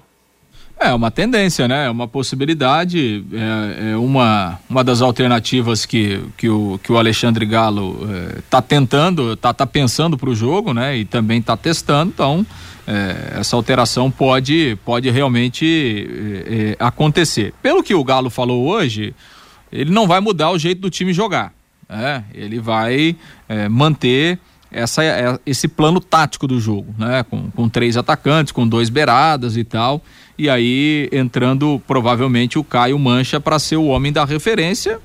É 0.83 0.95
uma 0.95 1.11
tendência, 1.11 1.68
né? 1.68 1.87
É 1.87 1.91
uma 1.91 2.09
possibilidade, 2.09 3.22
é, 3.35 3.91
é, 3.91 3.97
uma, 3.97 4.59
uma 4.68 4.83
das 4.83 5.03
alternativas 5.03 5.85
que, 5.85 6.24
que, 6.39 6.49
o, 6.49 6.81
que 6.83 6.91
o 6.91 6.97
Alexandre 6.97 7.45
Galo 7.45 8.09
está 8.39 8.59
é, 8.59 8.62
tentando, 8.62 9.35
está 9.35 9.53
tá 9.53 9.66
pensando 9.66 10.16
para 10.16 10.31
o 10.31 10.35
jogo, 10.35 10.72
né? 10.72 10.97
E 10.97 11.05
também 11.05 11.39
está 11.39 11.55
testando, 11.55 12.11
então 12.14 12.47
é, 12.87 13.41
essa 13.41 13.57
alteração 13.57 14.11
pode, 14.11 14.78
pode 14.83 15.11
realmente 15.11 16.09
é, 16.49 16.55
é, 16.70 16.76
acontecer. 16.78 17.53
Pelo 17.62 17.83
que 17.83 17.95
o 17.95 18.03
Galo 18.03 18.31
falou 18.31 18.66
hoje, 18.66 19.14
ele 19.70 19.91
não 19.91 20.07
vai 20.07 20.18
mudar 20.18 20.51
o 20.51 20.59
jeito 20.59 20.81
do 20.81 20.89
time 20.89 21.12
jogar, 21.12 21.53
né? 21.91 22.24
Ele 22.33 22.59
vai 22.59 23.16
manter 23.70 24.39
essa, 24.70 25.02
esse 25.44 25.68
plano 25.68 26.00
tático 26.00 26.46
do 26.46 26.60
jogo, 26.60 26.94
né? 26.98 27.24
Com, 27.24 27.50
com 27.50 27.68
três 27.68 27.96
atacantes, 27.96 28.52
com 28.52 28.66
dois 28.66 28.88
beiradas 28.88 29.56
e 29.56 29.64
tal 29.64 30.02
e 30.40 30.48
aí 30.48 31.06
entrando 31.12 31.82
provavelmente 31.86 32.58
o 32.58 32.64
Caio 32.64 32.98
Mancha 32.98 33.38
para 33.38 33.58
ser 33.58 33.76
o 33.76 33.88
homem 33.88 34.10
da 34.10 34.24
referência 34.24 34.98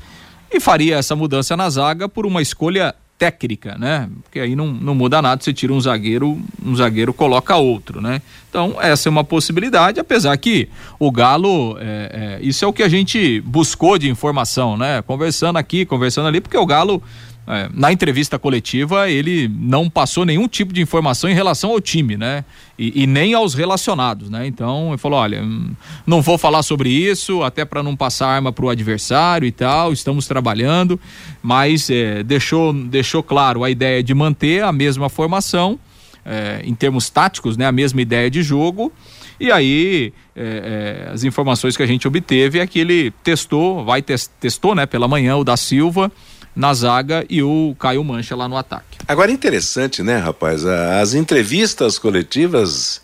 e 0.50 0.62
faria 0.62 0.96
essa 0.96 1.14
mudança 1.14 1.58
na 1.58 1.70
zaga 1.70 2.08
por 2.08 2.26
uma 2.26 2.42
escolha 2.42 2.96
técnica, 3.18 3.78
né? 3.78 4.10
Porque 4.24 4.40
aí 4.40 4.56
não, 4.56 4.68
não 4.68 4.96
muda 4.96 5.22
nada, 5.22 5.44
você 5.44 5.52
tira 5.52 5.74
um 5.74 5.82
zagueiro, 5.82 6.42
um 6.66 6.74
zagueiro 6.74 7.14
coloca 7.14 7.54
outro, 7.58 8.00
né? 8.00 8.22
Então 8.50 8.78
essa 8.80 9.10
é 9.10 9.12
uma 9.12 9.26
possibilidade, 9.26 10.00
apesar 10.00 10.38
que 10.38 10.70
o 10.98 11.12
Galo, 11.12 11.78
é, 11.82 12.40
é, 12.40 12.46
isso 12.46 12.64
é 12.64 12.68
o 12.70 12.72
que 12.72 12.84
a 12.84 12.88
gente 12.88 13.42
buscou 13.42 13.98
de 13.98 14.10
informação, 14.10 14.78
né? 14.78 15.02
Conversando 15.02 15.58
aqui, 15.58 15.86
conversando 15.86 16.30
ali, 16.30 16.40
porque 16.40 16.58
o 16.58 16.66
Galo 16.66 17.04
é, 17.48 17.70
na 17.72 17.92
entrevista 17.92 18.40
coletiva, 18.40 19.08
ele 19.08 19.48
não 19.48 19.88
passou 19.88 20.26
nenhum 20.26 20.48
tipo 20.48 20.74
de 20.74 20.82
informação 20.82 21.30
em 21.30 21.34
relação 21.34 21.70
ao 21.70 21.80
time, 21.80 22.18
né? 22.18 22.44
E, 22.78 23.04
e 23.04 23.08
nem 23.08 23.36
aos 23.36 23.54
relacionados, 23.54 24.32
né? 24.32 24.48
Então, 24.48 24.90
ele 24.90 24.98
falou: 24.98 25.20
olha, 25.20 25.44
hum, 25.44 25.72
não 26.08 26.24
vou 26.24 26.40
falar 26.40 26.64
sobre 26.64 26.90
isso, 26.90 27.44
até 27.44 27.64
para 27.64 27.84
não 27.84 27.96
passar 27.96 28.30
arma 28.30 28.52
para 28.52 28.66
o 28.66 28.70
adversário 28.70 29.48
e 29.48 29.52
tal, 29.52 29.94
estamos 29.94 30.26
trabalhando, 30.28 31.00
mas 31.44 31.88
é, 31.92 32.24
deixou, 32.24 32.74
deixou 32.74 33.22
claro 33.22 33.64
a 33.64 33.70
ideia 33.70 34.02
de 34.02 34.14
manter 34.16 34.64
a 34.64 34.72
mesma 34.72 35.08
formação, 35.08 35.80
é, 36.26 36.62
em 36.64 36.74
termos 36.74 37.12
táticos, 37.12 37.58
né? 37.58 37.68
A 37.68 37.72
mesma 37.72 38.02
ideia 38.02 38.30
de 38.30 38.42
jogo. 38.42 38.92
E 39.40 39.52
aí, 39.52 40.14
é, 40.36 41.06
é, 41.08 41.12
as 41.12 41.24
informações 41.24 41.78
que 41.78 41.84
a 41.84 41.86
gente 41.86 42.08
obteve 42.08 42.58
é 42.58 42.66
que 42.66 42.80
ele 42.80 43.12
testou, 43.24 43.86
vai 43.86 44.02
test, 44.02 44.32
testou, 44.40 44.74
né, 44.74 44.86
pela 44.86 45.08
manhã 45.08 45.36
o 45.36 45.44
da 45.44 45.58
Silva 45.58 46.12
na 46.56 46.74
zaga 46.74 47.26
e 47.30 47.44
o 47.44 47.76
Caio 47.78 48.04
Mancha 48.04 48.36
lá 48.36 48.48
no 48.48 48.56
ataque. 48.58 48.98
Agora 49.08 49.32
interessante, 49.32 50.02
né, 50.02 50.18
rapaz? 50.18 50.66
As 50.66 51.14
entrevistas 51.14 52.00
coletivas, 52.00 53.02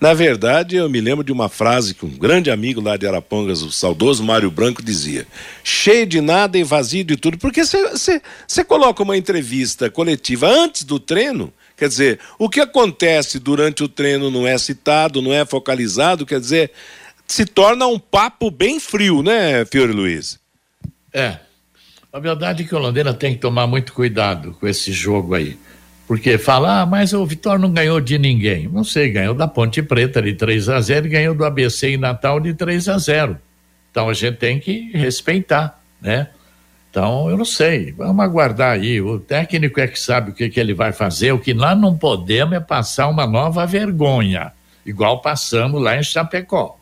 na 0.00 0.14
verdade, 0.14 0.76
eu 0.76 0.88
me 0.88 1.00
lembro 1.00 1.22
de 1.22 1.30
uma 1.30 1.48
frase 1.48 1.94
que 1.94 2.04
um 2.04 2.10
grande 2.10 2.50
amigo 2.50 2.80
lá 2.80 2.96
de 2.96 3.06
Arapongas, 3.06 3.62
o 3.62 3.70
saudoso 3.70 4.24
Mário 4.24 4.50
Branco, 4.50 4.82
dizia: 4.82 5.26
cheio 5.62 6.06
de 6.06 6.20
nada 6.20 6.58
e 6.58 6.64
vazio 6.64 7.04
de 7.04 7.16
tudo. 7.16 7.38
Porque 7.38 7.62
você 7.64 8.64
coloca 8.66 9.02
uma 9.02 9.16
entrevista 9.16 9.90
coletiva 9.90 10.48
antes 10.48 10.84
do 10.84 10.98
treino. 10.98 11.52
Quer 11.76 11.88
dizer, 11.88 12.20
o 12.38 12.48
que 12.48 12.60
acontece 12.60 13.38
durante 13.38 13.82
o 13.82 13.88
treino 13.88 14.30
não 14.30 14.46
é 14.46 14.56
citado, 14.58 15.20
não 15.20 15.32
é 15.32 15.44
focalizado, 15.44 16.24
quer 16.24 16.38
dizer, 16.38 16.70
se 17.26 17.44
torna 17.44 17.86
um 17.86 17.98
papo 17.98 18.48
bem 18.50 18.78
frio, 18.78 19.22
né, 19.24 19.64
Fiore 19.64 19.92
Luiz? 19.92 20.38
É, 21.12 21.38
a 22.14 22.20
verdade 22.20 22.62
é 22.62 22.66
que 22.66 22.72
o 22.72 22.78
Londrina 22.78 23.12
tem 23.12 23.34
que 23.34 23.40
tomar 23.40 23.66
muito 23.66 23.92
cuidado 23.92 24.56
com 24.60 24.68
esse 24.68 24.92
jogo 24.92 25.34
aí. 25.34 25.58
Porque 26.06 26.38
fala, 26.38 26.82
ah, 26.82 26.86
mas 26.86 27.12
o 27.12 27.26
Vitória 27.26 27.58
não 27.58 27.72
ganhou 27.72 28.00
de 28.00 28.20
ninguém. 28.20 28.68
Não 28.68 28.84
sei, 28.84 29.10
ganhou 29.10 29.34
da 29.34 29.48
Ponte 29.48 29.82
Preta 29.82 30.22
de 30.22 30.32
3 30.32 30.68
a 30.68 30.80
0 30.80 31.06
e 31.06 31.08
ganhou 31.08 31.34
do 31.34 31.44
ABC 31.44 31.88
em 31.88 31.96
Natal 31.96 32.38
de 32.38 32.54
3 32.54 32.88
a 32.88 32.98
0 32.98 33.36
Então 33.90 34.08
a 34.08 34.14
gente 34.14 34.36
tem 34.36 34.60
que 34.60 34.92
respeitar, 34.92 35.82
né? 36.00 36.28
Então, 36.88 37.28
eu 37.28 37.36
não 37.36 37.44
sei, 37.44 37.90
vamos 37.90 38.24
aguardar 38.24 38.74
aí. 38.74 39.00
O 39.00 39.18
técnico 39.18 39.80
é 39.80 39.88
que 39.88 39.98
sabe 39.98 40.30
o 40.30 40.34
que, 40.34 40.48
que 40.48 40.60
ele 40.60 40.72
vai 40.72 40.92
fazer. 40.92 41.32
O 41.32 41.40
que 41.40 41.52
nós 41.52 41.76
não 41.76 41.98
podemos 41.98 42.54
é 42.54 42.60
passar 42.60 43.08
uma 43.08 43.26
nova 43.26 43.66
vergonha, 43.66 44.52
igual 44.86 45.20
passamos 45.20 45.82
lá 45.82 45.98
em 45.98 46.04
Chapecó. 46.04 46.78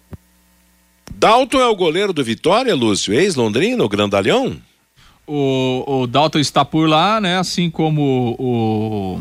Dalton 1.10 1.58
é 1.58 1.68
o 1.68 1.74
goleiro 1.74 2.12
do 2.12 2.22
Vitória, 2.22 2.74
Lúcio, 2.74 3.14
ex-Londrina, 3.14 3.82
o 3.82 3.88
grandalhão? 3.88 4.60
O, 5.26 6.02
o 6.02 6.06
Dalton 6.06 6.38
está 6.38 6.64
por 6.64 6.88
lá, 6.88 7.20
né? 7.20 7.38
Assim 7.38 7.70
como 7.70 8.36
o 8.38 9.20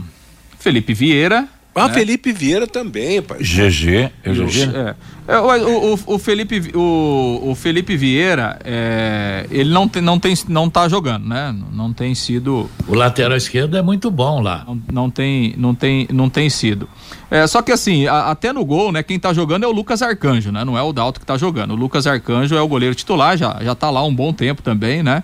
Felipe 0.59 0.93
Vieira. 0.93 1.47
Ah, 1.73 1.87
né? 1.87 1.93
Felipe 1.93 2.33
Vieira 2.33 2.67
também, 2.67 3.21
pai. 3.21 3.39
GG. 3.39 4.11
É 4.23 4.33
GG. 4.33 4.75
É. 4.75 4.95
É, 5.27 5.39
o, 5.39 5.93
o, 5.93 5.99
o, 6.15 6.19
Felipe, 6.19 6.71
o, 6.75 7.51
o 7.51 7.55
Felipe 7.55 7.95
Vieira, 7.95 8.59
é, 8.65 9.45
ele 9.49 9.69
não 9.69 9.87
tem, 9.87 10.01
não 10.01 10.19
tem, 10.19 10.33
não 10.49 10.69
tá 10.69 10.89
jogando, 10.89 11.25
né? 11.25 11.55
Não 11.71 11.93
tem 11.93 12.13
sido. 12.13 12.69
O 12.87 12.93
lateral 12.93 13.37
esquerdo 13.37 13.77
é 13.77 13.81
muito 13.81 14.11
bom 14.11 14.41
lá. 14.41 14.65
Não, 14.67 14.81
não 14.91 15.09
tem, 15.09 15.53
não 15.57 15.73
tem, 15.73 16.07
não 16.11 16.29
tem 16.29 16.49
sido. 16.49 16.89
É, 17.29 17.47
só 17.47 17.61
que 17.61 17.71
assim, 17.71 18.05
a, 18.07 18.31
até 18.31 18.51
no 18.51 18.65
gol, 18.65 18.91
né? 18.91 19.01
Quem 19.01 19.17
tá 19.17 19.31
jogando 19.31 19.63
é 19.63 19.67
o 19.67 19.71
Lucas 19.71 20.01
Arcanjo, 20.01 20.51
né? 20.51 20.65
Não 20.65 20.77
é 20.77 20.81
o 20.81 20.91
Dalton 20.91 21.21
que 21.21 21.25
tá 21.25 21.37
jogando. 21.37 21.71
O 21.71 21.75
Lucas 21.75 22.05
Arcanjo 22.05 22.53
é 22.53 22.61
o 22.61 22.67
goleiro 22.67 22.95
titular, 22.95 23.37
já, 23.37 23.57
já 23.63 23.73
tá 23.73 23.89
lá 23.89 24.03
um 24.03 24.13
bom 24.13 24.33
tempo 24.33 24.61
também, 24.61 25.01
né? 25.01 25.23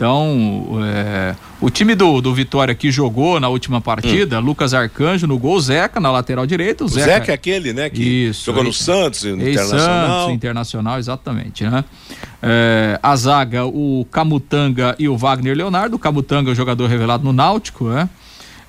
Então, 0.00 0.78
é, 0.82 1.36
o 1.60 1.68
time 1.68 1.94
do, 1.94 2.22
do 2.22 2.32
Vitória 2.32 2.74
que 2.74 2.90
jogou 2.90 3.38
na 3.38 3.50
última 3.50 3.82
partida, 3.82 4.40
hum. 4.40 4.44
Lucas 4.44 4.72
Arcanjo 4.72 5.26
no 5.26 5.38
gol, 5.38 5.60
Zeca 5.60 6.00
na 6.00 6.10
lateral 6.10 6.46
direita. 6.46 6.86
O, 6.86 6.88
Zeca, 6.88 7.06
Zeca 7.06 7.32
é 7.32 7.34
aquele, 7.34 7.74
né? 7.74 7.90
Que 7.90 8.02
isso, 8.28 8.46
jogou 8.46 8.64
no 8.64 8.72
Santos, 8.72 9.26
Internacional. 9.26 10.20
Santos, 10.20 10.34
Internacional, 10.34 10.98
exatamente, 10.98 11.64
né? 11.64 11.84
É, 12.42 12.98
a 13.02 13.14
zaga, 13.14 13.66
o 13.66 14.06
Camutanga 14.10 14.96
e 14.98 15.06
o 15.06 15.18
Wagner 15.18 15.54
Leonardo. 15.54 15.96
O 15.96 15.98
Camutanga 15.98 16.48
é 16.48 16.52
o 16.52 16.56
jogador 16.56 16.86
revelado 16.86 17.22
no 17.22 17.34
Náutico, 17.34 17.90
né? 17.90 18.08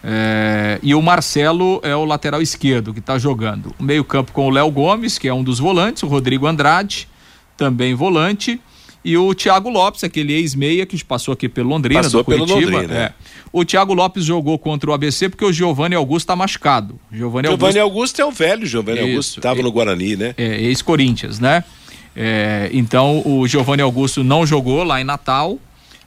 É, 0.03 0.79
e 0.83 0.93
o 0.93 1.01
Marcelo 1.01 1.79
é 1.81 1.95
o 1.95 2.03
lateral 2.03 2.41
esquerdo 2.41 2.93
que 2.93 2.99
está 2.99 3.17
jogando. 3.17 3.73
O 3.79 3.83
meio-campo 3.83 4.33
com 4.33 4.47
o 4.47 4.49
Léo 4.49 4.69
Gomes, 4.69 5.17
que 5.17 5.29
é 5.29 5.33
um 5.33 5.45
dos 5.45 5.59
volantes, 5.59 6.03
o 6.03 6.07
Rodrigo 6.07 6.45
Andrade, 6.45 7.07
também 7.55 7.95
volante 7.95 8.59
e 9.03 9.17
o 9.17 9.33
Thiago 9.33 9.69
Lopes, 9.69 10.03
aquele 10.03 10.33
ex-meia 10.33 10.85
que 10.85 11.03
passou 11.03 11.33
aqui 11.33 11.49
pelo 11.49 11.69
Londrina, 11.69 12.03
passou 12.03 12.21
do 12.21 12.25
Curitiba. 12.25 12.47
Pelo 12.55 12.71
Londrina, 12.71 12.93
é. 12.93 13.13
O 13.51 13.65
Thiago 13.65 13.93
Lopes 13.93 14.23
jogou 14.23 14.57
contra 14.59 14.91
o 14.91 14.93
ABC 14.93 15.27
porque 15.27 15.43
o 15.43 15.51
Giovanni 15.51 15.95
Augusto 15.95 16.25
está 16.25 16.35
machucado. 16.35 16.99
Giovanni, 17.11 17.47
Giovanni 17.47 17.79
Augusto... 17.79 18.21
Augusto... 18.21 18.21
é 18.21 18.25
o 18.25 18.31
velho 18.31 18.65
Giovanni 18.65 18.99
Isso, 18.99 19.09
Augusto, 19.09 19.37
estava 19.39 19.61
no 19.61 19.71
Guarani, 19.71 20.15
né? 20.15 20.35
É, 20.37 20.61
ex-Corinthians, 20.61 21.39
né? 21.39 21.63
É, 22.15 22.69
então 22.71 23.23
o 23.25 23.47
Giovanni 23.47 23.81
Augusto 23.81 24.23
não 24.23 24.45
jogou 24.45 24.83
lá 24.83 25.01
em 25.01 25.03
Natal, 25.03 25.57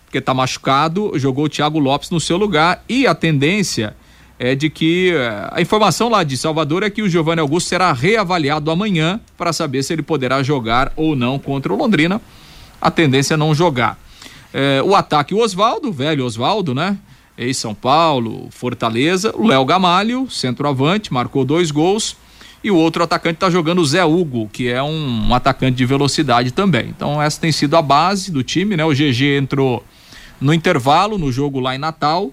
porque 0.05 0.19
está 0.19 0.33
machucado, 0.33 1.13
jogou 1.17 1.47
o 1.47 1.49
Thiago 1.49 1.79
Lopes 1.79 2.11
no 2.11 2.21
seu 2.21 2.37
lugar 2.37 2.85
e 2.89 3.07
a 3.07 3.15
tendência 3.15 3.97
é 4.39 4.55
de 4.55 4.71
que 4.71 5.13
é, 5.13 5.49
a 5.51 5.61
informação 5.61 6.09
lá 6.09 6.23
de 6.23 6.37
Salvador 6.37 6.83
é 6.85 6.91
que 6.91 7.03
o 7.03 7.09
Giovanni 7.09 7.41
Augusto 7.41 7.69
será 7.69 7.93
reavaliado 7.93 8.71
amanhã 8.71 9.21
para 9.37 9.53
saber 9.53 9.83
se 9.83 9.93
ele 9.93 10.03
poderá 10.03 10.43
jogar 10.43 10.93
ou 10.97 11.17
não 11.17 11.39
contra 11.39 11.73
o 11.73 11.77
Londrina 11.77 12.21
a 12.85 12.91
tendência 12.91 13.33
é 13.33 13.37
não 13.39 13.55
jogar. 13.55 13.99
É, 14.53 14.83
o 14.83 14.95
ataque, 14.95 15.35
o 15.35 15.39
Oswaldo, 15.39 15.91
velho 15.91 16.23
Oswaldo, 16.23 16.75
né? 16.75 16.99
Ex-São 17.37 17.75
Paulo, 17.75 18.49
Fortaleza, 18.51 19.35
o 19.35 19.47
Léo 19.47 19.65
Gamalho, 19.65 20.29
centroavante, 20.31 21.11
marcou 21.11 21.47
dois 21.47 21.71
gols. 21.71 22.15
E 22.63 22.71
o 22.71 22.77
outro 22.77 23.03
atacante 23.03 23.37
está 23.37 23.49
jogando 23.49 23.79
o 23.81 23.87
Zé 23.87 24.05
Hugo, 24.05 24.51
que 24.53 24.69
é 24.69 24.83
um, 24.83 25.29
um, 25.29 25.35
atacante 25.35 25.77
de 25.77 25.87
velocidade 25.87 26.51
também. 26.51 26.89
Então, 26.89 27.21
essa 27.21 27.41
tem 27.41 27.51
sido 27.51 27.75
a 27.75 27.81
base 27.81 28.31
do 28.31 28.43
time, 28.43 28.77
né? 28.77 28.85
O 28.85 28.93
GG 28.93 29.39
entrou 29.39 29.83
no 30.39 30.53
intervalo, 30.53 31.17
no 31.17 31.33
jogo 31.33 31.61
lá 31.61 31.75
em 31.75 31.79
Natal. 31.79 32.31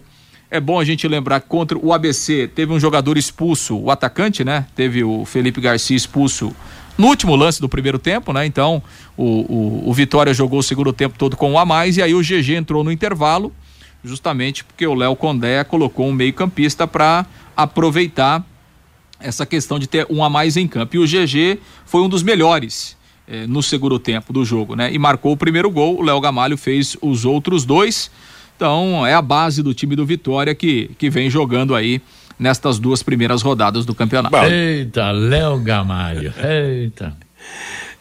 É 0.49 0.59
bom 0.59 0.81
a 0.81 0.83
gente 0.83 1.07
lembrar 1.07 1.39
que 1.39 1.47
contra 1.47 1.77
o 1.77 1.93
ABC 1.93 2.49
teve 2.53 2.73
um 2.73 2.79
jogador 2.79 3.17
expulso, 3.17 3.77
o 3.77 3.89
atacante, 3.89 4.43
né? 4.43 4.65
Teve 4.75 5.01
o 5.01 5.23
Felipe 5.23 5.61
Garcia 5.61 5.95
expulso 5.95 6.53
no 7.01 7.07
último 7.07 7.35
lance 7.35 7.59
do 7.59 7.67
primeiro 7.67 7.97
tempo, 7.97 8.31
né? 8.31 8.45
Então 8.45 8.81
o, 9.17 9.23
o, 9.23 9.89
o 9.89 9.93
Vitória 9.93 10.33
jogou 10.33 10.59
o 10.59 10.63
segundo 10.63 10.93
tempo 10.93 11.17
todo 11.17 11.35
com 11.35 11.51
um 11.51 11.57
a 11.57 11.65
mais 11.65 11.97
e 11.97 12.01
aí 12.01 12.13
o 12.13 12.21
GG 12.21 12.53
entrou 12.55 12.83
no 12.83 12.91
intervalo, 12.91 13.51
justamente 14.03 14.63
porque 14.63 14.85
o 14.85 14.93
Léo 14.93 15.15
Condé 15.15 15.63
colocou 15.63 16.07
um 16.07 16.13
meio-campista 16.13 16.87
para 16.87 17.25
aproveitar 17.57 18.45
essa 19.19 19.45
questão 19.45 19.79
de 19.79 19.87
ter 19.87 20.05
um 20.09 20.23
a 20.23 20.29
mais 20.29 20.57
em 20.57 20.67
campo. 20.67 20.95
E 20.95 20.99
o 20.99 21.05
GG 21.05 21.59
foi 21.85 22.01
um 22.01 22.09
dos 22.09 22.21
melhores 22.21 22.95
eh, 23.27 23.47
no 23.47 23.63
segundo 23.63 23.97
tempo 23.97 24.31
do 24.31 24.45
jogo, 24.45 24.75
né? 24.75 24.93
E 24.93 24.99
marcou 24.99 25.31
o 25.31 25.37
primeiro 25.37 25.71
gol, 25.71 25.99
o 25.99 26.03
Léo 26.03 26.21
Gamalho 26.21 26.57
fez 26.57 26.95
os 27.01 27.25
outros 27.25 27.65
dois. 27.65 28.11
Então 28.55 29.05
é 29.07 29.15
a 29.15 29.21
base 29.23 29.63
do 29.63 29.73
time 29.73 29.95
do 29.95 30.05
Vitória 30.05 30.53
que, 30.53 30.91
que 30.99 31.09
vem 31.09 31.31
jogando 31.31 31.73
aí 31.73 31.99
nestas 32.41 32.79
duas 32.79 33.03
primeiras 33.03 33.43
rodadas 33.43 33.85
do 33.85 33.93
campeonato. 33.93 34.35
Eita, 34.35 35.11
Léo 35.11 35.59
Gamalho. 35.59 36.33
Eita. 36.43 37.15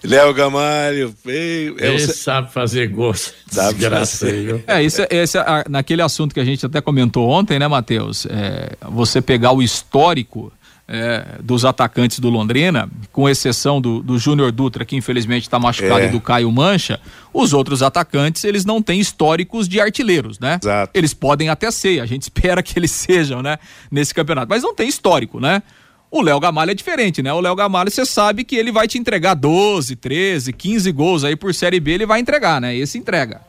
Léo 0.03 0.32
Gamalho, 0.32 1.14
ei, 1.26 1.74
é 1.78 1.88
Ele 1.88 1.99
sabe 1.99 2.51
fazer 2.51 2.88
gosto. 2.88 3.34
Sabe 3.51 3.82
fazer. 3.82 4.64
É, 4.66 4.82
isso, 4.82 5.03
esse, 5.11 5.36
é, 5.36 5.64
naquele 5.68 6.01
assunto 6.01 6.32
que 6.32 6.41
a 6.41 6.45
gente 6.45 6.64
até 6.64 6.80
comentou 6.80 7.28
ontem, 7.28 7.59
né, 7.59 7.68
Matheus? 7.68 8.24
É, 8.26 8.76
você 8.88 9.20
pegar 9.20 9.53
o 9.53 9.62
histórico 9.62 10.51
é, 10.91 11.38
dos 11.41 11.64
atacantes 11.64 12.18
do 12.18 12.28
Londrina, 12.28 12.91
com 13.12 13.28
exceção 13.28 13.80
do, 13.80 14.03
do 14.03 14.18
Júnior 14.18 14.51
Dutra, 14.51 14.84
que 14.84 14.97
infelizmente 14.97 15.45
está 15.45 15.57
machucado, 15.57 16.01
é. 16.01 16.07
e 16.07 16.09
do 16.09 16.20
Caio 16.20 16.51
Mancha, 16.51 17.01
os 17.32 17.53
outros 17.53 17.80
atacantes, 17.80 18.43
eles 18.43 18.64
não 18.64 18.82
têm 18.82 18.99
históricos 18.99 19.68
de 19.68 19.80
artilheiros, 19.80 20.41
né? 20.41 20.59
Exato. 20.61 20.91
Eles 20.93 21.14
podem 21.14 21.49
até 21.49 21.70
ser, 21.70 22.01
a 22.01 22.07
gente 22.07 22.22
espera 22.28 22.61
que 22.61 22.76
eles 22.76 22.91
sejam, 22.91 23.41
né? 23.41 23.57
Nesse 23.88 24.12
campeonato, 24.12 24.49
mas 24.51 24.64
não 24.64 24.74
tem 24.74 24.88
histórico, 24.88 25.38
né? 25.38 25.62
O 26.11 26.22
Léo 26.22 26.41
Gamalho 26.41 26.72
é 26.72 26.74
diferente, 26.74 27.22
né? 27.22 27.32
O 27.32 27.38
Léo 27.38 27.55
Gamalho, 27.55 27.88
você 27.88 28.05
sabe 28.05 28.43
que 28.43 28.57
ele 28.57 28.72
vai 28.72 28.88
te 28.88 28.99
entregar 28.99 29.34
12, 29.34 29.95
13, 29.95 30.53
15 30.53 30.91
gols 30.91 31.22
aí 31.22 31.36
por 31.36 31.55
Série 31.55 31.78
B, 31.78 31.93
ele 31.93 32.07
vai 32.07 32.18
entregar, 32.18 32.61
né? 32.61 32.74
Esse 32.74 32.99
entrega. 32.99 33.43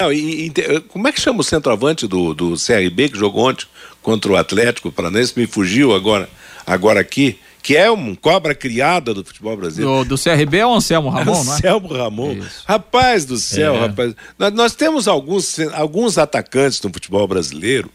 Não, 0.00 0.12
e, 0.12 0.46
e, 0.46 0.80
como 0.88 1.06
é 1.08 1.12
que 1.12 1.20
chama 1.20 1.40
o 1.40 1.44
centroavante 1.44 2.06
do, 2.06 2.34
do 2.34 2.54
CRB 2.54 3.10
que 3.10 3.18
jogou 3.18 3.48
ontem 3.48 3.66
contra 4.02 4.32
o 4.32 4.36
Atlético 4.36 4.90
Paranaense? 4.90 5.38
Me 5.38 5.46
fugiu 5.46 5.94
agora, 5.94 6.28
agora 6.66 7.00
aqui. 7.00 7.38
Que 7.62 7.76
é 7.76 7.88
um 7.88 8.16
cobra 8.16 8.56
criada 8.56 9.14
do 9.14 9.24
futebol 9.24 9.56
brasileiro. 9.56 10.04
Do, 10.04 10.16
do 10.16 10.20
CRB 10.20 10.58
é 10.58 10.66
o 10.66 10.74
Anselmo 10.74 11.08
Ramon, 11.10 11.44
não 11.44 11.52
é? 11.52 11.56
Anselmo 11.56 11.88
Ramon. 11.94 12.32
Isso. 12.32 12.64
Rapaz 12.66 13.24
do 13.24 13.36
céu, 13.36 13.76
é. 13.76 13.80
rapaz. 13.86 14.14
Nós, 14.36 14.52
nós 14.52 14.74
temos 14.74 15.06
alguns, 15.06 15.60
alguns 15.72 16.18
atacantes 16.18 16.82
no 16.82 16.92
futebol 16.92 17.24
brasileiro 17.28 17.88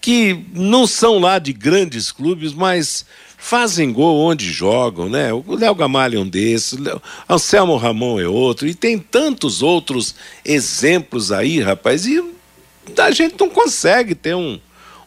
que 0.00 0.42
não 0.54 0.86
são 0.86 1.18
lá 1.18 1.38
de 1.38 1.52
grandes 1.52 2.10
clubes, 2.10 2.54
mas 2.54 3.04
fazem 3.40 3.90
gol 3.90 4.18
onde 4.18 4.52
jogam, 4.52 5.08
né? 5.08 5.32
O 5.32 5.56
Léo 5.56 5.74
Gamalho 5.74 6.18
é 6.18 6.20
um 6.20 6.28
desses, 6.28 6.74
o 6.74 7.02
Anselmo 7.28 7.76
Ramon 7.76 8.20
é 8.20 8.28
outro, 8.28 8.68
e 8.68 8.74
tem 8.74 8.98
tantos 8.98 9.62
outros 9.62 10.14
exemplos 10.44 11.32
aí, 11.32 11.60
rapaz, 11.60 12.06
e 12.06 12.22
a 12.98 13.10
gente 13.10 13.36
não 13.40 13.48
consegue 13.48 14.14
ter 14.14 14.36
um, 14.36 14.60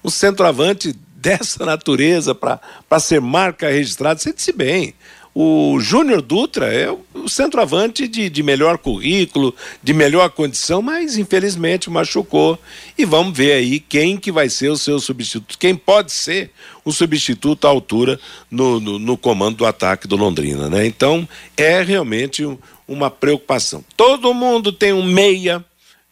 um 0.04 0.10
centroavante 0.10 0.96
dessa 1.16 1.64
natureza 1.64 2.36
para 2.36 2.60
ser 3.00 3.22
marca 3.22 3.70
registrada. 3.70 4.20
Disse 4.20 4.52
bem, 4.52 4.94
o 5.34 5.80
Júnior 5.80 6.22
Dutra 6.22 6.74
é 6.74 6.92
o 6.92 7.00
centroavante 7.30 8.08
de, 8.08 8.30
de 8.30 8.44
melhor 8.44 8.78
currículo, 8.78 9.56
de 9.82 9.94
melhor 9.94 10.30
condição, 10.30 10.82
mas 10.82 11.18
infelizmente 11.18 11.90
machucou. 11.90 12.60
E 12.98 13.06
vamos 13.06 13.36
ver 13.38 13.54
aí 13.54 13.80
quem 13.80 14.18
que 14.18 14.32
vai 14.32 14.50
ser 14.50 14.70
o 14.70 14.78
seu 14.78 15.00
substituto, 15.00 15.58
quem 15.58 15.76
pode 15.76 16.12
ser 16.12 16.52
o 16.84 16.92
substituto 16.92 17.66
à 17.66 17.70
altura 17.70 18.20
no, 18.50 18.80
no, 18.80 19.00
no 19.00 19.18
comando 19.18 19.58
do 19.58 19.66
ataque 19.66 20.08
do 20.08 20.16
Londrina, 20.16 20.70
né? 20.70 20.86
Então 20.86 21.28
é 21.56 21.82
realmente 21.82 22.46
uma 22.88 23.10
preocupação. 23.10 23.84
Todo 23.96 24.34
mundo 24.34 24.72
tem 24.72 24.94
um 24.94 25.04
meia 25.04 25.64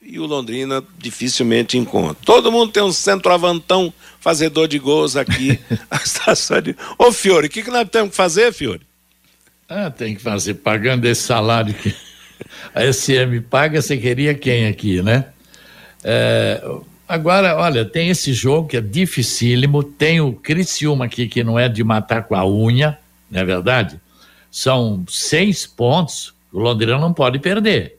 e 0.01 0.19
o 0.19 0.25
Londrina 0.25 0.83
dificilmente 0.97 1.77
encontra. 1.77 2.17
Todo 2.25 2.51
mundo 2.51 2.71
tem 2.71 2.81
um 2.81 2.91
centroavantão 2.91 3.93
fazedor 4.19 4.67
de 4.67 4.79
gols 4.79 5.15
aqui. 5.15 5.59
Ô 6.97 7.11
Fiore, 7.11 7.47
o 7.47 7.49
que, 7.49 7.61
que 7.61 7.69
nós 7.69 7.87
temos 7.89 8.09
que 8.09 8.15
fazer, 8.15 8.51
Fiore? 8.51 8.90
Ah, 9.73 9.89
tem 9.89 10.13
que 10.15 10.21
fazer, 10.21 10.55
pagando 10.55 11.05
esse 11.05 11.21
salário 11.21 11.73
que 11.73 11.95
a 12.75 12.91
SM 12.91 13.39
paga, 13.49 13.81
você 13.81 13.95
queria 13.95 14.33
quem 14.33 14.67
aqui, 14.67 15.01
né? 15.01 15.27
É, 16.03 16.61
agora, 17.07 17.55
olha, 17.55 17.85
tem 17.85 18.09
esse 18.09 18.33
jogo 18.33 18.67
que 18.67 18.75
é 18.75 18.81
dificílimo, 18.81 19.81
tem 19.81 20.19
o 20.19 20.33
Criciúma 20.33 21.05
aqui 21.05 21.25
que 21.25 21.41
não 21.41 21.57
é 21.57 21.69
de 21.69 21.85
matar 21.85 22.23
com 22.23 22.35
a 22.35 22.45
unha, 22.45 22.99
não 23.29 23.39
é 23.39 23.45
verdade? 23.45 23.97
São 24.51 25.05
seis 25.07 25.65
pontos, 25.65 26.33
o 26.51 26.59
Londrina 26.59 26.97
não 26.97 27.13
pode 27.13 27.39
perder. 27.39 27.97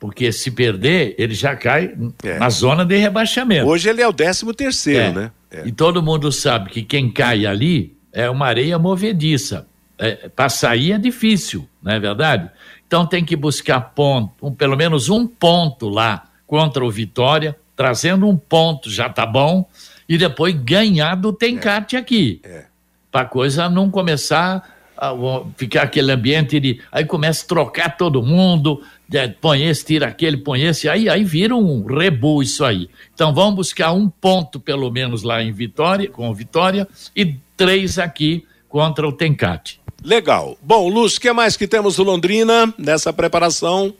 Porque 0.00 0.32
se 0.32 0.50
perder, 0.50 1.14
ele 1.16 1.34
já 1.34 1.54
cai 1.54 1.94
é. 2.24 2.40
na 2.40 2.50
zona 2.50 2.84
de 2.84 2.96
rebaixamento. 2.96 3.68
Hoje 3.68 3.88
ele 3.88 4.02
é 4.02 4.08
o 4.08 4.12
décimo 4.12 4.52
terceiro, 4.52 5.00
é. 5.00 5.12
né? 5.12 5.30
É. 5.48 5.62
E 5.64 5.70
todo 5.70 6.02
mundo 6.02 6.32
sabe 6.32 6.70
que 6.70 6.82
quem 6.82 7.08
cai 7.08 7.46
ali 7.46 7.96
é 8.12 8.28
uma 8.28 8.46
areia 8.46 8.76
movediça 8.80 9.64
é, 9.98 10.28
para 10.28 10.48
sair 10.48 10.92
é 10.92 10.98
difícil, 10.98 11.68
não 11.82 11.92
é 11.92 12.00
verdade? 12.00 12.50
Então 12.86 13.06
tem 13.06 13.24
que 13.24 13.34
buscar 13.34 13.80
ponto, 13.80 14.32
um, 14.46 14.52
pelo 14.52 14.76
menos 14.76 15.08
um 15.08 15.26
ponto 15.26 15.88
lá 15.88 16.24
contra 16.46 16.84
o 16.84 16.90
Vitória, 16.90 17.56
trazendo 17.74 18.28
um 18.28 18.36
ponto 18.36 18.90
já 18.90 19.08
tá 19.08 19.26
bom, 19.26 19.68
e 20.08 20.16
depois 20.16 20.54
ganhar 20.54 21.16
do 21.16 21.32
Tencate 21.32 21.96
é. 21.96 21.98
aqui. 21.98 22.40
É. 22.44 22.64
Para 23.10 23.22
a 23.22 23.26
coisa 23.26 23.68
não 23.68 23.90
começar 23.90 24.76
a, 24.96 25.12
ficar 25.56 25.82
aquele 25.82 26.12
ambiente 26.12 26.60
de. 26.60 26.80
Aí 26.92 27.04
começa 27.04 27.44
a 27.44 27.48
trocar 27.48 27.96
todo 27.96 28.22
mundo, 28.22 28.82
é, 29.12 29.28
põe 29.28 29.64
esse, 29.64 29.84
tira 29.84 30.06
aquele, 30.06 30.36
põe 30.36 30.62
esse, 30.62 30.88
aí, 30.88 31.08
aí 31.08 31.24
vira 31.24 31.56
um 31.56 31.84
rebu 31.84 32.42
isso 32.42 32.64
aí. 32.64 32.88
Então 33.14 33.34
vamos 33.34 33.56
buscar 33.56 33.92
um 33.92 34.08
ponto 34.08 34.60
pelo 34.60 34.90
menos 34.90 35.22
lá 35.22 35.42
em 35.42 35.52
Vitória, 35.52 36.08
com 36.08 36.32
Vitória, 36.32 36.86
e 37.14 37.36
três 37.56 37.98
aqui 37.98 38.46
contra 38.68 39.06
o 39.06 39.12
Tencate. 39.12 39.80
Legal. 40.04 40.56
Bom, 40.62 40.88
Lúcio, 40.88 41.18
o 41.18 41.20
que 41.20 41.32
mais 41.32 41.56
que 41.56 41.66
temos 41.66 41.96
do 41.96 42.04
Londrina 42.04 42.72
nessa 42.78 43.12
preparação? 43.12 43.94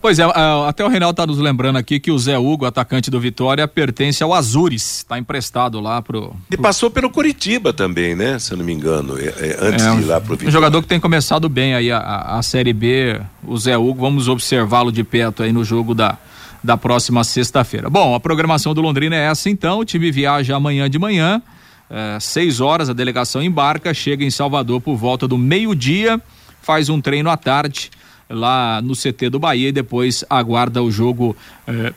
Pois 0.00 0.18
é, 0.18 0.24
até 0.66 0.84
o 0.84 0.88
Reinaldo 0.88 1.12
está 1.12 1.26
nos 1.26 1.38
lembrando 1.38 1.76
aqui 1.76 1.98
que 1.98 2.10
o 2.10 2.18
Zé 2.18 2.38
Hugo, 2.38 2.64
atacante 2.64 3.10
do 3.10 3.18
Vitória, 3.18 3.66
pertence 3.66 4.22
ao 4.22 4.32
Azures, 4.32 4.98
está 4.98 5.18
emprestado 5.18 5.80
lá 5.80 6.00
pro, 6.00 6.28
pro, 6.28 6.36
E 6.50 6.56
passou 6.56 6.90
pelo 6.90 7.10
Curitiba 7.10 7.72
também, 7.72 8.14
né? 8.14 8.38
Se 8.38 8.52
eu 8.52 8.58
não 8.58 8.64
me 8.64 8.72
engano, 8.72 9.18
é, 9.18 9.24
é, 9.26 9.56
antes 9.60 9.84
é, 9.84 9.94
de 9.94 10.02
ir 10.02 10.04
lá 10.04 10.20
pro 10.20 10.30
Vitória. 10.34 10.48
Um 10.48 10.52
jogador 10.52 10.82
que 10.82 10.88
tem 10.88 11.00
começado 11.00 11.48
bem 11.48 11.74
aí 11.74 11.90
a, 11.90 11.98
a, 11.98 12.38
a 12.38 12.42
Série 12.42 12.72
B, 12.72 13.20
o 13.44 13.56
Zé 13.58 13.76
Hugo, 13.76 14.00
vamos 14.00 14.28
observá-lo 14.28 14.92
de 14.92 15.02
perto 15.02 15.42
aí 15.42 15.52
no 15.52 15.64
jogo 15.64 15.94
da, 15.94 16.18
da 16.62 16.76
próxima 16.76 17.24
sexta-feira. 17.24 17.90
Bom, 17.90 18.14
a 18.14 18.20
programação 18.20 18.74
do 18.74 18.80
Londrina 18.80 19.16
é 19.16 19.26
essa 19.26 19.48
então, 19.50 19.80
o 19.80 19.84
time 19.84 20.10
viaja 20.10 20.56
amanhã 20.56 20.88
de 20.88 20.98
manhã, 20.98 21.42
é, 21.90 22.18
seis 22.20 22.60
horas, 22.60 22.88
a 22.88 22.92
delegação 22.92 23.42
embarca, 23.42 23.94
chega 23.94 24.24
em 24.24 24.30
Salvador 24.30 24.80
por 24.80 24.96
volta 24.96 25.26
do 25.28 25.38
meio-dia, 25.38 26.20
faz 26.60 26.88
um 26.88 27.00
treino 27.00 27.30
à 27.30 27.36
tarde 27.36 27.90
lá 28.28 28.80
no 28.82 28.94
CT 28.94 29.30
do 29.30 29.38
Bahia 29.38 29.68
e 29.68 29.72
depois 29.72 30.24
aguarda 30.28 30.82
o 30.82 30.90
jogo 30.90 31.36
é, 31.66 31.92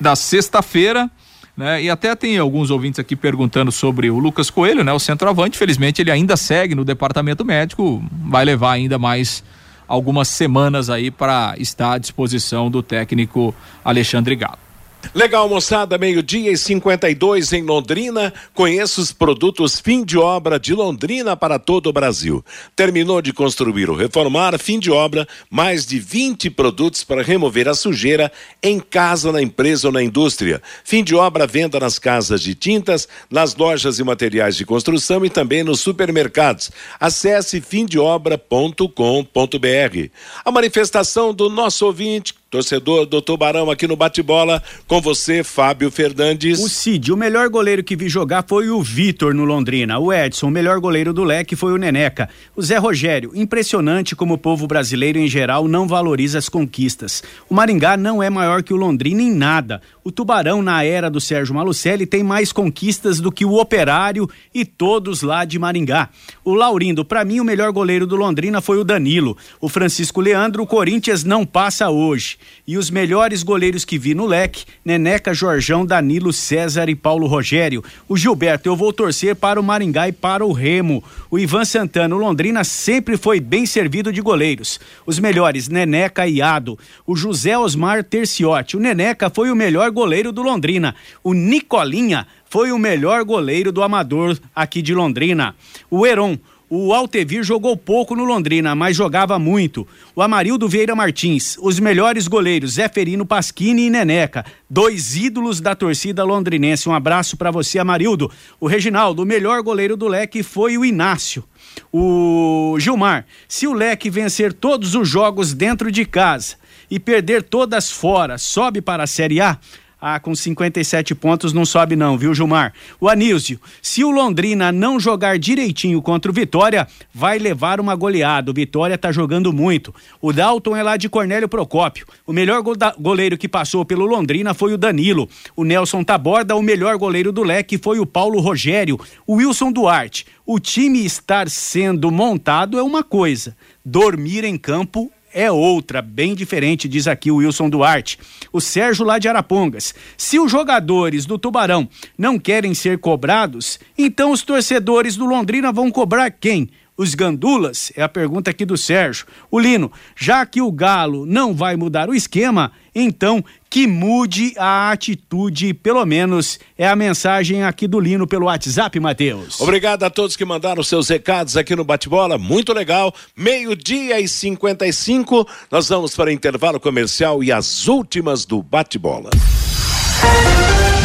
da 0.00 0.14
sexta-feira. 0.14 1.10
Né? 1.56 1.84
E 1.84 1.90
até 1.90 2.14
tem 2.14 2.38
alguns 2.38 2.70
ouvintes 2.70 3.00
aqui 3.00 3.16
perguntando 3.16 3.72
sobre 3.72 4.10
o 4.10 4.18
Lucas 4.18 4.50
Coelho, 4.50 4.84
né? 4.84 4.92
O 4.92 4.98
centroavante, 4.98 5.56
felizmente 5.56 6.02
ele 6.02 6.10
ainda 6.10 6.36
segue 6.36 6.74
no 6.74 6.84
departamento 6.84 7.44
médico, 7.46 8.04
vai 8.12 8.44
levar 8.44 8.72
ainda 8.72 8.98
mais 8.98 9.42
algumas 9.88 10.28
semanas 10.28 10.90
aí 10.90 11.10
para 11.10 11.54
estar 11.58 11.94
à 11.94 11.98
disposição 11.98 12.70
do 12.70 12.82
técnico 12.82 13.54
Alexandre 13.82 14.36
Galo. 14.36 14.65
Legal, 15.14 15.48
moçada, 15.48 15.96
meio-dia 15.96 16.50
e 16.50 16.56
52 16.56 17.52
em 17.52 17.62
Londrina. 17.62 18.32
Conheça 18.54 19.00
os 19.00 19.12
produtos 19.12 19.80
fim 19.80 20.04
de 20.04 20.18
obra 20.18 20.58
de 20.58 20.74
Londrina 20.74 21.36
para 21.36 21.58
todo 21.58 21.88
o 21.88 21.92
Brasil. 21.92 22.44
Terminou 22.74 23.22
de 23.22 23.32
construir 23.32 23.88
ou 23.88 23.96
reformar, 23.96 24.58
fim 24.58 24.78
de 24.78 24.90
obra, 24.90 25.26
mais 25.50 25.86
de 25.86 25.98
20 25.98 26.50
produtos 26.50 27.04
para 27.04 27.22
remover 27.22 27.68
a 27.68 27.74
sujeira 27.74 28.32
em 28.62 28.80
casa, 28.80 29.32
na 29.32 29.40
empresa 29.40 29.88
ou 29.88 29.92
na 29.92 30.02
indústria. 30.02 30.60
Fim 30.84 31.04
de 31.04 31.14
obra, 31.14 31.46
venda 31.46 31.78
nas 31.78 31.98
casas 31.98 32.40
de 32.40 32.54
tintas, 32.54 33.08
nas 33.30 33.54
lojas 33.54 33.98
e 33.98 34.04
materiais 34.04 34.56
de 34.56 34.64
construção 34.64 35.24
e 35.24 35.30
também 35.30 35.62
nos 35.62 35.80
supermercados. 35.80 36.70
Acesse 36.98 37.60
fimdeobra.com.br. 37.60 40.10
A 40.44 40.50
manifestação 40.50 41.32
do 41.32 41.48
nosso 41.48 41.86
ouvinte 41.86 42.34
torcedor 42.56 43.04
do 43.04 43.20
Tubarão 43.20 43.70
aqui 43.70 43.86
no 43.86 43.96
bate-bola, 43.96 44.62
com 44.86 44.98
você, 44.98 45.44
Fábio 45.44 45.90
Fernandes. 45.90 46.58
O 46.58 46.70
Cid, 46.70 47.12
o 47.12 47.16
melhor 47.16 47.50
goleiro 47.50 47.84
que 47.84 47.94
vi 47.94 48.08
jogar 48.08 48.46
foi 48.48 48.70
o 48.70 48.82
Vitor 48.82 49.34
no 49.34 49.44
Londrina. 49.44 49.98
O 49.98 50.10
Edson, 50.10 50.46
o 50.48 50.50
melhor 50.50 50.80
goleiro 50.80 51.12
do 51.12 51.22
leque 51.22 51.54
foi 51.54 51.74
o 51.74 51.76
Neneca. 51.76 52.30
O 52.56 52.62
Zé 52.62 52.78
Rogério, 52.78 53.32
impressionante 53.34 54.16
como 54.16 54.32
o 54.32 54.38
povo 54.38 54.66
brasileiro 54.66 55.18
em 55.18 55.28
geral 55.28 55.68
não 55.68 55.86
valoriza 55.86 56.38
as 56.38 56.48
conquistas. 56.48 57.22
O 57.46 57.54
Maringá 57.54 57.94
não 57.94 58.22
é 58.22 58.30
maior 58.30 58.62
que 58.62 58.72
o 58.72 58.76
Londrina 58.76 59.20
em 59.20 59.34
nada. 59.34 59.82
O 60.02 60.10
Tubarão, 60.10 60.62
na 60.62 60.82
era 60.82 61.10
do 61.10 61.20
Sérgio 61.20 61.54
Malucelli, 61.54 62.06
tem 62.06 62.22
mais 62.22 62.52
conquistas 62.52 63.20
do 63.20 63.30
que 63.30 63.44
o 63.44 63.60
Operário 63.60 64.26
e 64.54 64.64
todos 64.64 65.20
lá 65.20 65.44
de 65.44 65.58
Maringá. 65.58 66.08
O 66.42 66.54
Laurindo, 66.54 67.04
para 67.04 67.22
mim, 67.22 67.38
o 67.38 67.44
melhor 67.44 67.70
goleiro 67.70 68.06
do 68.06 68.16
Londrina 68.16 68.62
foi 68.62 68.78
o 68.78 68.84
Danilo. 68.84 69.36
O 69.60 69.68
Francisco 69.68 70.22
Leandro, 70.22 70.62
o 70.62 70.66
Corinthians 70.66 71.22
não 71.22 71.44
passa 71.44 71.90
hoje. 71.90 72.38
E 72.66 72.76
os 72.76 72.90
melhores 72.90 73.42
goleiros 73.42 73.84
que 73.84 73.98
vi 73.98 74.14
no 74.14 74.26
leque, 74.26 74.64
Neneca, 74.84 75.32
Jorjão, 75.32 75.86
Danilo, 75.86 76.32
César 76.32 76.88
e 76.88 76.94
Paulo 76.94 77.26
Rogério. 77.26 77.82
O 78.08 78.16
Gilberto, 78.16 78.68
eu 78.68 78.74
vou 78.74 78.92
torcer 78.92 79.36
para 79.36 79.60
o 79.60 79.62
Maringá 79.62 80.08
e 80.08 80.12
para 80.12 80.44
o 80.44 80.52
Remo. 80.52 81.02
O 81.30 81.38
Ivan 81.38 81.64
Santana, 81.64 82.14
o 82.14 82.18
Londrina 82.18 82.64
sempre 82.64 83.16
foi 83.16 83.40
bem 83.40 83.66
servido 83.66 84.12
de 84.12 84.20
goleiros. 84.20 84.80
Os 85.06 85.18
melhores, 85.18 85.68
Neneca 85.68 86.26
e 86.26 86.42
Ado. 86.42 86.78
O 87.06 87.14
José 87.14 87.56
Osmar 87.56 88.02
Terciotti, 88.02 88.76
o 88.76 88.80
Neneca 88.80 89.30
foi 89.30 89.50
o 89.50 89.56
melhor 89.56 89.90
goleiro 89.90 90.32
do 90.32 90.42
Londrina. 90.42 90.94
O 91.22 91.32
Nicolinha 91.32 92.26
foi 92.48 92.72
o 92.72 92.78
melhor 92.78 93.24
goleiro 93.24 93.70
do 93.70 93.82
Amador 93.82 94.38
aqui 94.54 94.80
de 94.80 94.94
Londrina. 94.94 95.54
O 95.90 96.06
Heron, 96.06 96.38
o 96.68 96.92
Altevir 96.92 97.44
jogou 97.44 97.76
pouco 97.76 98.16
no 98.16 98.24
Londrina, 98.24 98.74
mas 98.74 98.96
jogava 98.96 99.38
muito. 99.38 99.86
O 100.14 100.22
Amarildo 100.22 100.68
Vieira 100.68 100.96
Martins, 100.96 101.56
os 101.60 101.78
melhores 101.78 102.26
goleiros, 102.26 102.72
Zé 102.72 102.88
Ferino 102.88 103.24
Pasquini 103.24 103.86
e 103.86 103.90
Neneca, 103.90 104.44
dois 104.68 105.14
ídolos 105.16 105.60
da 105.60 105.76
torcida 105.76 106.24
londrinense. 106.24 106.88
Um 106.88 106.94
abraço 106.94 107.36
para 107.36 107.52
você, 107.52 107.78
Amarildo. 107.78 108.30
O 108.58 108.66
Reginaldo, 108.66 109.22
o 109.22 109.26
melhor 109.26 109.62
goleiro 109.62 109.96
do 109.96 110.08
leque 110.08 110.42
foi 110.42 110.76
o 110.76 110.84
Inácio. 110.84 111.44
O 111.92 112.76
Gilmar, 112.80 113.26
se 113.46 113.66
o 113.66 113.72
leque 113.72 114.10
vencer 114.10 114.52
todos 114.52 114.94
os 114.94 115.08
jogos 115.08 115.54
dentro 115.54 115.92
de 115.92 116.04
casa 116.04 116.56
e 116.90 116.98
perder 116.98 117.42
todas 117.42 117.90
fora, 117.90 118.38
sobe 118.38 118.80
para 118.80 119.04
a 119.04 119.06
Série 119.06 119.40
A? 119.40 119.58
Ah, 119.98 120.20
com 120.20 120.34
57 120.34 121.14
pontos 121.14 121.54
não 121.54 121.64
sobe 121.64 121.96
não, 121.96 122.18
viu, 122.18 122.34
Gilmar? 122.34 122.74
O 123.00 123.08
Anísio, 123.08 123.58
se 123.80 124.04
o 124.04 124.10
Londrina 124.10 124.70
não 124.70 125.00
jogar 125.00 125.38
direitinho 125.38 126.02
contra 126.02 126.30
o 126.30 126.34
Vitória, 126.34 126.86
vai 127.14 127.38
levar 127.38 127.80
uma 127.80 127.96
goleada. 127.96 128.50
O 128.50 128.54
Vitória 128.54 128.98
tá 128.98 129.10
jogando 129.10 129.54
muito. 129.54 129.94
O 130.20 130.34
Dalton 130.34 130.76
é 130.76 130.82
lá 130.82 130.98
de 130.98 131.08
Cornélio 131.08 131.48
Procópio. 131.48 132.06
O 132.26 132.32
melhor 132.32 132.62
goleiro 132.98 133.38
que 133.38 133.48
passou 133.48 133.86
pelo 133.86 134.04
Londrina 134.04 134.52
foi 134.52 134.74
o 134.74 134.78
Danilo. 134.78 135.30
O 135.56 135.64
Nelson 135.64 136.04
Taborda, 136.04 136.54
o 136.54 136.62
melhor 136.62 136.98
goleiro 136.98 137.32
do 137.32 137.42
leque 137.42 137.78
foi 137.78 137.98
o 137.98 138.04
Paulo 138.04 138.38
Rogério. 138.38 139.00
O 139.26 139.36
Wilson 139.36 139.72
Duarte. 139.72 140.26
O 140.44 140.60
time 140.60 141.04
estar 141.04 141.48
sendo 141.48 142.10
montado 142.10 142.78
é 142.78 142.82
uma 142.82 143.02
coisa, 143.02 143.56
dormir 143.84 144.44
em 144.44 144.56
campo 144.56 145.10
é 145.36 145.52
outra, 145.52 146.00
bem 146.00 146.34
diferente, 146.34 146.88
diz 146.88 147.06
aqui 147.06 147.30
o 147.30 147.36
Wilson 147.36 147.68
Duarte. 147.68 148.18
O 148.50 148.58
Sérgio 148.58 149.04
lá 149.04 149.18
de 149.18 149.28
Arapongas. 149.28 149.94
Se 150.16 150.38
os 150.38 150.50
jogadores 150.50 151.26
do 151.26 151.38
Tubarão 151.38 151.86
não 152.16 152.38
querem 152.38 152.72
ser 152.72 152.96
cobrados, 152.96 153.78
então 153.98 154.32
os 154.32 154.40
torcedores 154.40 155.14
do 155.14 155.26
Londrina 155.26 155.70
vão 155.70 155.90
cobrar 155.90 156.30
quem? 156.30 156.70
Os 156.96 157.14
gandulas? 157.14 157.92
É 157.94 158.02
a 158.02 158.08
pergunta 158.08 158.50
aqui 158.50 158.64
do 158.64 158.76
Sérgio. 158.76 159.26
O 159.50 159.58
Lino, 159.58 159.92
já 160.16 160.46
que 160.46 160.62
o 160.62 160.72
Galo 160.72 161.26
não 161.26 161.54
vai 161.54 161.76
mudar 161.76 162.08
o 162.08 162.14
esquema, 162.14 162.72
então 162.94 163.44
que 163.68 163.86
mude 163.86 164.54
a 164.56 164.90
atitude, 164.90 165.74
pelo 165.74 166.04
menos 166.06 166.58
é 166.78 166.88
a 166.88 166.96
mensagem 166.96 167.62
aqui 167.62 167.86
do 167.86 168.00
Lino 168.00 168.26
pelo 168.26 168.46
WhatsApp, 168.46 168.98
Matheus. 168.98 169.60
Obrigado 169.60 170.04
a 170.04 170.10
todos 170.10 170.36
que 170.36 170.44
mandaram 170.44 170.82
seus 170.82 171.08
recados 171.08 171.56
aqui 171.56 171.76
no 171.76 171.84
Bate-Bola, 171.84 172.38
muito 172.38 172.72
legal. 172.72 173.14
Meio-dia 173.36 174.18
e 174.18 174.26
55, 174.26 175.46
nós 175.70 175.90
vamos 175.90 176.16
para 176.16 176.32
intervalo 176.32 176.80
comercial 176.80 177.44
e 177.44 177.52
as 177.52 177.86
últimas 177.86 178.46
do 178.46 178.62
Bate-Bola. 178.62 179.30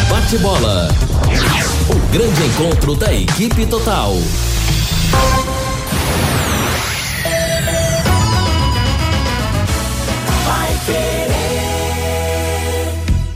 Bate-Bola. 0.08 0.88
O 1.90 2.12
grande 2.12 2.42
encontro 2.44 2.94
da 2.94 3.12
equipe 3.12 3.66
total. 3.66 4.14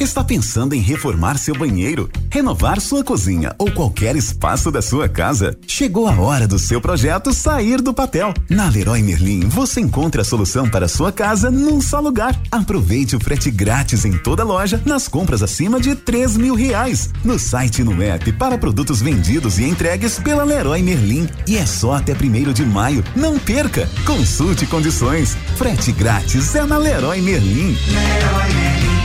Está 0.07 0.23
pensando 0.23 0.73
em 0.73 0.79
reformar 0.79 1.37
seu 1.37 1.53
banheiro, 1.53 2.09
renovar 2.31 2.81
sua 2.81 3.03
cozinha 3.03 3.53
ou 3.59 3.73
qualquer 3.73 4.15
espaço 4.15 4.71
da 4.71 4.81
sua 4.81 5.09
casa? 5.09 5.59
Chegou 5.67 6.07
a 6.07 6.15
hora 6.15 6.47
do 6.47 6.61
seu 6.61 6.81
projeto 6.81 7.35
sair 7.35 7.83
do 7.83 7.93
papel. 7.93 8.33
Na 8.49 8.69
Leroy 8.69 9.03
Merlin 9.03 9.41
você 9.49 9.81
encontra 9.81 10.23
a 10.23 10.25
solução 10.25 10.71
para 10.71 10.87
sua 10.87 11.11
casa 11.11 11.51
num 11.51 11.81
só 11.81 11.99
lugar. 11.99 12.41
Aproveite 12.53 13.17
o 13.17 13.21
frete 13.21 13.51
grátis 13.51 14.05
em 14.05 14.17
toda 14.17 14.45
loja 14.45 14.81
nas 14.87 15.09
compras 15.09 15.43
acima 15.43 15.81
de 15.81 15.97
três 15.97 16.37
mil 16.37 16.55
reais. 16.55 17.11
No 17.25 17.37
site 17.37 17.81
e 17.81 17.85
no 17.85 18.01
app 18.01 18.31
para 18.35 18.57
produtos 18.57 19.03
vendidos 19.03 19.59
e 19.59 19.65
entregues 19.65 20.21
pela 20.21 20.45
Leroy 20.45 20.83
Merlin. 20.83 21.29
E 21.49 21.57
é 21.57 21.67
só 21.67 21.95
até 21.95 22.15
primeiro 22.15 22.55
de 22.55 22.65
maio. 22.65 23.03
Não 23.17 23.41
perca! 23.41 23.91
Consulte 24.07 24.67
condições. 24.67 25.37
Frete 25.57 25.91
grátis 25.91 26.55
é 26.55 26.65
na 26.65 26.79
Leroy 26.79 27.21
Merlin. 27.21 27.77
Leroy 27.89 28.55
Merlin. 28.55 28.96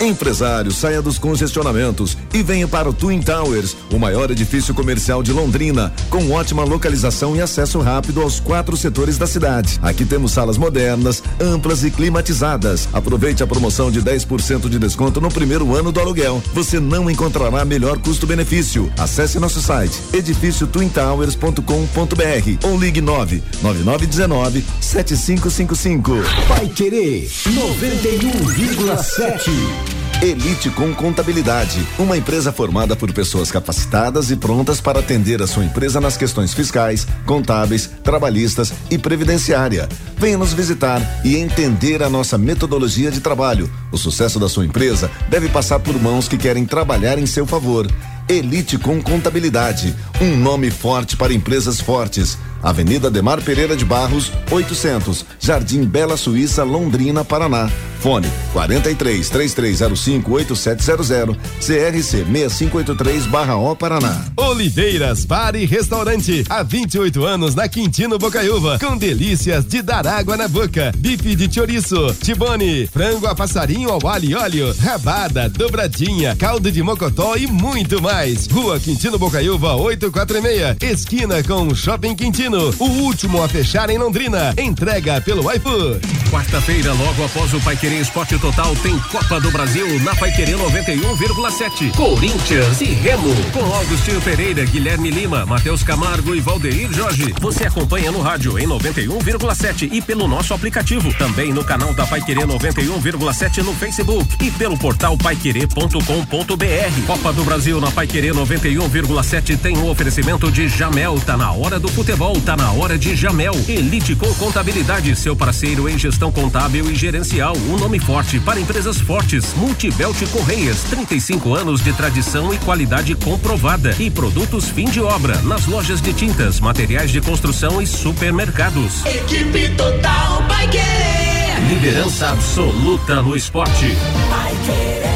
Empresário, 0.00 0.70
saia 0.70 1.02
dos 1.02 1.18
congestionamentos 1.18 2.16
e 2.32 2.40
venha 2.40 2.68
para 2.68 2.88
o 2.88 2.92
Twin 2.92 3.20
Towers, 3.20 3.76
o 3.92 3.98
maior 3.98 4.30
edifício 4.30 4.72
comercial 4.72 5.24
de 5.24 5.32
Londrina, 5.32 5.92
com 6.08 6.30
ótima 6.30 6.62
localização 6.62 7.34
e 7.34 7.40
acesso 7.40 7.80
rápido 7.80 8.22
aos 8.22 8.38
quatro 8.38 8.76
setores 8.76 9.18
da 9.18 9.26
cidade. 9.26 9.80
Aqui 9.82 10.04
temos 10.04 10.30
salas 10.30 10.56
modernas, 10.56 11.20
amplas 11.40 11.82
e 11.82 11.90
climatizadas. 11.90 12.88
Aproveite 12.92 13.42
a 13.42 13.46
promoção 13.46 13.90
de 13.90 14.00
10% 14.00 14.68
de 14.68 14.78
desconto 14.78 15.20
no 15.20 15.30
primeiro 15.30 15.74
ano 15.74 15.90
do 15.90 15.98
aluguel. 15.98 16.40
Você 16.54 16.78
não 16.78 17.10
encontrará 17.10 17.64
melhor 17.64 17.98
custo-benefício. 17.98 18.92
Acesse 18.96 19.40
nosso 19.40 19.60
site 19.60 20.00
edifício 20.12 20.68
twintowers.com.br 20.68 22.58
ou 22.62 22.78
ligue 22.78 23.00
9 23.00 23.42
9919 23.62 24.64
7555. 24.80 26.12
Vai 26.46 26.68
querer 26.68 27.26
91,7. 27.26 29.87
Elite 30.20 30.68
com 30.70 30.92
Contabilidade, 30.92 31.80
uma 31.96 32.16
empresa 32.16 32.52
formada 32.52 32.96
por 32.96 33.12
pessoas 33.12 33.52
capacitadas 33.52 34.32
e 34.32 34.36
prontas 34.36 34.80
para 34.80 34.98
atender 34.98 35.40
a 35.40 35.46
sua 35.46 35.64
empresa 35.64 36.00
nas 36.00 36.16
questões 36.16 36.52
fiscais, 36.52 37.06
contábeis, 37.24 37.88
trabalhistas 38.02 38.72
e 38.90 38.98
previdenciária. 38.98 39.88
Venha 40.16 40.36
nos 40.36 40.52
visitar 40.52 41.00
e 41.24 41.36
entender 41.36 42.02
a 42.02 42.10
nossa 42.10 42.36
metodologia 42.36 43.12
de 43.12 43.20
trabalho. 43.20 43.70
O 43.92 43.96
sucesso 43.96 44.40
da 44.40 44.48
sua 44.48 44.66
empresa 44.66 45.08
deve 45.30 45.48
passar 45.48 45.78
por 45.78 45.94
mãos 46.02 46.26
que 46.26 46.36
querem 46.36 46.66
trabalhar 46.66 47.16
em 47.16 47.26
seu 47.26 47.46
favor. 47.46 47.86
Elite 48.28 48.76
com 48.76 49.00
Contabilidade, 49.00 49.94
um 50.20 50.36
nome 50.36 50.70
forte 50.70 51.16
para 51.16 51.32
empresas 51.32 51.80
fortes. 51.80 52.36
Avenida 52.62 53.08
Demar 53.08 53.40
Pereira 53.40 53.76
de 53.76 53.84
Barros, 53.84 54.32
800, 54.50 55.24
Jardim 55.38 55.84
Bela 55.84 56.16
Suíça, 56.16 56.64
Londrina, 56.64 57.24
Paraná. 57.24 57.70
Fone 58.00 58.28
43 58.52 59.28
3305 59.28 60.32
8700 60.32 61.36
CRC 61.60 62.24
6583 62.24 63.26
barra 63.26 63.56
O 63.56 63.74
Paraná. 63.74 64.24
Oliveiras 64.36 65.24
Bar 65.24 65.56
e 65.56 65.64
Restaurante. 65.64 66.44
Há 66.48 66.62
28 66.62 67.24
anos 67.24 67.54
na 67.54 67.68
Quintino 67.68 68.18
Bocaiúva. 68.18 68.78
Com 68.78 68.96
delícias 68.96 69.64
de 69.64 69.82
dar 69.82 70.06
água 70.06 70.36
na 70.36 70.48
boca. 70.48 70.92
Bife 70.96 71.34
de 71.34 71.52
chouriço, 71.52 72.14
tibone, 72.22 72.86
frango 72.86 73.26
a 73.26 73.34
passarinho 73.34 73.90
ao 73.90 74.06
alho 74.06 74.30
e 74.30 74.34
óleo, 74.34 74.74
rabada, 74.80 75.48
dobradinha, 75.48 76.36
caldo 76.36 76.70
de 76.70 76.82
mocotó 76.82 77.36
e 77.36 77.46
muito 77.46 78.00
mais. 78.00 78.46
Rua 78.46 78.78
Quintino 78.78 79.18
Bocaiúva 79.18 79.74
846. 79.74 80.76
Esquina 80.80 81.42
com 81.42 81.74
Shopping 81.74 82.14
Quintino. 82.14 82.74
O 82.78 82.84
último 82.84 83.42
a 83.42 83.48
fechar 83.48 83.90
em 83.90 83.98
Londrina. 83.98 84.54
Entrega 84.56 85.20
pelo 85.20 85.50
iFood. 85.52 86.00
Quarta-feira, 86.30 86.92
logo 86.92 87.24
após 87.24 87.54
o 87.54 87.60
Pai 87.60 87.76
Querer 87.88 88.02
Esporte 88.02 88.38
Total, 88.38 88.76
tem 88.82 88.98
Copa 88.98 89.40
do 89.40 89.50
Brasil 89.50 89.98
na 90.00 90.14
Pai 90.14 90.30
Querer 90.30 90.58
91,7. 90.58 91.96
Corinthians 91.96 92.82
e 92.82 92.84
Remo. 92.84 93.34
Com 93.50 93.64
Augustinho 93.64 94.20
Pereira, 94.20 94.62
Guilherme 94.66 95.10
Lima, 95.10 95.46
Matheus 95.46 95.82
Camargo 95.82 96.34
e 96.34 96.40
Valdeir 96.40 96.92
Jorge. 96.92 97.34
Você 97.40 97.64
acompanha 97.64 98.12
no 98.12 98.20
rádio 98.20 98.58
em 98.58 98.66
91,7 98.66 99.88
e 99.90 100.02
pelo 100.02 100.28
nosso 100.28 100.52
aplicativo. 100.52 101.14
Também 101.14 101.50
no 101.50 101.64
canal 101.64 101.94
da 101.94 102.06
Pai 102.06 102.20
Querer 102.20 102.46
91,7 102.46 103.62
no 103.62 103.72
Facebook 103.72 104.44
e 104.44 104.50
pelo 104.50 104.76
portal 104.76 105.16
paiquerer.com.br. 105.16 107.06
Copa 107.06 107.32
do 107.32 107.42
Brasil 107.42 107.80
na 107.80 107.90
Pai 107.90 108.06
Querer 108.06 108.34
91,7 108.34 109.58
tem 109.58 109.78
um 109.78 109.88
oferecimento 109.88 110.52
de 110.52 110.68
Jamel. 110.68 111.18
Tá 111.24 111.38
na 111.38 111.52
hora 111.52 111.80
do 111.80 111.88
futebol, 111.88 112.38
tá 112.38 112.54
na 112.54 112.70
hora 112.70 112.98
de 112.98 113.16
Jamel. 113.16 113.54
Elite 113.66 114.14
com 114.14 114.30
contabilidade, 114.34 115.16
seu 115.16 115.34
parceiro 115.34 115.88
em 115.88 115.98
gestão 115.98 116.30
contábil 116.30 116.90
e 116.90 116.94
gerencial. 116.94 117.56
Um 117.56 117.77
nome 117.78 117.98
forte 117.98 118.40
para 118.40 118.60
empresas 118.60 119.00
fortes. 119.00 119.54
Multibelt 119.54 120.20
Correias, 120.30 120.82
35 120.84 121.54
anos 121.54 121.80
de 121.82 121.92
tradição 121.92 122.52
e 122.52 122.58
qualidade 122.58 123.14
comprovada. 123.14 123.94
E 123.98 124.10
produtos 124.10 124.68
fim 124.68 124.86
de 124.86 125.00
obra 125.00 125.40
nas 125.42 125.66
lojas 125.66 126.00
de 126.00 126.12
tintas, 126.12 126.60
materiais 126.60 127.10
de 127.10 127.20
construção 127.20 127.80
e 127.80 127.86
supermercados. 127.86 129.04
Equipe 129.06 129.68
Total 129.76 130.42
vai 130.48 130.68
querer. 130.68 131.68
Liderança 131.68 132.30
absoluta 132.30 133.22
no 133.22 133.36
esporte. 133.36 133.86
Vai 134.28 134.56
querer. 134.64 135.08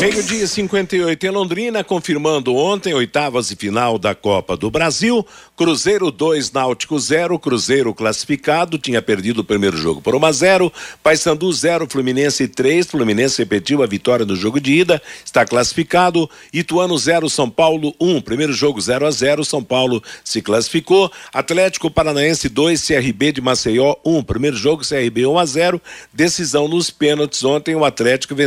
Meio-dia 0.00 0.46
58 0.46 1.26
em 1.26 1.30
Londrina, 1.30 1.82
confirmando 1.82 2.54
ontem, 2.54 2.94
oitavas 2.94 3.50
e 3.50 3.56
final 3.56 3.98
da 3.98 4.14
Copa 4.14 4.56
do 4.56 4.70
Brasil. 4.70 5.26
Cruzeiro 5.56 6.08
2, 6.08 6.52
Náutico 6.52 6.96
0. 6.96 7.36
Cruzeiro 7.38 7.92
classificado, 7.92 8.78
tinha 8.78 9.02
perdido 9.02 9.40
o 9.40 9.44
primeiro 9.44 9.76
jogo 9.76 10.00
por 10.00 10.14
1 10.14 10.24
a 10.24 10.32
0. 10.32 10.72
Paysandu 11.02 11.52
0, 11.52 11.88
Fluminense 11.90 12.46
3. 12.46 12.86
Fluminense 12.86 13.38
repetiu 13.38 13.82
a 13.82 13.86
vitória 13.86 14.24
no 14.24 14.36
jogo 14.36 14.60
de 14.60 14.72
ida, 14.72 15.02
está 15.24 15.44
classificado. 15.44 16.30
Ituano 16.52 16.96
0, 16.96 17.28
São 17.28 17.50
Paulo 17.50 17.92
1. 18.00 18.20
Primeiro 18.20 18.52
jogo 18.52 18.80
0 18.80 19.04
a 19.04 19.10
0. 19.10 19.44
São 19.44 19.64
Paulo 19.64 20.00
se 20.22 20.40
classificou. 20.40 21.10
Atlético 21.32 21.90
Paranaense 21.90 22.48
2, 22.48 22.86
CRB 22.86 23.32
de 23.32 23.40
Maceió 23.40 23.96
1. 24.04 24.22
Primeiro 24.22 24.56
jogo 24.56 24.86
CRB 24.86 25.26
1 25.26 25.38
a 25.38 25.44
0. 25.44 25.82
Decisão 26.12 26.68
nos 26.68 26.90
pênaltis. 26.90 27.42
Ontem 27.42 27.74
o 27.74 27.84
Atlético 27.84 28.34
venceu 28.34 28.43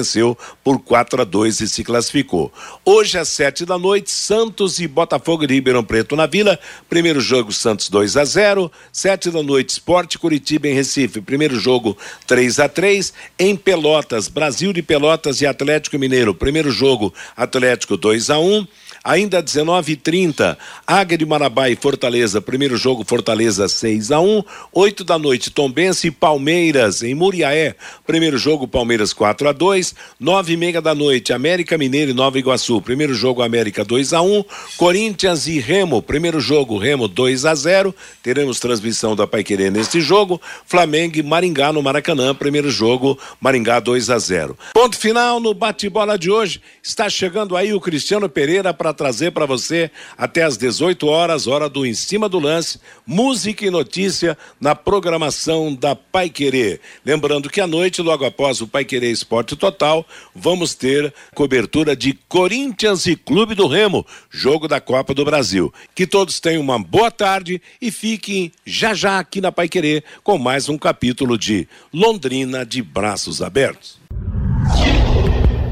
por 0.64 0.80
4 0.80 1.22
a 1.22 1.26
2 1.26 1.62
e 1.62 1.68
se 1.68 1.84
classificou. 1.84 2.52
Hoje 2.84 3.18
às 3.18 3.30
sete 3.30 3.66
da 3.66 3.78
noite, 3.78 4.12
Santos 4.12 4.80
e 4.80 4.88
Botafogo 4.88 5.46
de 5.46 5.54
Ribeirão 5.54 5.84
Preto 5.84 6.16
na 6.16 6.26
Vila. 6.26 6.60
Primeiro 6.90 7.20
jogo 7.20 7.52
Santos 7.52 7.90
2 7.90 8.18
a 8.18 8.26
0. 8.26 8.72
Sete 8.92 9.32
da 9.32 9.42
noite, 9.42 9.70
Esporte 9.70 10.18
Curitiba 10.18 10.68
em 10.68 10.74
Recife. 10.74 11.22
Primeiro 11.22 11.60
jogo 11.60 11.98
3 12.26 12.60
a 12.60 12.70
3 12.70 13.14
Em 13.40 13.56
Pelotas, 13.56 14.28
Brasil 14.28 14.74
de 14.74 14.82
Pelotas 14.82 15.42
e 15.42 15.46
Atlético 15.46 15.98
Mineiro. 15.98 16.34
Primeiro 16.34 16.72
jogo 16.72 17.14
Atlético 17.36 17.98
2 17.98 18.30
a 18.30 18.40
1 18.40 18.68
Ainda 19.08 19.42
19h30, 19.42 20.58
Águia 20.86 21.18
de 21.18 21.26
Marabá 21.26 21.70
e 21.70 21.78
Fortaleza, 21.78 22.42
primeiro 22.42 22.76
jogo 22.76 23.06
Fortaleza 23.08 23.66
6 23.66 24.12
a 24.12 24.20
1 24.20 24.44
8 24.74 25.06
da 25.06 25.18
noite, 25.18 25.50
Tombense 25.50 26.08
e 26.08 26.12
Palmeiras 26.12 27.02
em 27.02 27.16
Muriaé, 27.16 27.74
primeiro 28.06 28.38
jogo 28.38 28.68
Palmeiras 28.68 29.14
4 29.14 29.48
a 29.48 29.54
2 29.54 29.96
9 30.20 30.52
e 30.52 30.58
meia 30.58 30.82
da 30.82 30.94
noite, 30.94 31.32
América 31.32 31.78
Mineiro 31.78 32.12
e 32.12 32.14
Nova 32.14 32.38
Iguaçu, 32.38 32.82
primeiro 32.82 33.14
jogo 33.14 33.42
América 33.42 33.86
2 33.86 34.12
a 34.12 34.22
1 34.22 34.44
Corinthians 34.76 35.48
e 35.48 35.58
Remo, 35.58 36.02
primeiro 36.02 36.42
jogo 36.42 36.78
Remo 36.78 37.08
2 37.08 37.46
a 37.46 37.56
0 37.56 37.96
teremos 38.22 38.60
transmissão 38.60 39.16
da 39.16 39.26
Paiquerê 39.26 39.70
neste 39.70 40.02
jogo, 40.02 40.42
Flamengo 40.66 41.18
e 41.18 41.24
Maringá 41.24 41.72
no 41.72 41.82
Maracanã, 41.82 42.36
primeiro 42.36 42.70
jogo 42.70 43.18
Maringá 43.40 43.80
2 43.80 44.10
a 44.10 44.20
0 44.20 44.58
Ponto 44.74 44.98
final 44.98 45.40
no 45.40 45.54
bate-bola 45.54 46.20
de 46.20 46.30
hoje, 46.30 46.62
está 46.84 47.10
chegando 47.10 47.56
aí 47.56 47.74
o 47.74 47.80
Cristiano 47.80 48.28
Pereira 48.28 48.74
para 48.74 48.97
trazer 48.98 49.32
para 49.32 49.46
você 49.46 49.90
até 50.18 50.44
às 50.44 50.58
18 50.58 51.08
horas, 51.08 51.48
hora 51.48 51.70
do 51.70 51.86
Em 51.86 51.94
Cima 51.94 52.28
do 52.28 52.40
Lance, 52.40 52.80
música 53.06 53.66
e 53.66 53.70
notícia 53.70 54.38
na 54.60 54.76
programação 54.76 55.74
da 55.74 55.96
Pai 55.96 56.30
Querer. 56.30 56.82
Lembrando 57.06 57.50
que 57.50 57.62
à 57.62 57.68
noite, 57.68 58.02
logo 58.02 58.26
após 58.26 58.60
o 58.60 58.68
Pai 58.68 58.84
Querer 58.84 59.12
Esporte 59.12 59.56
Total, 59.56 60.06
vamos 60.36 60.76
ter 60.76 61.14
cobertura 61.34 61.96
de 61.96 62.14
Corinthians 62.28 63.06
e 63.06 63.16
Clube 63.16 63.56
do 63.56 63.68
Remo, 63.68 64.06
jogo 64.30 64.68
da 64.68 64.82
Copa 64.82 65.14
do 65.14 65.24
Brasil. 65.24 65.74
Que 65.96 66.06
todos 66.06 66.42
tenham 66.42 66.62
uma 66.62 66.78
boa 66.78 67.10
tarde 67.10 67.62
e 67.82 67.92
fiquem 67.92 68.52
já 68.66 68.94
já 68.94 69.20
aqui 69.20 69.40
na 69.40 69.52
Pai 69.52 69.70
Querer 69.70 70.04
com 70.24 70.38
mais 70.38 70.68
um 70.68 70.78
capítulo 70.78 71.38
de 71.38 71.68
Londrina 71.94 72.66
de 72.66 72.82
Braços 72.82 73.42
Abertos. 73.42 73.98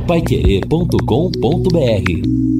Paiquerê.com.br 0.07 2.54